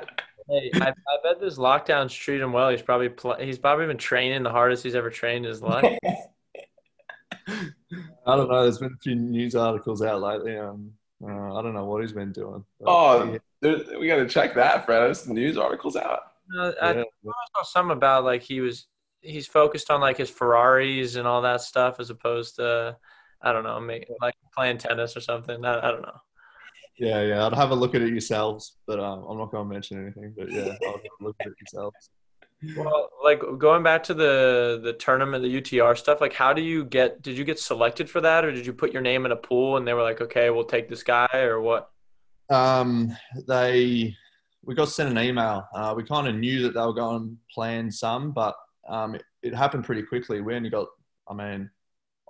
Hey, 0.50 0.72
I, 0.76 0.90
I 0.90 1.18
bet 1.24 1.40
this 1.42 1.58
lockdown's 1.58 2.14
treated 2.14 2.44
him 2.44 2.54
well. 2.54 2.70
He's 2.70 2.82
probably 2.82 3.10
pl- 3.10 3.36
he's 3.36 3.60
probably 3.60 3.86
been 3.88 3.98
training 3.98 4.44
the 4.44 4.50
hardest 4.52 4.84
he's 4.84 4.96
ever 4.96 5.10
trained 5.10 5.46
in 5.46 5.50
his 5.52 5.62
life. 5.64 5.98
I 7.50 8.36
don't 8.36 8.50
know. 8.50 8.64
There's 8.64 8.78
been 8.80 8.94
a 8.94 9.02
few 9.04 9.16
news 9.16 9.56
articles 9.56 10.02
out 10.02 10.22
lately. 10.22 10.58
Um, 10.58 10.92
uh, 11.24 11.56
I 11.56 11.62
don't 11.62 11.74
know 11.74 11.86
what 11.86 12.02
he's 12.02 12.14
been 12.14 12.32
doing. 12.32 12.64
Oh, 12.86 13.32
he- 13.34 13.40
there- 13.62 14.00
we 14.00 14.08
got 14.08 14.18
to 14.18 14.28
check 14.28 14.54
that, 14.56 14.86
Fred. 14.86 15.00
There's 15.02 15.24
the 15.24 15.34
news 15.34 15.58
articles 15.58 15.96
out. 15.96 16.20
No, 16.50 16.74
I, 16.82 16.94
yeah, 16.96 17.02
I 17.02 17.32
saw 17.58 17.64
some 17.64 17.92
about 17.92 18.24
like 18.24 18.42
he 18.42 18.62
was 18.62 18.88
he's 19.22 19.48
focused 19.48 19.90
on 19.92 20.00
like 20.00 20.18
his 20.18 20.30
Ferraris 20.30 21.16
and 21.16 21.28
all 21.28 21.42
that 21.42 21.62
stuff 21.62 22.00
as 22.00 22.10
opposed 22.10 22.56
to 22.58 22.96
I 23.42 23.52
don't 23.52 23.64
know, 23.64 23.80
make, 23.80 24.08
like 24.22 24.34
playing 24.56 24.78
tennis 24.78 25.16
or 25.18 25.22
something. 25.22 25.64
I, 25.66 25.88
I 25.88 25.92
don't 25.92 26.02
know. 26.04 26.18
Yeah, 27.00 27.22
yeah. 27.22 27.46
I'd 27.46 27.54
have 27.54 27.72
a 27.72 27.76
look 27.76 27.96
at 27.96 28.02
it 28.02 28.10
yourselves, 28.10 28.78
but 28.86 29.00
um, 29.00 29.26
I'm 29.30 29.38
not 29.38 29.52
going 29.52 29.68
to 29.68 29.74
mention 29.74 30.02
anything. 30.02 30.34
But 30.38 30.52
yeah, 30.52 30.76
I'll 30.86 30.94
have 30.94 31.02
a 31.20 31.24
look 31.24 31.36
at 31.42 31.48
it 31.48 31.54
yourselves. 31.60 32.10
Well, 32.76 33.10
like 33.24 33.40
going 33.60 33.84
back 33.84 34.04
to 34.04 34.14
the 34.14 34.80
the 34.84 34.94
tournament, 34.94 35.44
the 35.44 35.62
UTR 35.62 35.98
stuff. 35.98 36.22
Like, 36.22 36.34
how 36.34 36.54
do 36.54 36.62
you 36.62 36.86
get? 36.86 37.22
Did 37.22 37.38
you 37.38 37.44
get 37.44 37.60
selected 37.60 38.10
for 38.10 38.22
that, 38.22 38.46
or 38.46 38.52
did 38.52 38.66
you 38.66 38.74
put 38.74 38.92
your 38.92 39.02
name 39.02 39.26
in 39.26 39.32
a 39.32 39.36
pool 39.36 39.78
and 39.78 39.88
they 39.88 39.94
were 39.94 40.02
like, 40.02 40.22
okay, 40.22 40.50
we'll 40.50 40.64
take 40.66 40.90
this 40.90 41.04
guy, 41.04 41.28
or 41.34 41.62
what? 41.62 41.92
Um, 42.50 43.16
they 43.48 44.16
we 44.68 44.76
got 44.76 44.90
sent 44.90 45.10
an 45.10 45.18
email. 45.18 45.68
Uh, 45.74 45.94
we 45.96 46.04
kind 46.04 46.28
of 46.28 46.36
knew 46.36 46.62
that 46.64 46.74
they 46.74 46.82
were 46.82 46.94
going 46.94 47.30
to 47.30 47.38
plan 47.54 47.90
some, 47.90 48.32
but 48.32 48.54
um, 48.90 49.16
it, 49.16 49.24
it 49.42 49.56
happened 49.56 49.86
pretty 49.86 50.04
quickly. 50.04 50.42
We 50.42 50.56
only 50.56 50.70
got, 50.70 50.88
I 51.30 51.34
mean, 51.34 51.70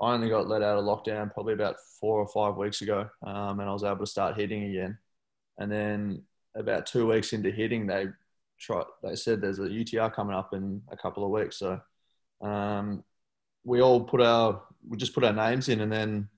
I 0.02 0.14
only 0.14 0.30
got 0.30 0.48
let 0.48 0.62
out 0.62 0.78
of 0.78 0.86
lockdown 0.86 1.34
probably 1.34 1.54
about 1.54 1.78
four 2.00 2.20
or 2.20 2.28
five 2.28 2.56
weeks 2.56 2.82
ago, 2.82 3.10
um, 3.26 3.60
and 3.60 3.70
I 3.70 3.74
was 3.74 3.84
able 3.84 3.98
to 4.00 4.06
start 4.06 4.38
hitting 4.38 4.64
again. 4.64 4.98
And 5.58 5.72
then 5.72 6.24
about 6.56 6.86
two 6.86 7.08
weeks 7.08 7.34
into 7.34 7.52
hitting, 7.52 7.88
they 7.88 8.08
tried. 8.60 8.86
They 9.04 9.16
said 9.16 9.42
there's 9.42 9.60
a 9.60 9.64
UTR 9.64 10.14
coming 10.14 10.36
up 10.36 10.54
in 10.54 10.82
a 10.92 10.98
couple 10.98 11.24
of 11.24 11.32
weeks, 11.32 11.58
so 11.58 11.80
um, 12.42 13.04
we 13.64 13.82
all 13.82 14.02
put 14.02 14.22
our 14.22 14.62
we 14.88 14.98
just 14.98 15.14
put 15.14 15.24
our 15.24 15.34
names 15.34 15.70
in, 15.70 15.82
and 15.82 15.92
then 15.92 16.30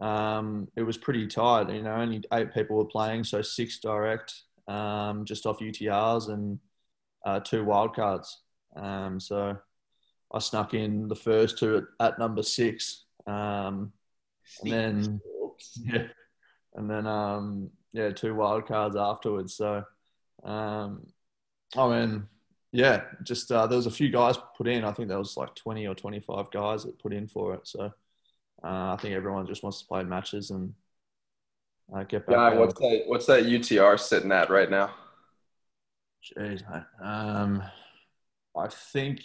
um, 0.00 0.68
it 0.76 0.82
was 0.82 0.98
pretty 0.98 1.26
tight. 1.26 1.70
You 1.70 1.82
know, 1.82 1.94
only 1.94 2.22
eight 2.32 2.52
people 2.52 2.76
were 2.76 2.84
playing, 2.84 3.24
so 3.24 3.40
six 3.40 3.78
direct, 3.78 4.34
um, 4.68 5.24
just 5.24 5.46
off 5.46 5.60
UTRs 5.60 6.28
and 6.28 6.58
uh, 7.24 7.40
two 7.40 7.64
wildcards. 7.64 8.26
Um, 8.74 9.20
so 9.20 9.56
I 10.32 10.38
snuck 10.38 10.74
in 10.74 11.08
the 11.08 11.14
first 11.14 11.58
two 11.58 11.86
at, 12.00 12.12
at 12.12 12.18
number 12.18 12.42
six, 12.42 13.04
um, 13.26 13.92
and 14.62 14.72
then 14.72 15.20
yeah, 15.84 16.06
and 16.74 16.90
then 16.90 17.06
um, 17.06 17.70
yeah, 17.92 18.10
two 18.10 18.34
wildcards 18.34 18.96
afterwards. 18.96 19.54
So 19.54 19.84
um, 20.44 21.06
I 21.76 21.88
mean, 21.88 22.26
yeah, 22.72 23.02
just 23.22 23.50
uh, 23.50 23.66
there 23.66 23.76
was 23.76 23.86
a 23.86 23.90
few 23.90 24.10
guys 24.10 24.36
put 24.56 24.68
in. 24.68 24.84
I 24.84 24.92
think 24.92 25.08
there 25.08 25.18
was 25.18 25.36
like 25.36 25.54
twenty 25.54 25.86
or 25.86 25.94
twenty-five 25.94 26.50
guys 26.50 26.84
that 26.84 26.98
put 26.98 27.12
in 27.12 27.26
for 27.28 27.54
it. 27.54 27.66
So. 27.66 27.92
Uh, 28.64 28.94
I 28.94 28.96
think 29.00 29.14
everyone 29.14 29.46
just 29.46 29.62
wants 29.62 29.80
to 29.80 29.86
play 29.86 30.02
matches 30.02 30.50
and 30.50 30.72
uh, 31.94 32.04
get 32.04 32.26
back. 32.26 32.36
Guy, 32.36 32.54
what's 32.54 32.74
that? 32.74 33.02
What's 33.06 33.26
that 33.26 33.44
UTR 33.44 33.98
sitting 33.98 34.32
at 34.32 34.50
right 34.50 34.70
now? 34.70 34.94
Jeez, 36.24 36.62
mate. 36.68 36.82
Um, 37.00 37.62
I 38.56 38.68
think 38.68 39.20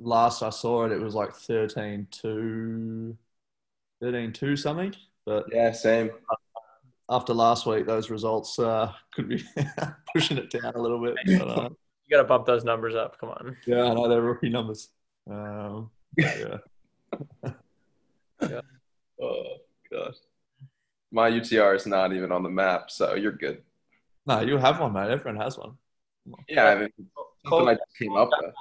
last 0.00 0.42
I 0.42 0.50
saw 0.50 0.84
it, 0.86 0.92
it 0.92 1.00
was 1.00 1.14
like 1.14 1.32
13 1.34 2.06
2, 2.10 3.16
13 4.00 4.32
2 4.32 4.56
something. 4.56 4.94
But 5.26 5.46
Yeah, 5.52 5.72
same. 5.72 6.10
after 7.10 7.34
last 7.34 7.66
week, 7.66 7.86
those 7.86 8.10
results 8.10 8.58
uh, 8.58 8.92
could 9.14 9.28
be 9.28 9.42
pushing 10.14 10.38
it 10.38 10.50
down 10.50 10.74
a 10.74 10.80
little 10.80 11.02
bit. 11.02 11.16
But, 11.38 11.48
uh, 11.48 11.68
You 12.06 12.16
got 12.16 12.22
to 12.22 12.28
bump 12.28 12.46
those 12.46 12.64
numbers 12.64 12.94
up. 12.94 13.18
Come 13.18 13.30
on. 13.30 13.56
yeah, 13.66 13.84
I 13.84 13.94
know 13.94 14.08
they're 14.08 14.22
rookie 14.22 14.48
numbers. 14.48 14.88
Um, 15.30 15.90
yeah. 16.16 16.58
yeah. 18.42 18.60
Oh 19.20 19.56
gosh, 19.90 20.14
my 21.10 21.30
UTR 21.30 21.74
is 21.76 21.86
not 21.86 22.12
even 22.12 22.32
on 22.32 22.42
the 22.42 22.48
map, 22.48 22.90
so 22.90 23.14
you're 23.14 23.32
good. 23.32 23.62
No, 24.26 24.40
you 24.40 24.56
have 24.58 24.80
one, 24.80 24.92
mate. 24.92 25.10
Everyone 25.10 25.40
has 25.40 25.58
one. 25.58 25.76
Yeah, 26.48 26.64
I 26.66 26.74
mean, 26.76 26.88
something 27.44 27.68
I 27.68 27.74
just 27.74 27.98
came 27.98 28.16
up 28.16 28.30
with. 28.40 28.54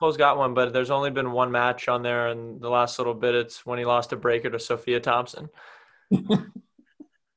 Cole's 0.00 0.16
got 0.16 0.38
one, 0.38 0.54
but 0.54 0.72
there's 0.72 0.90
only 0.90 1.10
been 1.10 1.30
one 1.30 1.52
match 1.52 1.86
on 1.86 2.02
there, 2.02 2.28
and 2.28 2.58
the 2.58 2.70
last 2.70 2.98
little 2.98 3.12
bit, 3.12 3.34
it's 3.34 3.66
when 3.66 3.78
he 3.78 3.84
lost 3.84 4.12
a 4.12 4.16
breaker 4.16 4.48
to 4.48 4.58
Sophia 4.58 4.98
Thompson. 4.98 5.50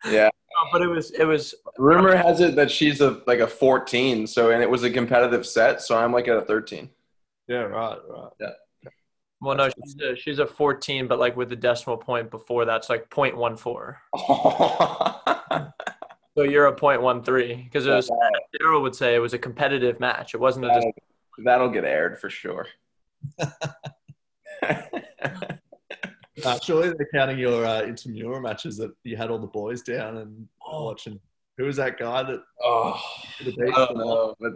Yeah, 0.05 0.29
Oh, 0.55 0.69
but 0.71 0.81
it 0.81 0.87
was 0.87 1.11
it 1.11 1.25
was 1.25 1.55
rumor 1.77 2.15
has 2.15 2.39
it 2.39 2.55
that 2.55 2.69
she's 2.69 3.01
a 3.01 3.21
like 3.25 3.39
a 3.39 3.47
14, 3.47 4.27
so 4.27 4.51
and 4.51 4.61
it 4.61 4.69
was 4.69 4.83
a 4.83 4.89
competitive 4.89 5.45
set, 5.45 5.81
so 5.81 5.97
I'm 5.97 6.13
like 6.13 6.27
at 6.27 6.37
a 6.37 6.41
13. 6.41 6.89
Yeah, 7.47 7.63
right, 7.63 7.97
right. 8.07 8.29
Yeah. 8.39 8.51
well, 9.41 9.57
no, 9.57 9.69
she's 9.69 9.95
a, 10.01 10.15
she's 10.15 10.39
a 10.39 10.45
14, 10.45 11.07
but 11.07 11.19
like 11.19 11.35
with 11.35 11.49
the 11.49 11.55
decimal 11.55 11.97
point 11.97 12.29
before 12.31 12.65
that's 12.65 12.89
like 12.89 13.09
0.14. 13.09 13.95
So 16.35 16.41
you're 16.41 16.65
a 16.65 16.75
0.13 16.75 17.65
because 17.65 17.85
it 17.85 17.91
was 17.91 18.09
Daryl 18.59 18.81
would 18.81 18.95
say 18.95 19.13
it 19.13 19.19
was 19.19 19.33
a 19.33 19.37
competitive 19.37 19.99
match. 19.99 20.33
It 20.33 20.39
wasn't 20.39 20.65
a 20.65 20.69
just 20.69 20.87
that'll, 21.37 21.67
that'll 21.67 21.69
get 21.69 21.85
aired 21.85 22.19
for 22.19 22.29
sure. 22.29 22.67
Uh, 26.43 26.59
surely 26.61 26.93
they're 26.97 27.07
counting 27.13 27.37
your 27.37 27.65
uh, 27.65 27.83
intramural 27.83 28.41
matches 28.41 28.75
that 28.75 28.91
you 29.03 29.15
had 29.15 29.29
all 29.29 29.37
the 29.37 29.47
boys 29.47 29.81
down 29.81 30.17
and 30.17 30.47
watching. 30.67 31.19
Who 31.57 31.65
was 31.65 31.77
that 31.77 31.97
guy 31.97 32.23
that 32.23 32.39
oh, 32.61 33.01
the 33.43 33.51
I 33.51 33.85
don't 33.85 33.97
know, 33.97 34.35
but 34.39 34.53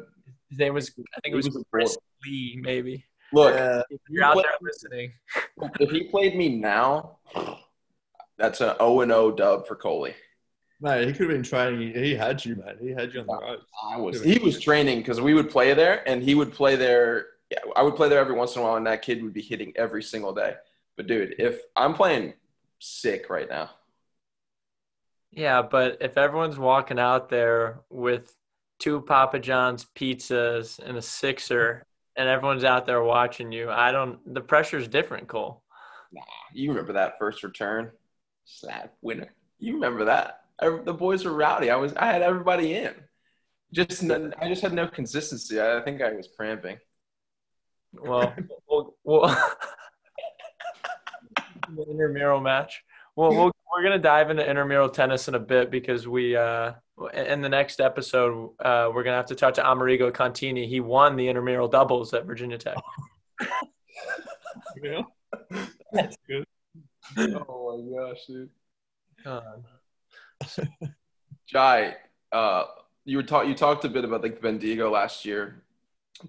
his 0.50 0.58
name 0.58 0.74
was 0.74 0.90
I 0.90 1.20
think 1.22 1.34
it 1.34 1.36
was 1.36 1.50
was 1.50 1.64
Chris. 1.72 1.98
Lee 2.26 2.58
maybe. 2.60 3.06
look, 3.32 3.54
Yeah, 3.54 3.84
If 3.92 4.02
you're 4.10 4.24
out 4.24 4.36
there 4.36 4.46
listening, 4.60 5.14
if 5.80 5.92
he 5.92 6.06
played 6.06 6.36
me 6.36 6.58
now, 6.58 7.20
that's 8.38 8.62
an 8.62 8.76
0 8.78 9.02
and 9.02 9.12
0 9.12 9.32
dub 9.32 9.68
for 9.68 9.76
Coley. 9.76 10.16
Mate, 10.80 11.08
he 11.08 11.14
could 11.14 11.30
have 11.30 11.30
been 11.30 11.44
training. 11.44 11.94
He 11.94 12.16
had 12.16 12.44
you, 12.44 12.56
mate. 12.56 12.78
He 12.80 12.90
had 12.90 13.14
you 13.14 13.22
on 13.22 13.28
the 13.28 13.38
ropes. 13.38 13.66
I 13.90 13.98
was 13.98 14.24
he 14.24 14.40
was 14.40 14.60
training 14.60 15.00
because 15.00 15.22
we 15.22 15.34
would 15.34 15.50
play 15.50 15.74
there 15.74 16.08
and 16.08 16.22
he 16.22 16.36
would 16.36 16.54
play 16.54 16.76
there. 16.76 17.28
Yeah, 17.50 17.60
I 17.76 17.82
would 17.82 17.96
play 17.96 18.10
there 18.10 18.20
every 18.20 18.36
once 18.36 18.56
in 18.56 18.62
a 18.62 18.66
while, 18.66 18.76
and 18.76 18.86
that 18.88 19.02
kid 19.02 19.24
would 19.24 19.34
be 19.34 19.42
hitting 19.42 19.72
every 19.76 20.04
single 20.04 20.34
day. 20.34 20.56
But 20.96 21.08
dude, 21.08 21.36
if 21.40 21.62
I'm 21.76 21.94
playing 21.94 22.34
sick 22.80 23.30
right 23.30 23.50
now, 23.50 23.70
yeah, 25.32 25.62
but 25.62 25.98
if 26.02 26.18
everyone's 26.18 26.58
walking 26.58 27.00
out 27.00 27.30
there 27.30 27.82
with 27.90 28.36
two 28.80 29.02
Papa 29.02 29.40
John's 29.40 29.86
pizzas 29.96 30.80
and 30.80 30.98
a 30.98 31.02
sixer, 31.02 31.86
and 32.16 32.28
everyone's 32.28 32.64
out 32.64 32.86
there 32.86 33.04
watching 33.04 33.52
you, 33.52 33.70
I 33.70 33.92
don't. 33.92 34.20
The 34.34 34.42
pressure's 34.42 34.88
different, 34.88 35.28
Cole. 35.28 35.64
Nah, 36.12 36.22
you 36.54 36.70
remember 36.70 36.94
that 36.94 37.20
first 37.20 37.44
return 37.44 37.92
slap 38.46 38.94
winner. 39.02 39.34
You 39.60 39.74
remember 39.76 40.06
that? 40.06 40.46
I, 40.60 40.70
the 40.84 40.94
boys 40.94 41.26
were 41.26 41.34
rowdy. 41.34 41.70
I 41.70 41.76
was 41.76 41.94
I 41.94 42.08
had 42.08 42.22
everybody 42.22 42.76
in. 42.76 42.94
Just 43.74 44.04
I 44.04 44.48
just 44.48 44.62
had 44.62 44.74
no 44.74 44.88
consistency. 44.88 45.60
I, 45.60 45.80
I 45.80 45.84
think 45.84 46.02
I 46.02 46.14
was 46.14 46.30
cramping. 46.36 46.78
Well, 47.94 48.34
we'll, 48.70 48.96
we'll 49.04 49.28
the 51.76 51.84
intramural 51.90 52.40
match. 52.42 52.84
Well, 53.16 53.32
we'll 53.32 53.52
we're 53.72 53.84
gonna 53.84 54.00
dive 54.00 54.30
into 54.30 54.48
intramural 54.48 54.90
tennis 54.90 55.28
in 55.28 55.36
a 55.36 55.40
bit 55.40 55.70
because 55.70 56.08
we 56.08 56.36
uh 56.36 56.74
in 57.14 57.42
the 57.42 57.50
next 57.50 57.80
episode 57.80 58.52
uh 58.60 58.90
we're 58.94 59.04
gonna 59.04 59.18
have 59.18 59.28
to 59.28 59.36
talk 59.36 59.54
to 59.56 59.70
Amerigo 59.70 60.10
Contini. 60.12 60.68
He 60.68 60.80
won 60.80 61.16
the 61.16 61.28
intramural 61.28 61.68
doubles 61.68 62.14
at 62.14 62.26
Virginia 62.26 62.58
Tech. 62.58 62.78
Yeah. 64.84 65.02
That's 65.92 66.18
good. 66.28 66.46
oh 67.18 67.84
my 67.84 68.10
gosh, 68.10 68.26
dude. 68.28 68.50
God. 69.24 69.64
Jai, 71.48 71.96
uh, 72.32 72.64
you 73.06 73.18
were 73.18 73.24
talk 73.24 73.48
you 73.48 73.56
talked 73.56 73.86
a 73.86 73.90
bit 73.90 74.04
about 74.04 74.22
like 74.22 74.42
Bendigo 74.42 74.92
last 74.92 75.26
year. 75.26 75.64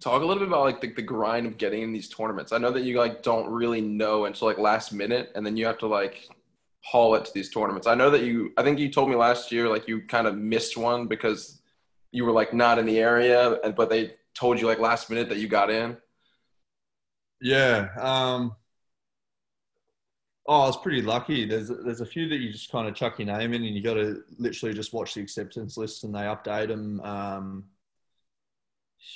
Talk 0.01 0.23
a 0.23 0.25
little 0.25 0.41
bit 0.41 0.49
about 0.49 0.65
like 0.65 0.81
the, 0.81 0.93
the 0.93 1.03
grind 1.03 1.47
of 1.47 1.57
getting 1.59 1.83
in 1.83 1.93
these 1.93 2.09
tournaments. 2.09 2.53
I 2.53 2.59
know 2.59 2.71
that 2.71 2.83
you 2.83 2.99
like 2.99 3.23
don't 3.23 3.51
really 3.51 3.81
know 3.81 4.27
until 4.27 4.49
like 4.49 4.59
last 4.59 4.93
minute, 4.93 5.33
and 5.35 5.45
then 5.45 5.57
you 5.57 5.67
have 5.67 5.79
to 5.79 5.87
like 5.87 6.29
haul 6.85 7.15
it 7.15 7.25
to 7.25 7.35
these 7.35 7.51
tournaments. 7.51 7.87
I 7.87 7.95
know 7.95 8.11
that 8.11 8.23
you. 8.23 8.53
I 8.57 8.63
think 8.63 8.79
you 8.79 8.91
told 8.91 9.09
me 9.09 9.17
last 9.17 9.51
year 9.51 9.69
like 9.69 9.89
you 9.89 10.03
kind 10.03 10.27
of 10.27 10.37
missed 10.37 10.77
one 10.77 11.07
because 11.07 11.61
you 12.13 12.25
were 12.25 12.33
like 12.33 12.53
not 12.53 12.79
in 12.79 12.87
the 12.87 12.99
area, 12.99 13.61
and 13.65 13.75
but 13.75 13.91
they 13.91 14.15
told 14.35 14.61
you 14.61 14.67
like 14.67 14.79
last 14.79 15.11
minute 15.11 15.29
that 15.31 15.39
you 15.39 15.49
got 15.49 15.71
in. 15.71 15.97
Yeah. 17.41 17.89
Um, 17.99 18.57
oh, 20.49 20.63
I 20.63 20.67
was 20.67 20.79
pretty 20.79 21.03
lucky. 21.03 21.45
There's 21.45 21.69
there's 21.69 22.01
a 22.01 22.07
few 22.07 22.29
that 22.29 22.39
you 22.39 22.51
just 22.51 22.73
kind 22.73 22.89
of 22.89 22.95
chuck 22.95 23.19
your 23.19 23.27
name 23.27 23.53
in, 23.53 23.65
and 23.65 23.75
you 23.77 23.83
got 23.83 23.95
to 23.95 24.23
literally 24.39 24.75
just 24.75 24.93
watch 24.93 25.15
the 25.15 25.21
acceptance 25.21 25.77
list, 25.77 26.05
and 26.05 26.15
they 26.15 26.21
update 26.21 26.69
them. 26.69 27.01
Um, 27.03 27.65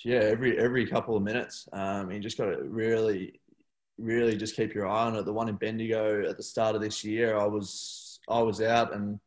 yeah, 0.05 0.21
every 0.21 0.59
every 0.59 0.87
couple 0.87 1.17
of 1.17 1.23
minutes. 1.23 1.69
Um, 1.73 2.13
you 2.13 2.21
just 2.21 2.39
got 2.39 2.47
to 2.47 2.63
really, 2.63 3.41
really 3.99 4.37
just 4.37 4.57
keep 4.57 4.75
your 4.75 4.87
eye 4.87 5.07
on 5.07 5.17
it. 5.17 5.25
The 5.25 5.33
one 5.33 5.49
in 5.49 5.57
Bendigo 5.57 6.29
at 6.29 6.37
the 6.37 6.43
start 6.43 6.77
of 6.77 6.83
this 6.83 7.03
year, 7.03 7.37
I 7.37 7.47
was 7.47 8.21
I 8.29 8.43
was 8.43 8.61
out, 8.61 8.95
and 8.95 9.19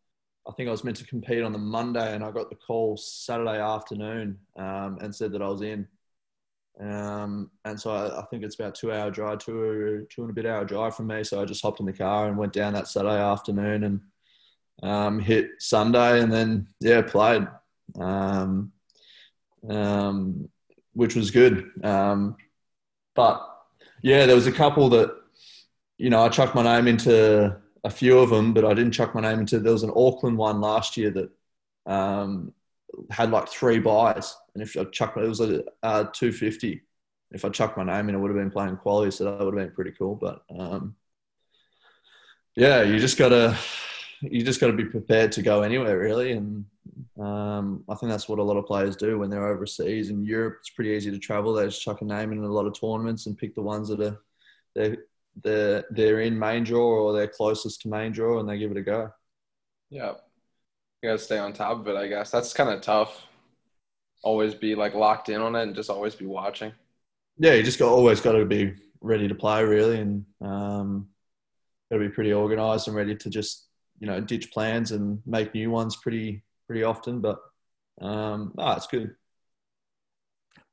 I 0.47 0.51
think 0.53 0.69
I 0.69 0.71
was 0.71 0.83
meant 0.83 0.97
to 0.97 1.07
compete 1.07 1.43
on 1.43 1.53
the 1.53 1.57
Monday, 1.59 2.13
and 2.13 2.23
I 2.23 2.31
got 2.31 2.49
the 2.49 2.55
call 2.55 2.97
Saturday 2.97 3.59
afternoon 3.59 4.37
um, 4.57 4.99
and 5.01 5.13
said 5.13 5.31
that 5.33 5.41
I 5.41 5.49
was 5.49 5.61
in. 5.61 5.87
Um, 6.79 7.51
and 7.63 7.79
so 7.79 7.91
I, 7.91 8.19
I, 8.19 8.25
think 8.25 8.43
it's 8.43 8.55
about 8.55 8.75
two 8.75 8.91
hour 8.91 9.09
drive, 9.09 9.39
two 9.39 10.05
two 10.09 10.23
and 10.23 10.31
a 10.31 10.33
bit 10.33 10.45
hour 10.45 10.65
drive 10.65 10.95
from 10.95 11.07
me. 11.07 11.23
So 11.23 11.41
I 11.41 11.45
just 11.45 11.61
hopped 11.61 11.79
in 11.79 11.85
the 11.85 11.93
car 11.93 12.27
and 12.27 12.37
went 12.37 12.51
down 12.51 12.73
that 12.73 12.89
Saturday 12.89 13.15
afternoon 13.15 13.83
and 13.85 14.01
um, 14.83 15.19
hit 15.19 15.51
Sunday, 15.59 16.21
and 16.21 16.31
then 16.31 16.67
yeah, 16.81 17.01
played, 17.01 17.47
um, 17.99 18.73
um 19.69 20.49
which 20.93 21.15
was 21.15 21.31
good. 21.31 21.71
Um, 21.81 22.35
but 23.15 23.41
yeah, 24.01 24.25
there 24.25 24.35
was 24.35 24.47
a 24.47 24.51
couple 24.51 24.89
that 24.89 25.15
you 25.97 26.09
know 26.09 26.25
I 26.25 26.29
chucked 26.29 26.55
my 26.55 26.63
name 26.63 26.87
into 26.87 27.55
a 27.85 27.89
few 27.89 28.19
of 28.19 28.31
them, 28.31 28.53
but 28.53 28.65
I 28.65 28.73
didn't 28.73 28.91
chuck 28.91 29.15
my 29.15 29.21
name 29.21 29.39
into. 29.39 29.59
There 29.59 29.71
was 29.71 29.83
an 29.83 29.93
Auckland 29.95 30.37
one 30.37 30.59
last 30.59 30.97
year 30.97 31.11
that 31.11 31.29
um, 31.85 32.51
had 33.09 33.31
like 33.31 33.47
three 33.47 33.79
buys, 33.79 34.35
and 34.55 34.63
if 34.63 34.75
I 34.75 34.85
chucked 34.85 35.17
it 35.17 35.27
was 35.27 35.41
a 35.41 35.63
uh, 35.83 36.05
two 36.05 36.31
fifty. 36.31 36.81
If 37.31 37.43
I 37.43 37.49
chucked 37.49 37.77
my 37.77 37.83
name 37.83 38.07
in, 38.09 38.15
it 38.15 38.17
would 38.17 38.31
have 38.31 38.39
been 38.39 38.51
playing 38.51 38.77
quality, 38.77 39.11
so 39.11 39.25
that 39.25 39.43
would 39.43 39.57
have 39.57 39.67
been 39.67 39.75
pretty 39.75 39.91
cool. 39.91 40.15
But 40.15 40.43
um, 40.57 40.95
yeah, 42.55 42.81
you 42.81 42.97
just 42.97 43.17
gotta 43.17 43.57
you 44.21 44.43
just 44.43 44.61
got 44.61 44.67
to 44.67 44.73
be 44.73 44.85
prepared 44.85 45.31
to 45.33 45.41
go 45.41 45.61
anywhere 45.61 45.99
really, 45.99 46.31
and 46.31 46.65
um, 47.19 47.83
I 47.89 47.95
think 47.95 48.11
that's 48.11 48.29
what 48.29 48.39
a 48.39 48.43
lot 48.43 48.57
of 48.57 48.65
players 48.65 48.95
do 48.95 49.19
when 49.19 49.29
they're 49.29 49.47
overseas. 49.47 50.09
In 50.09 50.23
Europe, 50.23 50.57
it's 50.59 50.69
pretty 50.69 50.91
easy 50.91 51.11
to 51.11 51.19
travel. 51.19 51.53
They 51.53 51.65
just 51.65 51.81
chuck 51.81 52.01
a 52.01 52.05
name 52.05 52.31
in 52.31 52.39
a 52.39 52.47
lot 52.47 52.65
of 52.65 52.79
tournaments 52.79 53.25
and 53.25 53.37
pick 53.37 53.55
the 53.55 53.61
ones 53.61 53.89
that 53.89 53.99
are 53.99 54.19
they're 54.73 54.97
they're 55.43 55.83
they're 55.89 56.21
in 56.21 56.39
main 56.39 56.63
draw 56.63 56.85
or 56.85 57.13
they're 57.13 57.27
closest 57.27 57.81
to 57.81 57.89
main 57.89 58.11
draw 58.11 58.39
and 58.39 58.47
they 58.47 58.57
give 58.57 58.71
it 58.71 58.77
a 58.77 58.81
go. 58.81 59.11
Yeah, 59.89 60.13
you 61.01 61.09
gotta 61.09 61.19
stay 61.19 61.37
on 61.37 61.53
top 61.53 61.79
of 61.79 61.87
it. 61.87 61.95
I 61.95 62.07
guess 62.07 62.31
that's 62.31 62.53
kind 62.53 62.69
of 62.69 62.81
tough. 62.81 63.27
Always 64.25 64.55
be 64.55 64.75
like 64.75 64.93
locked 64.93 65.29
in 65.29 65.39
on 65.39 65.55
it 65.55 65.63
and 65.63 65.75
just 65.75 65.89
always 65.89 66.15
be 66.15 66.25
watching. 66.25 66.71
Yeah, 67.37 67.53
you 67.53 67.63
just 67.63 67.79
got 67.79 67.91
always 67.91 68.21
got 68.21 68.33
to 68.33 68.45
be 68.45 68.73
ready 69.01 69.27
to 69.27 69.35
play 69.35 69.63
really, 69.63 69.99
and 69.99 70.25
um, 70.41 71.07
got 71.91 71.99
to 71.99 72.03
be 72.03 72.09
pretty 72.09 72.33
organised 72.33 72.87
and 72.87 72.95
ready 72.95 73.15
to 73.15 73.29
just 73.29 73.67
you 73.99 74.07
know 74.07 74.19
ditch 74.19 74.51
plans 74.51 74.91
and 74.91 75.21
make 75.25 75.53
new 75.53 75.69
ones 75.69 75.95
pretty 75.95 76.43
pretty 76.67 76.83
often. 76.83 77.21
But 77.21 77.39
um, 78.01 78.53
no, 78.57 78.71
it's 78.71 78.87
good. 78.87 79.15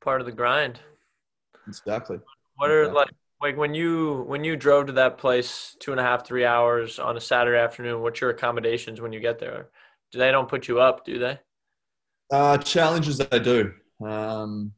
Part 0.03 0.19
of 0.19 0.25
the 0.25 0.33
grind. 0.33 0.79
Exactly. 1.67 2.19
What 2.55 2.71
are 2.71 2.81
exactly. 2.81 2.99
like 2.99 3.11
like 3.43 3.57
when 3.57 3.75
you 3.75 4.23
when 4.27 4.43
you 4.43 4.55
drove 4.55 4.87
to 4.87 4.93
that 4.93 5.17
place 5.17 5.75
two 5.79 5.91
and 5.91 5.99
a 5.99 6.03
half 6.03 6.25
three 6.25 6.45
hours 6.45 6.97
on 6.97 7.17
a 7.17 7.21
saturday 7.21 7.59
afternoon 7.59 8.01
what's 8.01 8.21
your 8.21 8.29
accommodations 8.29 9.01
when 9.01 9.11
you 9.11 9.19
get 9.19 9.37
there 9.37 9.67
do 10.11 10.17
they 10.17 10.31
don't 10.31 10.47
put 10.47 10.67
you 10.67 10.79
up 10.79 11.05
do 11.05 11.19
they 11.19 11.37
uh, 12.33 12.57
challenges 12.57 13.17
they 13.17 13.39
do 13.39 13.71
um, 14.05 14.73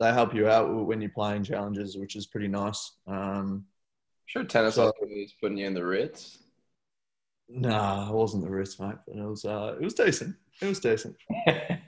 they 0.00 0.12
help 0.12 0.34
you 0.34 0.48
out 0.48 0.72
when 0.86 1.00
you're 1.00 1.10
playing 1.10 1.44
challenges 1.44 1.96
which 1.96 2.16
is 2.16 2.26
pretty 2.26 2.48
nice. 2.48 2.92
Um, 3.06 3.66
sure 4.26 4.44
tennis 4.44 4.74
so, 4.74 4.92
putting 5.40 5.58
you 5.58 5.66
in 5.66 5.74
the 5.74 5.84
ritz. 5.84 6.38
Nah 7.48 8.08
it 8.08 8.14
wasn't 8.14 8.44
the 8.44 8.50
ritz 8.50 8.80
mate 8.80 8.96
but 9.06 9.16
it 9.16 9.24
was 9.24 9.44
uh, 9.44 9.76
it 9.80 9.84
was 9.84 9.94
decent. 9.94 10.34
It 10.60 10.66
was 10.66 10.80
decent. 10.80 11.16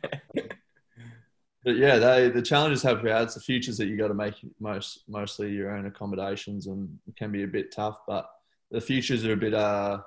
But 1.66 1.78
yeah, 1.78 1.98
they 1.98 2.28
the 2.28 2.42
challenges 2.42 2.80
have 2.84 3.04
yeah, 3.04 3.22
it's 3.22 3.34
the 3.34 3.40
futures 3.40 3.76
that 3.78 3.88
you 3.88 3.96
got 3.96 4.06
to 4.06 4.14
make 4.14 4.34
most 4.60 5.02
mostly 5.08 5.50
your 5.50 5.76
own 5.76 5.86
accommodations 5.86 6.68
and 6.68 6.96
can 7.16 7.32
be 7.32 7.42
a 7.42 7.48
bit 7.48 7.74
tough. 7.74 7.98
But 8.06 8.30
the 8.70 8.80
futures 8.80 9.24
are 9.24 9.32
a 9.32 9.36
bit 9.36 9.52
uh, 9.52 9.98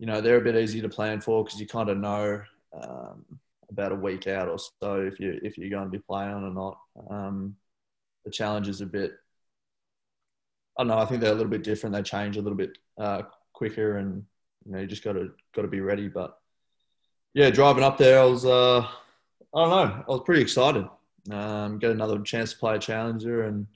you 0.00 0.06
know, 0.06 0.20
they're 0.20 0.38
a 0.38 0.44
bit 0.44 0.56
easy 0.56 0.80
to 0.80 0.88
plan 0.88 1.20
for 1.20 1.44
because 1.44 1.60
you 1.60 1.68
kind 1.68 1.88
of 1.88 1.98
know 1.98 2.42
um, 2.72 3.24
about 3.70 3.92
a 3.92 3.96
week 3.96 4.26
out 4.26 4.48
or 4.48 4.58
so 4.58 5.00
if 5.00 5.20
you 5.20 5.38
if 5.42 5.56
you're 5.56 5.70
going 5.70 5.84
to 5.84 5.90
be 5.90 5.98
playing 5.98 6.32
or 6.32 6.50
not. 6.50 6.78
Um, 7.08 7.56
the 8.24 8.30
challenge 8.30 8.68
is 8.68 8.80
a 8.80 8.86
bit. 8.86 9.12
I 10.78 10.82
don't 10.82 10.88
know. 10.88 10.98
I 10.98 11.04
think 11.04 11.20
they're 11.20 11.32
a 11.32 11.36
little 11.36 11.50
bit 11.50 11.64
different. 11.64 11.94
They 11.94 12.02
change 12.02 12.36
a 12.36 12.42
little 12.42 12.56
bit 12.56 12.76
uh, 12.98 13.22
quicker, 13.52 13.98
and 13.98 14.24
you 14.64 14.72
know, 14.72 14.80
you 14.80 14.86
just 14.86 15.04
got 15.04 15.12
to 15.12 15.32
got 15.54 15.62
to 15.62 15.68
be 15.68 15.80
ready. 15.80 16.08
But 16.08 16.36
yeah, 17.34 17.50
driving 17.50 17.84
up 17.84 17.98
there, 17.98 18.20
I 18.20 18.24
was. 18.24 18.44
Uh, 18.44 18.86
I 19.52 19.64
don't 19.64 19.70
know. 19.70 20.04
I 20.06 20.10
was 20.10 20.22
pretty 20.24 20.42
excited. 20.42 20.86
Um, 21.30 21.78
get 21.78 21.90
another 21.90 22.20
chance 22.20 22.52
to 22.52 22.58
play 22.58 22.76
a 22.76 22.78
challenger, 22.78 23.44
and 23.44 23.66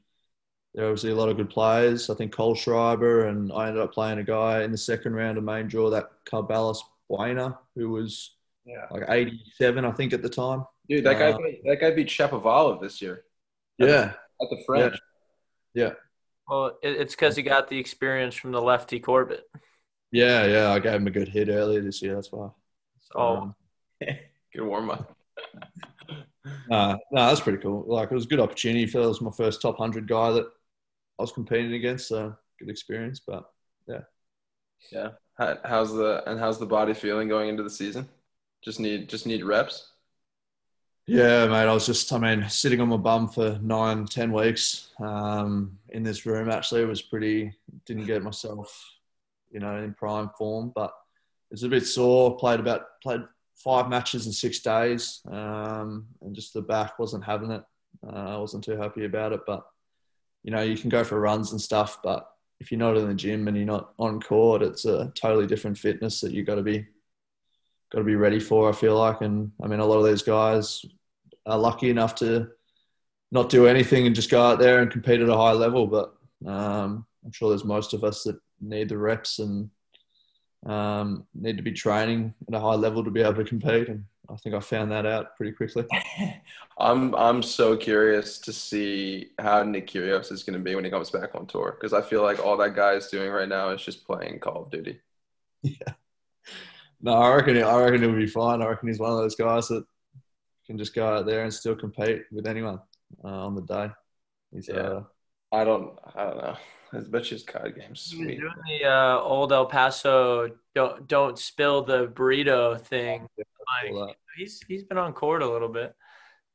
there 0.75 0.85
are 0.85 0.89
obviously 0.89 1.11
a 1.11 1.17
lot 1.17 1.29
of 1.29 1.37
good 1.37 1.51
players. 1.51 2.11
I 2.11 2.15
think 2.15 2.33
Cole 2.33 2.55
Schreiber, 2.55 3.27
and 3.27 3.53
I 3.53 3.69
ended 3.69 3.83
up 3.83 3.93
playing 3.93 4.19
a 4.19 4.25
guy 4.25 4.63
in 4.63 4.71
the 4.71 4.79
second 4.79 5.15
round 5.15 5.37
of 5.37 5.45
main 5.45 5.67
draw, 5.67 5.91
that 5.91 6.11
Carballés 6.25 6.79
Baena, 7.11 7.59
who 7.75 7.91
was 7.91 8.35
yeah. 8.65 8.87
like 8.91 9.05
87, 9.09 9.85
I 9.85 9.93
think, 9.93 10.13
at 10.13 10.23
the 10.23 10.29
time. 10.29 10.65
Dude, 10.89 11.05
that 11.05 11.19
guy, 11.19 11.33
uh, 11.33 11.39
beat, 11.39 11.63
that 11.65 11.81
guy 11.81 11.91
beat 11.93 12.09
Shapovalov 12.09 12.81
this 12.81 13.01
year. 13.01 13.25
At 13.81 13.89
yeah, 13.89 14.13
the, 14.41 14.45
at 14.45 14.51
the 14.51 14.63
French. 14.67 14.97
Yeah. 15.75 15.85
yeah. 15.85 15.93
Well, 16.49 16.79
it's 16.83 17.15
because 17.15 17.37
he 17.37 17.43
got 17.43 17.69
the 17.69 17.79
experience 17.79 18.35
from 18.35 18.53
the 18.53 18.61
lefty 18.61 19.01
Corbett. 19.01 19.45
Yeah, 20.13 20.45
yeah. 20.47 20.71
I 20.71 20.79
gave 20.79 20.95
him 20.95 21.07
a 21.07 21.11
good 21.11 21.29
hit 21.29 21.49
earlier 21.49 21.81
this 21.81 22.03
year. 22.03 22.15
That's 22.15 22.31
why. 22.31 22.51
Oh, 23.15 23.37
um, 23.37 23.55
good 24.01 24.63
warm 24.63 24.91
up 24.91 25.17
uh, 26.71 26.97
no, 27.11 27.27
that's 27.27 27.41
pretty 27.41 27.59
cool. 27.59 27.85
Like 27.87 28.11
it 28.11 28.15
was 28.15 28.25
a 28.25 28.29
good 28.29 28.41
opportunity. 28.41 28.87
For 28.87 29.01
it 29.01 29.07
was 29.07 29.21
my 29.21 29.31
first 29.31 29.63
top 29.63 29.79
hundred 29.79 30.07
guy 30.07 30.33
that 30.33 30.47
I 31.19 31.23
was 31.23 31.33
competing 31.33 31.75
against, 31.75 32.09
so 32.09 32.35
good 32.59 32.71
experience. 32.71 33.21
But 33.27 33.45
yeah, 33.89 34.03
yeah. 34.93 35.09
how's 35.65 35.93
the 35.93 36.23
and 36.27 36.39
how's 36.39 36.59
the 36.59 36.67
body 36.67 36.95
feeling 36.95 37.29
going 37.29 37.49
into 37.49 37.63
the 37.63 37.71
season? 37.71 38.09
Just 38.65 38.81
need 38.81 39.09
just 39.09 39.27
need 39.27 39.45
reps. 39.45 39.91
Yeah, 41.07 41.47
mate. 41.49 41.69
I 41.69 41.75
was 41.75 41.85
just, 41.85 42.11
I 42.15 42.19
mean, 42.19 42.49
sitting 42.49 42.81
on 42.81 42.89
my 42.89 42.97
bum 42.97 43.29
for 43.29 43.59
nine, 43.61 44.07
ten 44.07 44.33
weeks 44.33 44.89
um, 45.01 45.79
in 45.91 46.03
this 46.03 46.25
room. 46.25 46.49
Actually, 46.49 46.81
it 46.81 46.89
was 46.89 47.03
pretty. 47.03 47.53
Didn't 47.85 48.07
get 48.07 48.23
myself, 48.23 48.93
you 49.51 49.61
know, 49.61 49.77
in 49.77 49.93
prime 49.93 50.31
form, 50.39 50.73
but 50.75 50.95
it's 51.51 51.63
a 51.63 51.69
bit 51.69 51.87
sore. 51.87 52.39
Played 52.39 52.61
about 52.61 53.01
played 53.03 53.21
five 53.55 53.91
matches 53.91 54.25
in 54.27 54.33
six 54.33 54.61
days, 54.61 55.21
um, 55.31 56.07
and 56.23 56.35
just 56.35 56.55
the 56.55 56.63
back 56.63 56.99
wasn't 56.99 57.25
having 57.25 57.51
it. 57.51 57.65
Uh, 58.07 58.35
I 58.35 58.37
wasn't 58.39 58.65
too 58.65 58.79
happy 58.79 59.05
about 59.05 59.33
it, 59.33 59.41
but 59.47 59.67
you 60.43 60.53
know, 60.53 60.63
you 60.63 60.77
can 60.77 60.89
go 60.89 61.05
for 61.05 61.21
runs 61.21 61.53
and 61.53 61.61
stuff, 61.61 62.01
but 62.03 62.31
if 62.61 62.73
you're 62.73 62.79
not 62.79 62.97
in 62.97 63.09
the 63.09 63.15
gym 63.15 63.47
and 63.47 63.57
you're 63.57 63.67
not 63.67 63.93
on 63.99 64.21
court, 64.21 64.63
it's 64.63 64.87
a 64.87 65.13
totally 65.15 65.47
different 65.47 65.77
fitness 65.77 66.21
that 66.21 66.33
you've 66.33 66.47
got 66.47 66.55
to 66.55 66.63
be 66.63 66.87
got 67.95 68.01
to 68.01 68.05
be 68.05 68.17
ready 68.17 68.41
for. 68.41 68.69
I 68.69 68.73
feel 68.73 68.99
like, 68.99 69.21
and 69.21 69.53
I 69.63 69.69
mean, 69.69 69.79
a 69.79 69.87
lot 69.87 69.99
of 69.99 70.07
these 70.07 70.23
guys 70.23 70.85
are 71.47 71.59
lucky 71.59 71.91
enough 71.91 72.17
to 72.17 72.49
not 73.31 73.49
do 73.49 73.67
anything 73.67 74.07
and 74.07 74.17
just 74.17 74.31
go 74.31 74.43
out 74.43 74.59
there 74.59 74.81
and 74.81 74.91
compete 74.91 75.21
at 75.21 75.29
a 75.29 75.37
high 75.37 75.53
level. 75.53 75.87
But 75.87 76.15
um, 76.45 77.07
I'm 77.25 77.33
sure 77.33 77.51
there's 77.51 77.65
most 77.65 77.95
of 77.95 78.03
us 78.03 78.25
that 78.25 78.37
need 78.61 78.89
the 78.89 78.99
reps 78.99 79.39
and 79.39 79.71
um, 80.67 81.25
need 81.35 81.57
to 81.57 81.63
be 81.63 81.73
training 81.73 82.35
at 82.49 82.55
a 82.55 82.61
high 82.61 82.75
level 82.75 83.05
to 83.05 83.11
be 83.11 83.21
able 83.21 83.35
to 83.35 83.45
compete. 83.45 83.89
And 83.89 84.05
I 84.29 84.37
think 84.37 84.57
I 84.57 84.61
found 84.61 84.91
that 84.91 85.07
out 85.07 85.37
pretty 85.37 85.53
quickly. 85.53 85.85
I'm 86.79 87.15
I'm 87.15 87.43
so 87.43 87.77
curious 87.77 88.39
to 88.39 88.53
see 88.53 89.31
how 89.39 89.63
Nick 89.63 89.87
Kyrgios 89.87 90.33
is 90.33 90.43
going 90.43 90.59
to 90.59 90.65
be 90.65 90.75
when 90.75 90.85
he 90.85 90.91
comes 90.91 91.11
back 91.11 91.37
on 91.37 91.47
tour 91.47 91.77
because 91.79 91.93
I 91.93 92.03
feel 92.03 92.23
like 92.23 92.45
all 92.45 92.57
that 92.57 92.75
guy 92.75 92.95
is 92.95 93.07
doing 93.07 93.31
right 93.31 93.49
now 93.49 93.69
is 93.69 93.85
just 93.85 94.05
playing 94.05 94.41
Call 94.41 94.65
of 94.65 94.71
Duty. 94.71 95.01
Yeah. 95.63 95.95
No, 97.05 97.13
I 97.13 97.35
reckon 97.35 97.63
I 97.63 97.79
reckon 97.83 98.01
he'll 98.01 98.17
be 98.17 98.27
fine. 98.27 98.63
I 98.63 98.67
reckon 98.67 98.89
he's 98.89 98.99
one 98.99 99.13
of 99.13 99.19
those 99.19 99.35
guys 99.35 99.69
that 99.69 99.85
can 100.67 100.79
just 100.79 100.95
go 100.95 101.07
out 101.07 101.27
there 101.27 101.43
and 101.45 101.53
still 101.53 101.77
compete 101.77 102.23
with 102.33 102.47
anyone 102.47 102.81
uh, 103.23 103.29
on 103.47 103.55
the 103.55 103.61
day. 103.61 103.91
He's, 104.51 104.69
yeah. 104.69 104.75
Uh, 104.75 105.03
I 105.53 105.65
don't 105.65 105.99
I 106.17 106.25
don't 106.25 106.39
know. 106.39 106.57
I 106.95 106.99
bet 107.01 107.27
she's 107.27 107.43
card 107.43 107.77
games. 107.79 108.01
Sweet. 108.01 108.41
Doing 108.41 108.53
the 108.81 108.89
uh, 108.89 109.19
old 109.21 109.53
El 109.53 109.67
Paso 109.67 110.49
don't 110.75 111.07
don't 111.07 111.39
spill 111.39 111.83
the 111.83 112.07
burrito 112.07 112.81
thing. 112.81 113.29
Like, 113.93 114.17
he's 114.39 114.63
he's 114.67 114.85
been 114.85 114.97
on 114.97 115.13
court 115.13 115.43
a 115.43 115.51
little 115.51 115.69
bit, 115.69 115.95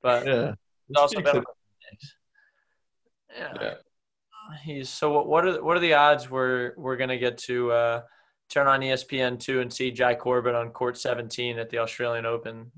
but 0.02 0.26
yeah, 0.26 0.54
he's 0.88 0.98
also 0.98 1.22
been. 1.22 1.44
Yeah. 3.38 3.54
yeah. 3.62 3.74
He's 4.64 4.90
so. 4.90 5.12
What, 5.12 5.28
what 5.28 5.46
are 5.46 5.64
what 5.64 5.78
are 5.78 5.82
the 5.82 5.94
odds 5.94 6.28
we're 6.28 6.74
we're 6.76 6.98
gonna 6.98 7.20
get 7.20 7.38
to 7.40 7.72
uh, 7.72 8.02
turn 8.50 8.68
on 8.68 8.82
ESPN 8.82 9.40
two 9.40 9.62
and 9.62 9.72
see 9.72 9.92
Jai 9.92 10.16
Corbett 10.16 10.56
on 10.56 10.70
court 10.72 10.98
seventeen 10.98 11.60
at 11.60 11.70
the 11.70 11.78
Australian 11.78 12.26
Open? 12.26 12.72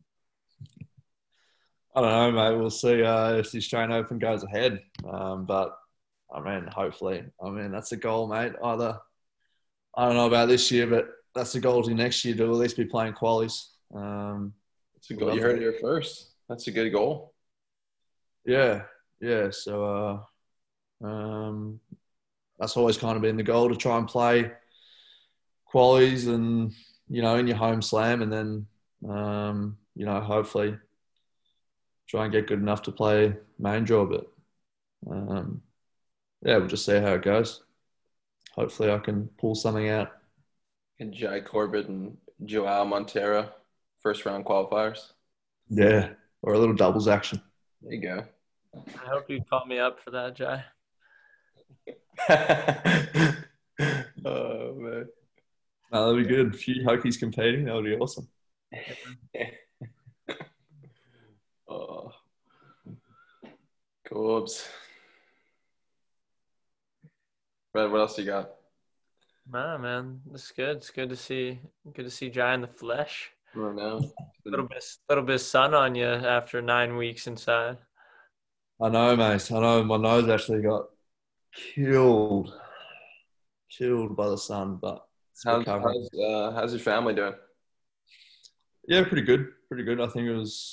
I 1.96 2.02
don't 2.02 2.10
know, 2.10 2.32
mate. 2.32 2.58
We'll 2.58 2.70
see 2.70 3.04
uh, 3.04 3.34
if 3.34 3.52
the 3.52 3.58
Australian 3.58 3.92
Open 3.92 4.18
goes 4.18 4.44
ahead. 4.44 4.82
Um, 5.10 5.46
but 5.46 5.78
I 6.34 6.40
mean, 6.40 6.68
hopefully. 6.68 7.24
I 7.44 7.50
mean, 7.50 7.72
that's 7.72 7.92
a 7.92 7.98
goal, 7.98 8.28
mate. 8.28 8.54
Either 8.64 9.00
I 9.96 10.06
don't 10.06 10.16
know 10.16 10.28
about 10.28 10.48
this 10.48 10.72
year, 10.72 10.88
but 10.88 11.08
that's 11.36 11.54
the 11.54 11.60
goal 11.60 11.84
to 11.84 11.94
next 11.94 12.24
year 12.24 12.36
to 12.36 12.44
at 12.44 12.50
least 12.52 12.78
be 12.78 12.86
playing 12.86 13.14
qualies. 13.14 13.68
Um, 13.94 14.54
it's 14.96 15.10
a 15.12 15.16
goal. 15.16 15.36
You 15.36 15.42
heard 15.42 15.58
it 15.58 15.62
here 15.62 15.76
first. 15.82 16.32
That's 16.48 16.68
a 16.68 16.72
good 16.72 16.92
goal. 16.92 17.34
Yeah, 18.46 18.84
yeah. 19.20 19.50
So 19.52 20.26
uh, 21.04 21.06
um, 21.06 21.80
that's 22.60 22.78
always 22.78 22.98
kind 22.98 23.16
of 23.16 23.22
been 23.22 23.38
the 23.38 23.44
goal 23.44 23.70
to 23.70 23.76
try 23.76 23.98
and 23.98 24.08
play 24.08 24.52
qualies 25.74 26.28
and 26.28 26.74
you 27.10 27.22
know, 27.22 27.36
in 27.36 27.48
your 27.48 27.58
home 27.58 27.82
slam, 27.82 28.22
and 28.22 28.32
then 28.32 28.66
um, 29.10 29.78
you 29.96 30.06
know, 30.06 30.22
hopefully 30.22 30.78
try 32.08 32.24
and 32.24 32.32
get 32.32 32.48
good 32.48 32.60
enough 32.60 32.82
to 32.84 32.92
play 32.92 33.36
main 33.60 33.84
draw. 33.84 34.06
But 34.06 34.28
um, 35.10 35.62
yeah, 36.44 36.58
we'll 36.58 36.68
just 36.68 36.86
see 36.86 37.00
how 37.00 37.14
it 37.14 37.24
goes. 37.24 37.64
Hopefully, 38.56 38.92
I 38.92 39.00
can 39.00 39.30
pull 39.38 39.56
something 39.56 39.90
out. 39.90 40.12
And 41.00 41.14
Jai 41.14 41.42
Corbett 41.42 41.88
and 41.88 42.18
Joao 42.46 42.86
Montero, 42.86 43.50
first 44.02 44.26
round 44.26 44.46
qualifiers. 44.46 45.12
Yeah, 45.70 46.10
or 46.42 46.54
a 46.54 46.60
little 46.60 46.76
doubles 46.76 47.08
action. 47.08 47.42
There 47.82 47.94
you 47.94 48.02
go. 48.02 48.24
I 48.76 49.10
hope 49.10 49.30
you 49.30 49.42
call 49.50 49.66
me 49.66 49.80
up 49.80 50.00
for 50.04 50.12
that, 50.12 50.36
Jai. 50.36 50.64
oh 54.26 54.74
man. 54.76 55.08
No, 55.92 56.14
that'd 56.14 56.28
be 56.28 56.34
good. 56.34 56.54
A 56.54 56.58
few 56.58 56.86
hokies 56.86 57.20
competing, 57.20 57.66
that 57.66 57.76
would 57.76 57.84
be 57.84 57.96
awesome. 57.96 58.28
oh. 61.70 62.12
Corbs. 64.08 64.68
Red, 67.74 67.92
what 67.92 68.02
else 68.02 68.18
you 68.18 68.26
got? 68.26 68.52
Nah, 69.52 69.78
man, 69.78 70.22
it's 70.34 70.52
good. 70.52 70.78
It's 70.78 70.92
good 70.92 71.10
to 71.10 71.16
see. 71.16 71.60
Good 71.94 72.04
to 72.04 72.12
see 72.12 72.30
Jai 72.30 72.54
in 72.54 72.62
the 72.62 72.68
flesh. 72.68 73.32
Right 73.54 73.76
now. 73.76 73.98
A 73.98 74.50
little 74.50 74.68
bit, 74.68 74.84
little 75.10 75.24
bit 75.26 75.36
of 75.36 75.42
sun 75.42 75.74
on 75.74 75.96
you 75.96 76.06
after 76.06 76.62
nine 76.62 76.96
weeks 76.96 77.28
inside. 77.28 77.78
I 78.82 78.90
know, 78.90 79.16
mate. 79.16 79.52
I 79.52 79.60
know 79.60 79.84
my 79.84 79.98
nose 79.98 80.30
actually 80.30 80.62
got 80.62 80.86
killed, 81.54 82.54
killed 83.70 84.16
by 84.16 84.30
the 84.30 84.38
sun, 84.38 84.78
but 84.82 85.06
how's, 85.44 85.68
uh, 85.68 86.52
how's 86.52 86.74
your 86.74 86.80
family 86.80 87.14
doing? 87.14 87.34
Yeah, 88.88 89.04
pretty 89.04 89.24
good. 89.24 89.48
Pretty 89.68 89.84
good. 89.84 90.02
I 90.02 90.08
think 90.08 90.28
it 90.28 90.34
was. 90.34 90.72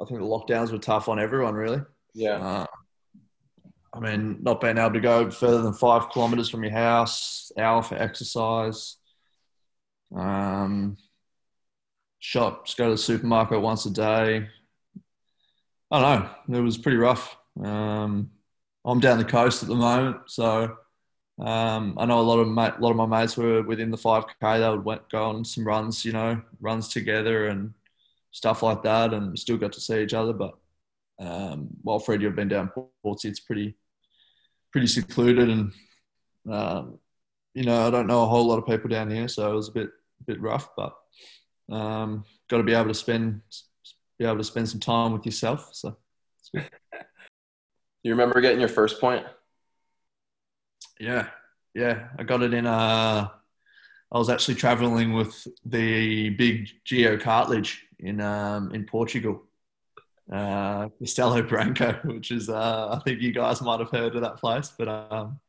I 0.00 0.04
think 0.04 0.20
the 0.20 0.26
lockdowns 0.26 0.70
were 0.70 0.78
tough 0.78 1.08
on 1.08 1.18
everyone, 1.18 1.54
really. 1.54 1.82
Yeah. 2.14 2.36
Uh, 2.36 2.66
I 3.92 4.00
mean, 4.00 4.38
not 4.42 4.60
being 4.60 4.78
able 4.78 4.92
to 4.92 5.00
go 5.00 5.30
further 5.30 5.62
than 5.62 5.72
five 5.72 6.10
kilometers 6.10 6.48
from 6.48 6.62
your 6.62 6.72
house, 6.72 7.50
hour 7.58 7.82
for 7.82 7.96
exercise. 7.96 8.96
Um, 10.14 10.98
shops, 12.20 12.74
go 12.74 12.84
to 12.84 12.90
the 12.92 12.98
supermarket 12.98 13.60
once 13.60 13.86
a 13.86 13.90
day. 13.90 14.48
I 15.90 16.00
don't 16.00 16.28
know. 16.48 16.58
It 16.58 16.62
was 16.62 16.78
pretty 16.78 16.98
rough. 16.98 17.36
Um, 17.62 18.30
I'm 18.84 19.00
down 19.00 19.18
the 19.18 19.24
coast 19.24 19.62
at 19.62 19.68
the 19.68 19.74
moment, 19.74 20.18
so 20.26 20.76
um, 21.40 21.94
I 21.98 22.06
know 22.06 22.20
a 22.20 22.22
lot 22.22 22.40
of 22.40 22.48
ma- 22.48 22.74
a 22.76 22.80
lot 22.80 22.90
of 22.90 22.96
my 22.96 23.06
mates 23.06 23.36
were 23.36 23.62
within 23.62 23.90
the 23.90 23.96
5k. 23.96 24.60
They 24.60 24.70
would 24.70 24.84
went, 24.84 25.08
go 25.08 25.24
on 25.24 25.44
some 25.44 25.66
runs, 25.66 26.04
you 26.04 26.12
know, 26.12 26.42
runs 26.60 26.88
together 26.88 27.46
and 27.46 27.74
stuff 28.32 28.62
like 28.62 28.82
that, 28.82 29.14
and 29.14 29.38
still 29.38 29.56
got 29.56 29.72
to 29.72 29.80
see 29.80 30.02
each 30.02 30.14
other. 30.14 30.32
But 30.32 30.54
um, 31.20 31.68
while 31.82 32.00
Fred, 32.00 32.22
you've 32.22 32.36
been 32.36 32.48
down 32.48 32.72
Portsea, 33.04 33.30
it's 33.30 33.40
pretty 33.40 33.76
pretty 34.72 34.88
secluded, 34.88 35.48
and 35.48 35.72
um, 36.50 36.98
you 37.54 37.64
know, 37.64 37.86
I 37.86 37.90
don't 37.90 38.06
know 38.06 38.24
a 38.24 38.28
whole 38.28 38.46
lot 38.46 38.58
of 38.58 38.66
people 38.66 38.88
down 38.88 39.10
here, 39.10 39.28
so 39.28 39.50
it 39.50 39.54
was 39.54 39.68
a 39.68 39.72
bit 39.72 39.90
bit 40.26 40.40
rough. 40.40 40.70
But 40.76 40.94
um, 41.70 42.24
got 42.48 42.58
to 42.58 42.64
be 42.64 42.74
able 42.74 42.88
to 42.88 42.94
spend 42.94 43.42
be 44.18 44.24
able 44.24 44.38
to 44.38 44.44
spend 44.44 44.68
some 44.68 44.80
time 44.80 45.12
with 45.12 45.24
yourself. 45.24 45.70
So 45.72 45.96
You 48.02 48.12
remember 48.12 48.40
getting 48.40 48.60
your 48.60 48.68
first 48.68 49.00
point? 49.00 49.24
Yeah, 50.98 51.28
yeah, 51.74 52.08
I 52.18 52.22
got 52.22 52.42
it 52.42 52.54
in. 52.54 52.66
Uh, 52.66 53.28
I 54.10 54.18
was 54.18 54.30
actually 54.30 54.54
traveling 54.54 55.12
with 55.12 55.46
the 55.64 56.30
big 56.30 56.68
Geo 56.84 57.18
cartilage 57.18 57.86
in 57.98 58.20
um, 58.20 58.74
in 58.74 58.84
Portugal, 58.84 59.42
uh, 60.32 60.88
Castelo 61.00 61.46
Branco, 61.46 61.92
which 62.04 62.30
is 62.30 62.48
uh, 62.48 62.88
I 62.92 63.02
think 63.04 63.20
you 63.20 63.32
guys 63.32 63.60
might 63.60 63.80
have 63.80 63.90
heard 63.90 64.14
of 64.14 64.22
that 64.22 64.38
place, 64.38 64.72
but 64.76 64.88
um, 64.88 65.40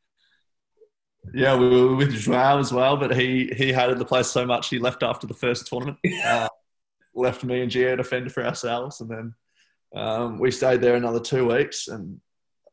yeah, 1.34 1.56
we 1.56 1.68
were 1.68 1.96
with 1.96 2.12
Joao 2.12 2.58
as 2.58 2.72
well, 2.72 2.96
but 2.96 3.14
he 3.14 3.52
he 3.56 3.72
hated 3.72 3.98
the 3.98 4.04
place 4.04 4.28
so 4.28 4.46
much 4.46 4.68
he 4.68 4.78
left 4.78 5.02
after 5.02 5.26
the 5.26 5.34
first 5.34 5.66
tournament. 5.66 5.98
Uh, 6.24 6.48
left 7.12 7.42
me 7.42 7.60
and 7.60 7.70
Geo 7.70 7.96
to 7.96 8.04
fend 8.04 8.30
for 8.30 8.44
ourselves, 8.44 9.00
and 9.00 9.10
then 9.10 9.34
um, 9.94 10.38
we 10.38 10.50
stayed 10.50 10.80
there 10.80 10.94
another 10.94 11.20
two 11.20 11.48
weeks. 11.48 11.88
And 11.88 12.20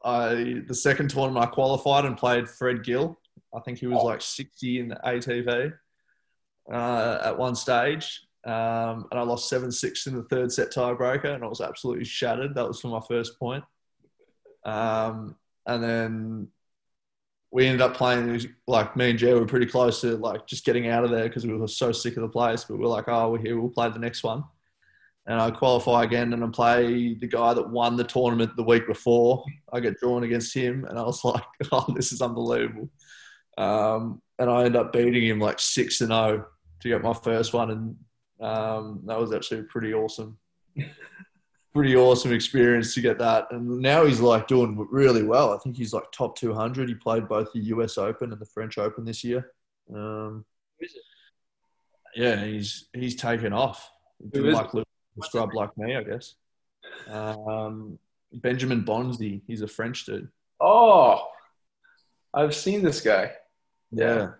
I 0.08 0.62
the 0.66 0.74
second 0.74 1.10
tournament 1.10 1.46
I 1.46 1.50
qualified 1.50 2.06
and 2.06 2.18
played 2.18 2.50
Fred 2.50 2.84
Gil. 2.84 3.20
I 3.54 3.60
think 3.60 3.78
he 3.78 3.88
was 3.88 4.04
like 4.04 4.22
60 4.22 4.80
in 4.80 4.88
the 4.90 4.96
ATP 4.96 5.74
uh, 6.72 7.20
at 7.24 7.38
one 7.38 7.56
stage. 7.56 8.22
Um, 8.46 9.08
and 9.12 9.20
I 9.20 9.24
lost 9.24 9.50
7 9.50 9.70
6 9.70 10.08
in 10.08 10.16
the 10.16 10.24
third 10.24 10.52
set 10.52 10.72
tiebreaker, 10.72 11.36
and 11.36 11.44
I 11.44 11.48
was 11.48 11.60
absolutely 11.60 12.06
shattered. 12.06 12.56
That 12.56 12.68
was 12.68 12.80
for 12.80 12.88
my 12.88 13.02
first 13.06 13.38
point. 13.38 13.64
Um, 14.64 15.36
and 15.66 15.84
then 15.84 16.48
we 17.52 17.66
ended 17.66 17.82
up 17.82 17.96
playing, 17.96 18.48
like, 18.66 18.96
me 18.96 19.10
and 19.10 19.20
Jay 19.20 19.34
were 19.34 19.46
pretty 19.46 19.66
close 19.66 20.00
to, 20.02 20.16
like, 20.16 20.48
just 20.48 20.64
getting 20.64 20.88
out 20.88 21.04
of 21.04 21.10
there 21.10 21.28
because 21.28 21.46
we 21.46 21.58
were 21.58 21.68
so 21.68 21.92
sick 21.92 22.16
of 22.16 22.22
the 22.22 22.30
place. 22.30 22.64
But 22.64 22.78
we 22.78 22.86
are 22.86 22.90
like, 22.90 23.10
oh, 23.10 23.32
we're 23.32 23.40
here, 23.40 23.60
we'll 23.60 23.70
play 23.70 23.90
the 23.90 24.00
next 24.00 24.24
one. 24.24 24.46
And 25.28 25.42
I 25.42 25.52
qualify 25.52 26.04
again 26.04 26.32
and 26.32 26.44
I 26.44 26.48
play 26.48 27.14
the 27.14 27.28
guy 27.28 27.54
that 27.54 27.70
won 27.70 27.98
the 27.98 28.04
tournament 28.06 28.56
the 28.56 28.64
week 28.64 28.88
before. 28.88 29.44
I 29.74 29.82
get 29.82 30.00
drawn 30.00 30.24
against 30.24 30.54
him, 30.54 30.86
and 30.86 30.98
I 30.98 31.04
was 31.04 31.24
like, 31.26 31.44
oh, 31.72 31.86
this 31.96 32.12
is 32.12 32.22
unbelievable. 32.22 32.90
Um, 33.58 34.22
and 34.40 34.50
I 34.50 34.64
end 34.66 34.76
up 34.76 34.94
beating 34.94 35.26
him 35.26 35.40
like 35.40 35.60
6 35.60 36.02
and 36.02 36.10
0 36.12 36.46
to 36.80 36.88
get 36.88 37.02
my 37.02 37.14
first 37.14 37.54
one. 37.54 37.72
And 37.72 37.96
um, 38.40 39.02
that 39.06 39.20
was 39.20 39.34
actually 39.34 39.64
pretty 39.64 39.94
awesome. 39.94 40.38
pretty 41.74 41.96
awesome 41.96 42.32
experience 42.32 42.94
to 42.96 43.02
get 43.02 43.20
that. 43.20 43.48
And 43.52 43.80
now 43.80 44.06
he's 44.06 44.20
like 44.20 44.48
doing 44.48 44.88
really 44.92 45.24
well. 45.24 45.54
I 45.54 45.58
think 45.58 45.76
he's 45.76 45.94
like 45.94 46.12
top 46.12 46.38
200. 46.38 46.88
He 46.88 46.96
played 46.96 47.28
both 47.28 47.52
the 47.52 47.60
US 47.60 47.98
Open 47.98 48.32
and 48.32 48.42
the 48.42 48.46
French 48.46 48.78
Open 48.78 49.06
this 49.06 49.24
year. 49.24 49.52
Um, 49.94 50.46
yeah, 52.16 52.44
he's 52.44 52.90
he's 52.94 53.16
taken 53.16 53.54
off. 53.54 53.90
He 54.34 54.40
like 54.40 54.74
little 54.74 54.87
scrub 55.24 55.54
like 55.54 55.78
me, 55.78 55.96
I 55.96 56.04
guess. 56.04 56.36
Um, 57.10 58.00
Benjamin 58.34 58.84
Bonzi, 58.84 59.42
he's 59.48 59.62
a 59.62 59.68
French 59.68 60.06
dude. 60.06 60.30
Oh, 60.60 61.28
I've 62.34 62.56
seen 62.56 62.84
this 62.84 63.02
guy. 63.02 63.32
Yeah. 63.92 64.32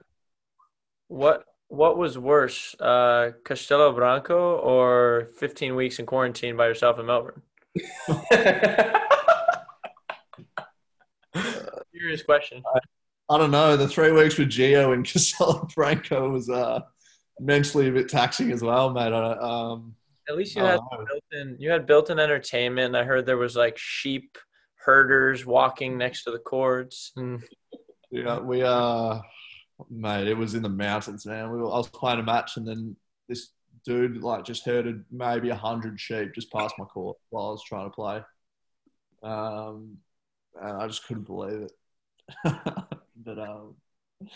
What 1.08 1.44
What 1.70 1.98
was 1.98 2.18
worse, 2.18 2.76
uh, 2.80 3.32
Castelo 3.44 3.94
Branco 3.94 4.58
or 4.58 5.30
15 5.38 5.76
weeks 5.76 6.00
in 6.00 6.06
quarantine 6.06 6.56
by 6.58 6.68
yourself 6.68 7.00
in 7.00 7.06
Melbourne? 7.06 7.42
Serious 11.94 12.24
question. 12.24 12.64
I 13.30 13.38
don't 13.38 13.52
know. 13.52 13.76
The 13.76 13.88
three 13.88 14.12
weeks 14.12 14.38
with 14.38 14.50
Gio 14.50 14.94
and 14.94 15.06
Castelo 15.10 15.74
Branco 15.74 16.30
was 16.30 16.50
uh, 16.50 16.82
mentally 17.40 17.90
a 17.90 17.92
bit 17.92 18.10
taxing 18.10 18.52
as 18.52 18.62
well, 18.62 18.92
mate. 18.92 19.14
I, 19.14 19.32
um, 19.34 19.96
At 20.30 20.36
least 20.36 20.56
you 20.56 20.64
had 20.64 20.80
don't 20.92 21.08
built-in. 21.08 21.58
You 21.60 21.72
had 21.72 21.86
built-in 21.86 22.20
entertainment. 22.20 22.96
I 22.96 23.04
heard 23.04 23.26
there 23.26 23.38
was 23.38 23.56
like 23.56 23.78
sheep 23.78 24.38
herders 24.76 25.46
walking 25.46 25.98
next 25.98 26.24
to 26.24 26.32
the 26.32 26.40
courts. 26.40 27.12
And 27.16 27.44
Yeah, 28.12 28.40
we 28.40 28.64
uh, 28.64 29.20
mate, 29.90 30.28
it 30.28 30.38
was 30.38 30.54
in 30.54 30.64
the 30.64 30.70
mountains, 30.70 31.26
man. 31.26 31.52
We 31.52 31.58
were, 31.58 31.72
I 31.72 31.78
was 31.78 31.90
playing 31.90 32.20
a 32.20 32.24
match, 32.24 32.58
and 32.58 32.68
then 32.68 32.96
this 33.30 33.50
dude 33.86 34.22
like 34.22 34.44
just 34.44 34.66
herded 34.66 35.06
maybe 35.12 35.50
a 35.50 35.56
hundred 35.56 36.00
sheep 36.00 36.34
just 36.34 36.52
past 36.52 36.76
my 36.78 36.86
court 36.86 37.18
while 37.30 37.48
I 37.48 37.52
was 37.52 37.64
trying 37.64 37.86
to 37.86 37.96
play. 37.96 38.22
Um, 39.24 39.98
and 40.62 40.82
I 40.82 40.88
just 40.88 41.06
couldn't 41.06 41.26
believe 41.26 41.62
it. 41.62 41.72
but 42.44 43.40
um, 43.40 43.76
no, 44.22 44.28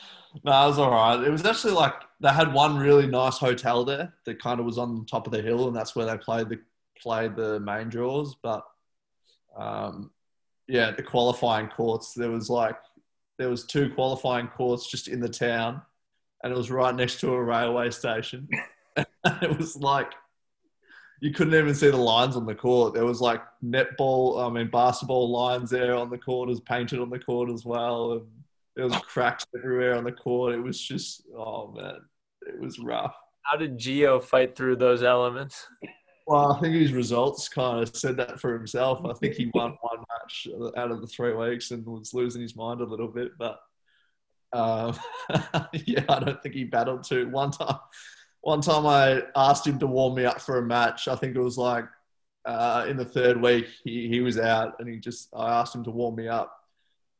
it 0.63 0.67
was 0.67 0.79
all 0.79 0.91
right. 0.91 1.23
It 1.23 1.31
was 1.31 1.45
actually 1.45 1.73
like 1.73 1.93
they 2.19 2.29
had 2.29 2.53
one 2.53 2.77
really 2.77 3.07
nice 3.07 3.37
hotel 3.37 3.83
there 3.83 4.13
that 4.25 4.41
kind 4.41 4.59
of 4.59 4.65
was 4.65 4.77
on 4.77 4.99
the 4.99 5.05
top 5.05 5.25
of 5.25 5.33
the 5.33 5.41
hill, 5.41 5.67
and 5.67 5.75
that's 5.75 5.95
where 5.95 6.05
they 6.05 6.17
played 6.17 6.49
the 6.49 6.59
played 7.01 7.35
the 7.35 7.59
main 7.59 7.89
draws. 7.89 8.35
But 8.35 8.63
um, 9.57 10.11
yeah, 10.67 10.91
the 10.91 11.03
qualifying 11.03 11.67
courts 11.67 12.13
there 12.13 12.31
was 12.31 12.49
like 12.49 12.77
there 13.37 13.49
was 13.49 13.65
two 13.65 13.89
qualifying 13.93 14.47
courts 14.47 14.89
just 14.89 15.07
in 15.07 15.19
the 15.19 15.29
town, 15.29 15.81
and 16.43 16.53
it 16.53 16.57
was 16.57 16.71
right 16.71 16.95
next 16.95 17.19
to 17.21 17.33
a 17.33 17.43
railway 17.43 17.89
station. 17.89 18.47
it 18.97 19.57
was 19.57 19.75
like 19.75 20.13
you 21.21 21.31
couldn't 21.31 21.53
even 21.53 21.75
see 21.75 21.89
the 21.89 21.97
lines 21.97 22.35
on 22.35 22.45
the 22.45 22.55
court. 22.55 22.93
There 22.93 23.05
was 23.05 23.21
like 23.21 23.41
netball, 23.63 24.47
I 24.47 24.53
mean 24.53 24.69
basketball 24.69 25.29
lines 25.29 25.69
there 25.69 25.95
on 25.95 26.09
the 26.09 26.17
court, 26.17 26.49
as 26.49 26.59
painted 26.59 26.99
on 26.99 27.09
the 27.09 27.19
court 27.19 27.49
as 27.49 27.65
well, 27.65 28.13
and 28.13 28.27
there 28.75 28.85
was 28.85 28.95
cracks 28.97 29.45
everywhere 29.57 29.95
on 29.95 30.03
the 30.03 30.11
court. 30.11 30.55
It 30.55 30.61
was 30.61 30.79
just 30.79 31.23
oh 31.37 31.73
man, 31.73 31.97
it 32.47 32.59
was 32.59 32.79
rough. 32.79 33.15
how 33.43 33.57
did 33.57 33.77
Geo 33.77 34.19
fight 34.19 34.55
through 34.55 34.77
those 34.77 35.03
elements? 35.03 35.67
Well, 36.27 36.53
I 36.53 36.59
think 36.59 36.75
his 36.75 36.93
results 36.93 37.49
kind 37.49 37.81
of 37.81 37.95
said 37.95 38.17
that 38.17 38.39
for 38.39 38.53
himself. 38.53 39.05
I 39.05 39.13
think 39.13 39.35
he 39.35 39.51
won 39.53 39.75
one 39.81 39.97
match 39.99 40.47
out 40.77 40.91
of 40.91 41.01
the 41.01 41.07
three 41.07 41.33
weeks 41.33 41.71
and 41.71 41.85
was 41.85 42.13
losing 42.13 42.41
his 42.41 42.55
mind 42.55 42.79
a 42.79 42.85
little 42.85 43.07
bit. 43.07 43.31
But 43.37 43.59
um, 44.53 44.97
yeah, 45.73 46.05
I 46.07 46.19
don't 46.19 46.41
think 46.41 46.55
he 46.55 46.63
battled 46.63 47.03
too. 47.03 47.27
One 47.29 47.51
time, 47.51 47.79
one 48.41 48.61
time 48.61 48.85
I 48.85 49.23
asked 49.35 49.65
him 49.65 49.79
to 49.79 49.87
warm 49.87 50.15
me 50.15 50.25
up 50.25 50.41
for 50.41 50.57
a 50.57 50.65
match. 50.65 51.07
I 51.07 51.15
think 51.15 51.35
it 51.35 51.41
was 51.41 51.57
like 51.57 51.85
uh, 52.45 52.85
in 52.87 52.97
the 52.97 53.05
third 53.05 53.41
week 53.41 53.67
he, 53.83 54.07
he 54.07 54.21
was 54.21 54.37
out, 54.37 54.75
and 54.79 54.87
he 54.87 54.97
just 54.97 55.29
I 55.35 55.59
asked 55.59 55.75
him 55.75 55.83
to 55.85 55.91
warm 55.91 56.15
me 56.15 56.27
up, 56.27 56.55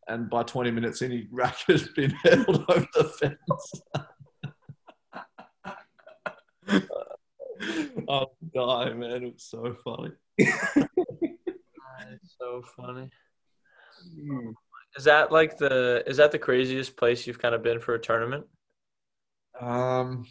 and 0.08 0.30
by 0.30 0.44
20 0.44 0.72
minutes 0.72 1.02
any 1.02 1.18
he 1.18 1.28
racket 1.32 1.82
had 1.82 1.94
been 1.96 2.12
held 2.24 2.66
over 2.70 2.88
the 2.94 3.04
fence. 3.04 3.82
I'm 8.10 8.26
dying, 8.54 9.00
man. 9.00 9.24
It 9.24 9.34
was 9.34 9.44
so 9.44 9.76
funny. 9.84 10.12
It's 10.38 12.36
so 12.40 12.64
funny. 12.76 13.10
Is 14.98 15.04
that 15.06 15.32
like 15.32 15.58
the 15.58 16.04
is 16.08 16.18
that 16.18 16.32
the 16.32 16.40
craziest 16.40 16.98
place 16.98 17.26
you've 17.26 17.40
kind 17.40 17.56
of 17.56 17.64
been 17.64 17.80
for 17.80 17.94
a 17.96 18.00
tournament? 18.00 18.46
Um, 19.60 20.26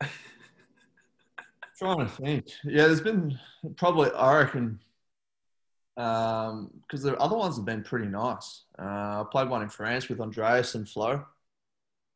trying 1.78 1.98
to 1.98 2.08
think. 2.08 2.46
Yeah, 2.64 2.86
there's 2.86 3.00
been 3.00 3.38
probably 3.76 4.10
I 4.12 4.38
reckon 4.38 4.80
um 6.00 6.70
because 6.82 7.02
the 7.02 7.16
other 7.18 7.36
ones 7.36 7.56
have 7.56 7.64
been 7.64 7.82
pretty 7.82 8.06
nice. 8.06 8.64
Uh, 8.78 9.22
I 9.22 9.24
played 9.30 9.48
one 9.48 9.62
in 9.62 9.68
France 9.68 10.08
with 10.08 10.20
Andreas 10.20 10.74
and 10.74 10.88
Flo. 10.88 11.24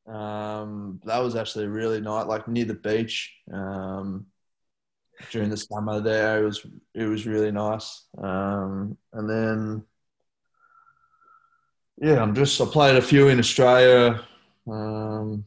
Um, 0.07 1.01
that 1.05 1.19
was 1.19 1.35
actually 1.37 1.67
really 1.67 2.01
nice, 2.01 2.27
like 2.27 2.47
near 2.49 2.67
the 2.67 2.75
beach. 2.75 3.35
Um, 3.53 4.27
during 5.31 5.51
the 5.51 5.57
summer 5.57 6.01
there, 6.01 6.43
it 6.43 6.47
was 6.47 6.67
it 6.95 7.05
was 7.05 7.27
really 7.27 7.53
nice. 7.53 8.05
Um, 8.19 8.97
and 9.13 9.31
then 9.31 9.85
yeah, 12.01 12.21
I'm 12.23 12.35
just 12.35 12.61
I 12.61 12.67
played 12.67 12.97
a 12.97 13.03
few 13.03 13.29
in 13.29 13.39
Australia. 13.39 14.23
Um, 14.67 15.47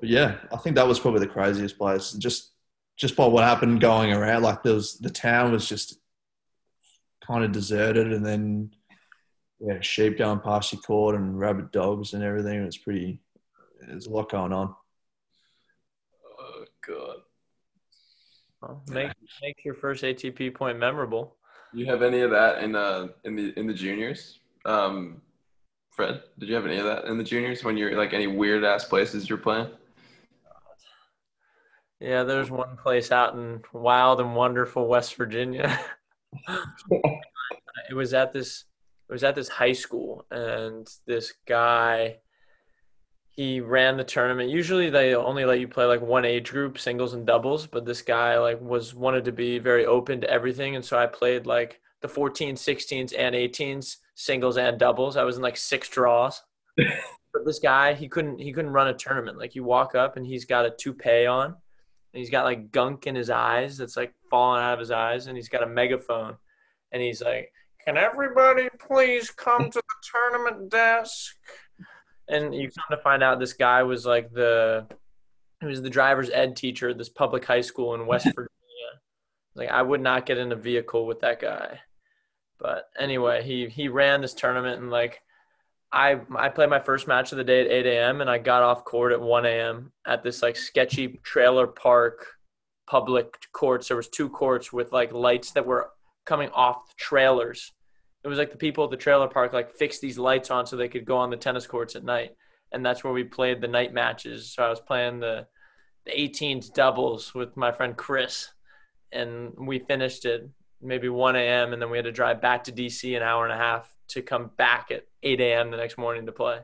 but 0.00 0.08
yeah, 0.08 0.38
I 0.52 0.56
think 0.58 0.76
that 0.76 0.86
was 0.86 0.98
probably 0.98 1.20
the 1.20 1.26
craziest 1.32 1.78
place. 1.78 2.12
Just 2.12 2.52
just 2.96 3.16
by 3.16 3.26
what 3.26 3.44
happened 3.44 3.80
going 3.80 4.12
around, 4.12 4.42
like 4.42 4.62
there 4.62 4.74
was 4.74 4.98
the 4.98 5.10
town 5.10 5.52
was 5.52 5.68
just 5.68 5.98
kind 7.26 7.44
of 7.44 7.52
deserted, 7.52 8.12
and 8.12 8.24
then 8.24 8.70
yeah, 9.60 9.80
sheep 9.80 10.18
going 10.18 10.40
past 10.40 10.72
your 10.72 10.82
court 10.82 11.14
and 11.14 11.38
rabbit 11.38 11.72
dogs 11.72 12.14
and 12.14 12.22
everything. 12.22 12.62
It's 12.62 12.76
pretty. 12.76 13.20
There's 13.80 14.06
a 14.06 14.10
lot 14.10 14.30
going 14.30 14.52
on. 14.52 14.74
Oh 16.38 16.64
god. 16.86 17.16
Well, 18.60 18.82
make 18.88 19.12
make 19.42 19.64
your 19.64 19.74
first 19.74 20.04
ATP 20.04 20.54
point 20.54 20.78
memorable. 20.78 21.36
You 21.72 21.86
have 21.86 22.02
any 22.02 22.20
of 22.20 22.30
that 22.30 22.62
in 22.62 22.76
uh 22.76 23.08
in 23.24 23.36
the 23.36 23.58
in 23.58 23.66
the 23.66 23.74
juniors? 23.74 24.38
Um, 24.64 25.20
Fred, 25.90 26.22
did 26.38 26.48
you 26.48 26.54
have 26.54 26.66
any 26.66 26.78
of 26.78 26.84
that 26.84 27.04
in 27.04 27.18
the 27.18 27.24
juniors 27.24 27.62
when 27.62 27.76
you're 27.76 27.96
like 27.96 28.12
any 28.12 28.26
weird 28.26 28.64
ass 28.64 28.84
places 28.84 29.28
you're 29.28 29.38
playing? 29.38 29.68
Yeah, 32.00 32.24
there's 32.24 32.50
one 32.50 32.76
place 32.76 33.12
out 33.12 33.34
in 33.34 33.62
wild 33.72 34.20
and 34.20 34.34
wonderful 34.34 34.86
West 34.88 35.14
Virginia. 35.16 35.78
it 37.90 37.94
was 37.94 38.14
at 38.14 38.32
this 38.32 38.64
it 39.08 39.12
was 39.12 39.24
at 39.24 39.34
this 39.34 39.48
high 39.48 39.72
school 39.72 40.24
and 40.30 40.88
this 41.06 41.32
guy 41.46 42.16
he 43.36 43.60
ran 43.60 43.96
the 43.96 44.04
tournament. 44.04 44.48
Usually 44.48 44.90
they 44.90 45.16
only 45.16 45.44
let 45.44 45.58
you 45.58 45.66
play 45.66 45.86
like 45.86 46.00
one 46.00 46.24
age 46.24 46.52
group, 46.52 46.78
singles 46.78 47.14
and 47.14 47.26
doubles, 47.26 47.66
but 47.66 47.84
this 47.84 48.00
guy 48.00 48.38
like 48.38 48.60
was 48.60 48.94
wanted 48.94 49.24
to 49.24 49.32
be 49.32 49.58
very 49.58 49.84
open 49.86 50.20
to 50.20 50.30
everything 50.30 50.76
and 50.76 50.84
so 50.84 50.96
I 50.96 51.06
played 51.06 51.46
like 51.46 51.80
the 52.00 52.08
14s, 52.08 52.54
16s 52.54 53.12
and 53.18 53.34
18s, 53.34 53.96
singles 54.14 54.56
and 54.56 54.78
doubles. 54.78 55.16
I 55.16 55.24
was 55.24 55.36
in 55.36 55.42
like 55.42 55.56
six 55.56 55.88
draws. 55.88 56.40
but 56.76 57.44
this 57.44 57.58
guy, 57.58 57.94
he 57.94 58.08
couldn't 58.08 58.38
he 58.38 58.52
couldn't 58.52 58.72
run 58.72 58.88
a 58.88 58.94
tournament. 58.94 59.38
Like 59.38 59.54
you 59.54 59.64
walk 59.64 59.94
up 59.94 60.16
and 60.16 60.24
he's 60.24 60.44
got 60.44 60.66
a 60.66 60.70
toupee 60.70 61.26
on 61.26 61.56
and 62.14 62.20
he's 62.20 62.30
got 62.30 62.44
like 62.44 62.70
gunk 62.70 63.08
in 63.08 63.16
his 63.16 63.28
eyes 63.28 63.76
that's 63.76 63.96
like 63.96 64.14
falling 64.30 64.62
out 64.62 64.74
of 64.74 64.78
his 64.78 64.92
eyes 64.92 65.26
and 65.26 65.36
he's 65.36 65.48
got 65.48 65.64
a 65.64 65.66
megaphone. 65.66 66.36
And 66.92 67.02
he's 67.02 67.20
like 67.20 67.52
can 67.84 67.96
everybody 67.96 68.68
please 68.78 69.30
come 69.30 69.68
to 69.70 69.82
the 69.82 70.10
tournament 70.10 70.70
desk? 70.70 71.34
And 72.28 72.54
you 72.54 72.70
come 72.70 72.96
to 72.96 73.02
find 73.02 73.22
out 73.22 73.40
this 73.40 73.52
guy 73.52 73.82
was 73.82 74.06
like 74.06 74.32
the 74.32 74.86
he 75.60 75.66
was 75.66 75.82
the 75.82 75.90
driver's 75.90 76.30
ed 76.30 76.54
teacher 76.54 76.90
at 76.90 76.98
this 76.98 77.08
public 77.08 77.44
high 77.44 77.60
school 77.60 77.94
in 77.94 78.06
west 78.06 78.26
virginia. 78.36 78.48
Like 79.56 79.70
i 79.70 79.82
would 79.82 80.00
not 80.00 80.24
get 80.24 80.38
in 80.38 80.52
a 80.52 80.56
vehicle 80.56 81.06
with 81.06 81.20
that 81.20 81.40
guy. 81.40 81.80
But 82.60 82.88
anyway 82.96 83.42
he 83.42 83.68
he 83.68 83.88
ran 83.88 84.20
this 84.20 84.34
tournament 84.34 84.80
and 84.80 84.90
like 84.90 85.20
I 85.94 86.20
I 86.36 86.48
played 86.48 86.68
my 86.68 86.80
first 86.80 87.06
match 87.06 87.30
of 87.30 87.38
the 87.38 87.44
day 87.44 87.60
at 87.60 87.70
8 87.70 87.86
a.m. 87.86 88.20
and 88.20 88.28
I 88.28 88.38
got 88.38 88.62
off 88.62 88.84
court 88.84 89.12
at 89.12 89.20
1 89.20 89.46
a.m. 89.46 89.92
at 90.06 90.24
this 90.24 90.42
like 90.42 90.56
sketchy 90.56 91.20
trailer 91.22 91.68
park 91.68 92.26
public 92.88 93.38
courts. 93.52 93.88
There 93.88 93.96
was 93.96 94.08
two 94.08 94.28
courts 94.28 94.72
with 94.72 94.92
like 94.92 95.12
lights 95.12 95.52
that 95.52 95.64
were 95.64 95.90
coming 96.26 96.50
off 96.50 96.88
the 96.88 96.94
trailers. 96.98 97.72
It 98.24 98.28
was 98.28 98.38
like 98.38 98.50
the 98.50 98.58
people 98.58 98.84
at 98.84 98.90
the 98.90 98.96
trailer 98.96 99.28
park 99.28 99.52
like 99.52 99.70
fixed 99.70 100.00
these 100.00 100.18
lights 100.18 100.50
on 100.50 100.66
so 100.66 100.76
they 100.76 100.88
could 100.88 101.04
go 101.04 101.16
on 101.16 101.30
the 101.30 101.36
tennis 101.36 101.66
courts 101.66 101.94
at 101.94 102.04
night, 102.04 102.32
and 102.72 102.84
that's 102.84 103.04
where 103.04 103.12
we 103.12 103.22
played 103.22 103.60
the 103.60 103.68
night 103.68 103.94
matches. 103.94 104.52
So 104.52 104.64
I 104.64 104.70
was 104.70 104.80
playing 104.80 105.20
the 105.20 105.46
the 106.06 106.12
18s 106.12 106.74
doubles 106.74 107.34
with 107.34 107.56
my 107.56 107.70
friend 107.70 107.96
Chris, 107.96 108.48
and 109.12 109.52
we 109.56 109.78
finished 109.78 110.24
it 110.24 110.50
maybe 110.84 111.08
1 111.08 111.36
a.m. 111.36 111.72
and 111.72 111.80
then 111.80 111.90
we 111.90 111.98
had 111.98 112.04
to 112.04 112.12
drive 112.12 112.40
back 112.40 112.64
to 112.64 112.72
DC 112.72 113.16
an 113.16 113.22
hour 113.22 113.44
and 113.44 113.52
a 113.52 113.56
half 113.56 113.90
to 114.08 114.22
come 114.22 114.50
back 114.56 114.90
at 114.90 115.06
8 115.22 115.40
a.m. 115.40 115.70
the 115.70 115.76
next 115.76 115.98
morning 115.98 116.26
to 116.26 116.32
play. 116.32 116.58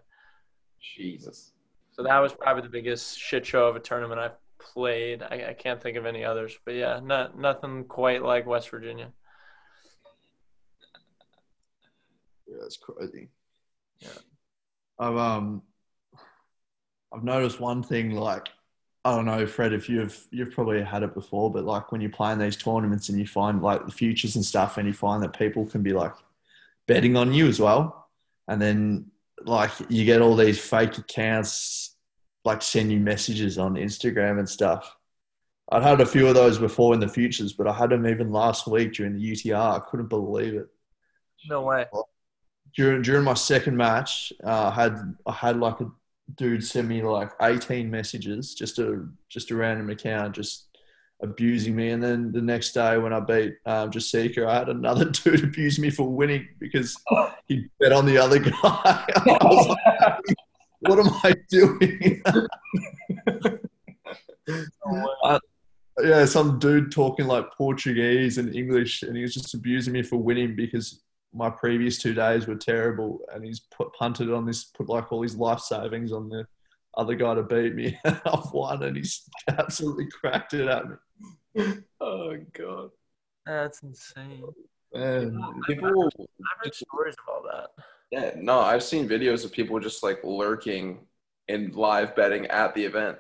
Jesus. 0.81 1.53
So 1.93 2.03
that 2.03 2.19
was 2.19 2.33
probably 2.33 2.63
the 2.63 2.69
biggest 2.69 3.19
shit 3.19 3.45
show 3.45 3.67
of 3.67 3.77
a 3.77 3.81
tournament 3.81 4.21
I've 4.21 4.37
played. 4.59 5.23
I, 5.23 5.49
I 5.51 5.55
can't 5.55 5.83
think 5.83 5.97
of 5.97 6.07
any 6.07 6.25
others, 6.25 6.57
but 6.65 6.75
yeah, 6.75 7.01
not 7.03 7.39
nothing 7.39 7.85
quite 7.85 8.23
like 8.23 8.47
West 8.47 8.71
Virginia. 8.71 9.13
Yeah, 12.47 12.57
that's 12.61 12.77
crazy. 12.77 13.29
Yeah. 14.01 14.09
I've 14.99 15.17
um 15.17 15.63
I've 17.13 17.25
noticed 17.25 17.61
one 17.61 17.83
thing 17.83 18.13
like 18.13 18.49
I 19.05 19.17
don't 19.17 19.25
know, 19.25 19.47
Fred, 19.47 19.73
if 19.73 19.89
you've 19.89 20.27
you've 20.31 20.51
probably 20.51 20.83
had 20.83 21.03
it 21.03 21.15
before, 21.15 21.51
but 21.51 21.65
like 21.65 21.91
when 21.91 22.03
you 22.03 22.11
play 22.11 22.33
in 22.33 22.39
these 22.39 22.57
tournaments 22.57 23.09
and 23.09 23.19
you 23.19 23.27
find 23.27 23.63
like 23.63 23.87
the 23.87 23.93
futures 23.93 24.37
and 24.37 24.45
stuff 24.45 24.77
and 24.77 24.87
you 24.87 24.93
find 24.93 25.23
that 25.23 25.39
people 25.39 25.65
can 25.65 25.83
be 25.83 25.93
like 25.93 26.13
betting 26.87 27.17
on 27.17 27.33
you 27.33 27.47
as 27.49 27.59
well. 27.59 28.09
And 28.47 28.61
then 28.61 29.11
like 29.45 29.71
you 29.89 30.05
get 30.05 30.21
all 30.21 30.37
these 30.37 30.59
fake 30.59 30.99
accounts 30.99 31.97
like 32.45 32.63
send 32.63 32.93
you 32.93 33.01
messages 33.01 33.59
on 33.59 33.75
Instagram 33.75 34.39
and 34.39 34.49
stuff. 34.49 34.97
I'd 35.73 35.83
had 35.83 36.01
a 36.01 36.07
few 36.07 36.27
of 36.27 36.35
those 36.35 36.59
before 36.59 36.95
in 36.95 37.01
the 37.01 37.09
futures, 37.09 37.53
but 37.53 37.67
I 37.69 37.73
had 37.73 37.91
them 37.91 38.07
even 38.07 38.33
last 38.33 38.67
week 38.67 38.95
during 38.95 39.15
the 39.15 39.33
UTR. 39.33 39.77
I 39.77 39.79
couldn't 39.89 40.09
believe 40.09 40.55
it. 40.55 40.69
No 41.49 41.63
way. 41.63 41.87
during 42.75 43.03
during 43.03 43.25
my 43.25 43.35
second 43.35 43.77
match, 43.77 44.33
uh, 44.45 44.69
I 44.69 44.71
had 44.75 45.17
I 45.27 45.33
had 45.33 45.59
like 45.59 45.81
a 45.81 45.91
dude 46.37 46.65
sent 46.65 46.89
me 46.89 47.03
like 47.03 47.33
eighteen 47.43 47.91
messages, 47.91 48.55
just 48.55 48.79
a 48.79 49.07
just 49.29 49.51
a 49.51 49.57
random 49.57 49.91
account, 49.91 50.35
just 50.35 50.69
abusing 51.23 51.77
me. 51.77 51.91
And 51.91 52.03
then 52.03 52.33
the 52.33 52.41
next 52.41 52.73
day 52.73 52.99
when 52.99 53.13
I 53.13 53.21
beat 53.21 53.55
um, 53.67 53.91
Jasika, 53.91 54.47
I 54.47 54.59
had 54.59 54.69
another 54.69 55.05
dude 55.11 55.45
abuse 55.45 55.79
me 55.79 55.91
for 55.91 56.09
winning 56.09 56.49
because 56.59 56.97
he 57.47 57.67
bet 57.79 57.93
on 57.93 58.07
the 58.07 58.19
other 58.19 58.39
guy. 58.39 58.53
I 58.63 59.39
was 59.43 59.69
like, 59.69 60.37
what 60.81 60.99
am 60.99 61.11
I 61.23 61.35
doing? 61.49 62.23
Uh, 65.23 65.39
yeah, 66.03 66.25
some 66.25 66.59
dude 66.59 66.91
talking 66.91 67.27
like 67.27 67.45
Portuguese 67.57 68.39
and 68.39 68.53
English, 68.55 69.03
and 69.03 69.15
he 69.15 69.23
was 69.23 69.33
just 69.33 69.55
abusing 69.55 69.93
me 69.93 70.03
for 70.03 70.17
winning 70.17 70.57
because 70.57 71.03
my 71.33 71.51
previous 71.51 71.99
two 71.99 72.15
days 72.15 72.47
were 72.47 72.57
terrible, 72.57 73.21
and 73.33 73.45
he's 73.45 73.61
put 73.61 73.93
punted 73.93 74.33
on 74.33 74.47
this, 74.47 74.65
put 74.65 74.89
like 74.89 75.13
all 75.13 75.23
his 75.23 75.37
life 75.37 75.61
savings 75.61 76.13
on 76.13 76.29
the 76.29 76.47
other 76.97 77.15
guy 77.15 77.35
to 77.35 77.43
beat 77.43 77.75
me. 77.75 77.99
I've 78.05 78.53
won, 78.53 78.83
and 78.83 78.97
he's 78.97 79.29
absolutely 79.49 80.09
cracked 80.09 80.55
it 80.55 80.69
at 80.69 80.85
me. 80.89 81.75
Oh 82.01 82.37
god. 82.53 82.91
That's 83.47 83.83
insane. 83.83 84.45
Man, 84.95 85.41
People 85.67 86.09
I've 86.19 86.65
heard 86.65 86.75
stories 86.75 87.15
of 87.27 87.33
all 87.33 87.43
that. 87.51 87.71
Yeah, 88.11 88.33
no, 88.37 88.59
I've 88.59 88.83
seen 88.83 89.09
videos 89.09 89.45
of 89.45 89.53
people 89.53 89.79
just 89.79 90.03
like 90.03 90.19
lurking 90.25 91.07
in 91.49 91.71
live 91.73 92.17
betting 92.17 92.47
at 92.47 92.75
the 92.75 92.85
event. 92.85 93.19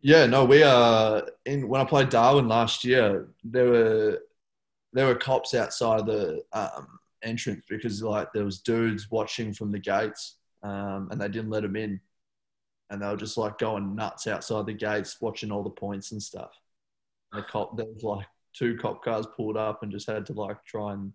Yeah, 0.00 0.26
no, 0.26 0.44
we 0.44 0.62
uh 0.62 1.22
in 1.44 1.68
when 1.68 1.80
I 1.80 1.84
played 1.84 2.08
Darwin 2.08 2.48
last 2.48 2.84
year, 2.84 3.28
there 3.44 3.66
were 3.66 4.22
there 4.92 5.06
were 5.06 5.14
cops 5.14 5.54
outside 5.54 6.06
the 6.06 6.42
um, 6.52 6.98
entrance 7.22 7.64
because 7.68 8.02
like 8.02 8.32
there 8.32 8.44
was 8.44 8.60
dudes 8.60 9.10
watching 9.10 9.52
from 9.52 9.72
the 9.72 9.78
gates, 9.78 10.36
um, 10.62 11.08
and 11.10 11.20
they 11.20 11.28
didn't 11.28 11.50
let 11.50 11.62
them 11.62 11.76
in, 11.76 12.00
and 12.90 13.02
they 13.02 13.06
were 13.06 13.16
just 13.16 13.36
like 13.36 13.58
going 13.58 13.94
nuts 13.94 14.26
outside 14.26 14.66
the 14.66 14.72
gates, 14.72 15.20
watching 15.20 15.50
all 15.50 15.62
the 15.62 15.70
points 15.70 16.12
and 16.12 16.22
stuff. 16.22 16.52
And 17.32 17.42
the 17.42 17.46
cop, 17.46 17.76
there 17.76 17.86
was 17.86 18.02
like 18.02 18.26
two 18.52 18.76
cop 18.76 19.04
cars 19.04 19.26
pulled 19.36 19.56
up 19.56 19.82
and 19.82 19.92
just 19.92 20.08
had 20.08 20.26
to 20.26 20.32
like 20.32 20.64
try 20.64 20.94
and 20.94 21.12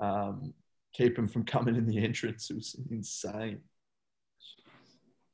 um, 0.00 0.54
keep 0.92 1.16
them 1.16 1.28
from 1.28 1.44
coming 1.44 1.76
in 1.76 1.86
the 1.86 2.02
entrance. 2.02 2.50
It 2.50 2.56
was 2.56 2.76
insane. 2.90 3.60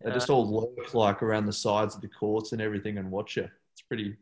They 0.03 0.11
just 0.12 0.30
all 0.30 0.51
lurk 0.51 0.94
like 0.94 1.22
around 1.22 1.44
the 1.44 1.53
sides 1.53 1.94
of 1.94 2.01
the 2.01 2.09
courts 2.09 2.53
and 2.53 2.62
everything 2.62 2.96
and 2.96 3.11
watch 3.11 3.36
you. 3.36 3.48
It's 3.72 3.82
pretty, 3.82 4.16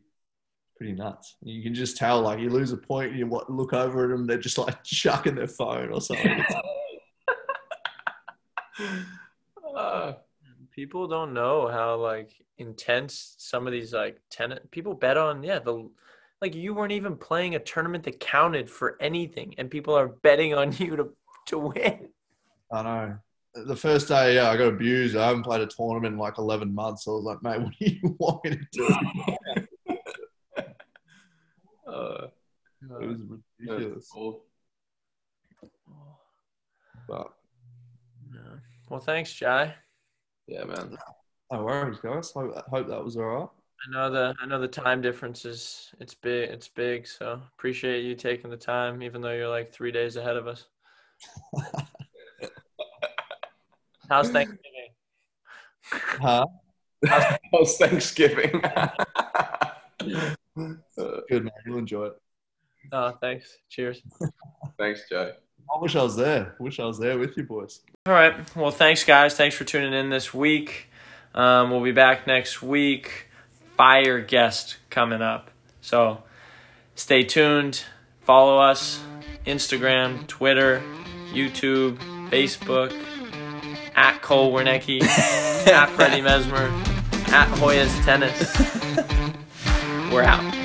pretty 0.79 0.93
nuts. 0.93 1.35
You 1.43 1.61
can 1.61 1.75
just 1.75 1.97
tell 1.97 2.21
like 2.21 2.39
you 2.39 2.49
lose 2.49 2.71
a 2.71 2.77
point, 2.77 3.13
you 3.13 3.27
look 3.49 3.73
over 3.73 4.05
at 4.05 4.09
them, 4.09 4.25
they're 4.25 4.37
just 4.37 4.57
like 4.57 4.81
chucking 4.83 5.35
their 5.35 5.47
phone 5.47 5.91
or 5.91 6.01
something. 6.01 6.43
Uh, 9.75 10.13
people 10.71 11.05
don't 11.05 11.33
know 11.33 11.67
how 11.67 11.95
like 11.95 12.31
intense 12.59 13.35
some 13.37 13.67
of 13.67 13.73
these 13.73 13.93
like 13.93 14.21
tenant 14.29 14.71
people 14.71 14.93
bet 14.93 15.17
on. 15.17 15.43
Yeah, 15.43 15.59
the 15.59 15.89
like 16.41 16.55
you 16.55 16.73
weren't 16.73 16.93
even 16.93 17.17
playing 17.17 17.55
a 17.55 17.59
tournament 17.59 18.05
that 18.05 18.21
counted 18.21 18.69
for 18.69 18.95
anything, 19.01 19.53
and 19.57 19.69
people 19.69 19.93
are 19.93 20.07
betting 20.07 20.53
on 20.53 20.71
you 20.77 20.95
to 20.95 21.09
to 21.47 21.59
win. 21.59 22.07
I 22.71 22.83
know. 22.83 23.17
The 23.53 23.75
first 23.75 24.07
day, 24.07 24.35
yeah, 24.35 24.49
I 24.49 24.55
got 24.55 24.69
abused. 24.69 25.17
I 25.17 25.27
haven't 25.27 25.43
played 25.43 25.61
a 25.61 25.67
tournament 25.67 26.13
in 26.13 26.19
like 26.19 26.37
11 26.37 26.73
months. 26.73 27.03
So 27.03 27.11
I 27.11 27.15
was 27.15 27.25
like, 27.25 27.43
mate, 27.43 27.61
what 27.61 27.73
do 27.77 27.85
you 27.85 28.15
want 28.17 28.45
me 28.45 28.51
to 28.51 28.67
do? 28.71 29.67
Uh, 31.99 32.27
It 33.01 33.07
was 33.07 33.17
ridiculous. 33.59 34.11
But 37.07 37.33
yeah. 38.33 38.55
Well, 38.89 38.99
thanks, 38.99 39.33
Jay. 39.33 39.73
Yeah, 40.47 40.63
man. 40.63 40.97
no 41.51 41.63
worries, 41.63 41.99
guys. 41.99 42.31
Hope, 42.31 42.55
hope 42.69 42.87
that 42.87 43.03
was 43.03 43.17
all 43.17 43.23
right. 43.23 43.47
I 43.87 43.91
know 43.91 44.11
the 44.11 44.35
I 44.41 44.45
know 44.45 44.59
the 44.59 44.67
time 44.67 45.01
difference 45.01 45.45
is 45.45 45.91
it's 45.99 46.13
big 46.13 46.49
it's 46.49 46.67
big, 46.67 47.07
so 47.07 47.41
appreciate 47.57 48.03
you 48.03 48.13
taking 48.15 48.49
the 48.49 48.57
time, 48.57 49.01
even 49.01 49.21
though 49.21 49.31
you're 49.31 49.47
like 49.49 49.71
three 49.71 49.91
days 49.91 50.15
ahead 50.17 50.35
of 50.37 50.47
us. 50.47 50.65
How's 54.09 54.29
Thanksgiving? 54.31 54.89
Huh? 55.91 56.45
How's 57.53 57.77
Thanksgiving? 57.77 58.61
Good, 60.97 61.43
man. 61.43 61.51
You'll 61.65 61.77
enjoy 61.77 62.05
it. 62.07 62.21
Oh, 62.91 63.11
thanks. 63.21 63.57
Cheers. 63.69 64.01
Thanks, 64.77 65.01
Joe. 65.09 65.33
I 65.73 65.79
wish 65.79 65.95
I 65.95 66.03
was 66.03 66.15
there. 66.15 66.55
wish 66.59 66.79
I 66.79 66.85
was 66.85 66.97
there 66.97 67.17
with 67.17 67.37
you 67.37 67.43
boys. 67.43 67.81
All 68.05 68.13
right. 68.13 68.55
Well, 68.55 68.71
thanks, 68.71 69.03
guys. 69.03 69.35
Thanks 69.35 69.55
for 69.55 69.65
tuning 69.65 69.93
in 69.93 70.09
this 70.09 70.33
week. 70.33 70.87
Um, 71.35 71.69
we'll 71.69 71.83
be 71.83 71.91
back 71.91 72.25
next 72.25 72.61
week. 72.61 73.27
Fire 73.77 74.19
guest 74.19 74.77
coming 74.89 75.21
up. 75.21 75.51
So 75.81 76.23
stay 76.95 77.23
tuned. 77.23 77.83
Follow 78.21 78.57
us 78.57 79.01
Instagram, 79.45 80.27
Twitter, 80.27 80.81
YouTube, 81.31 81.97
Facebook, 82.29 82.93
at 83.95 84.21
Cole 84.21 84.51
Wernicke, 84.53 85.01
at 85.67 85.89
Freddie 85.89 86.21
Mesmer, 86.21 86.67
at 87.33 87.47
Hoya's 87.57 87.93
Tennis. 88.05 89.35
We're 90.11 90.23
out. 90.23 90.58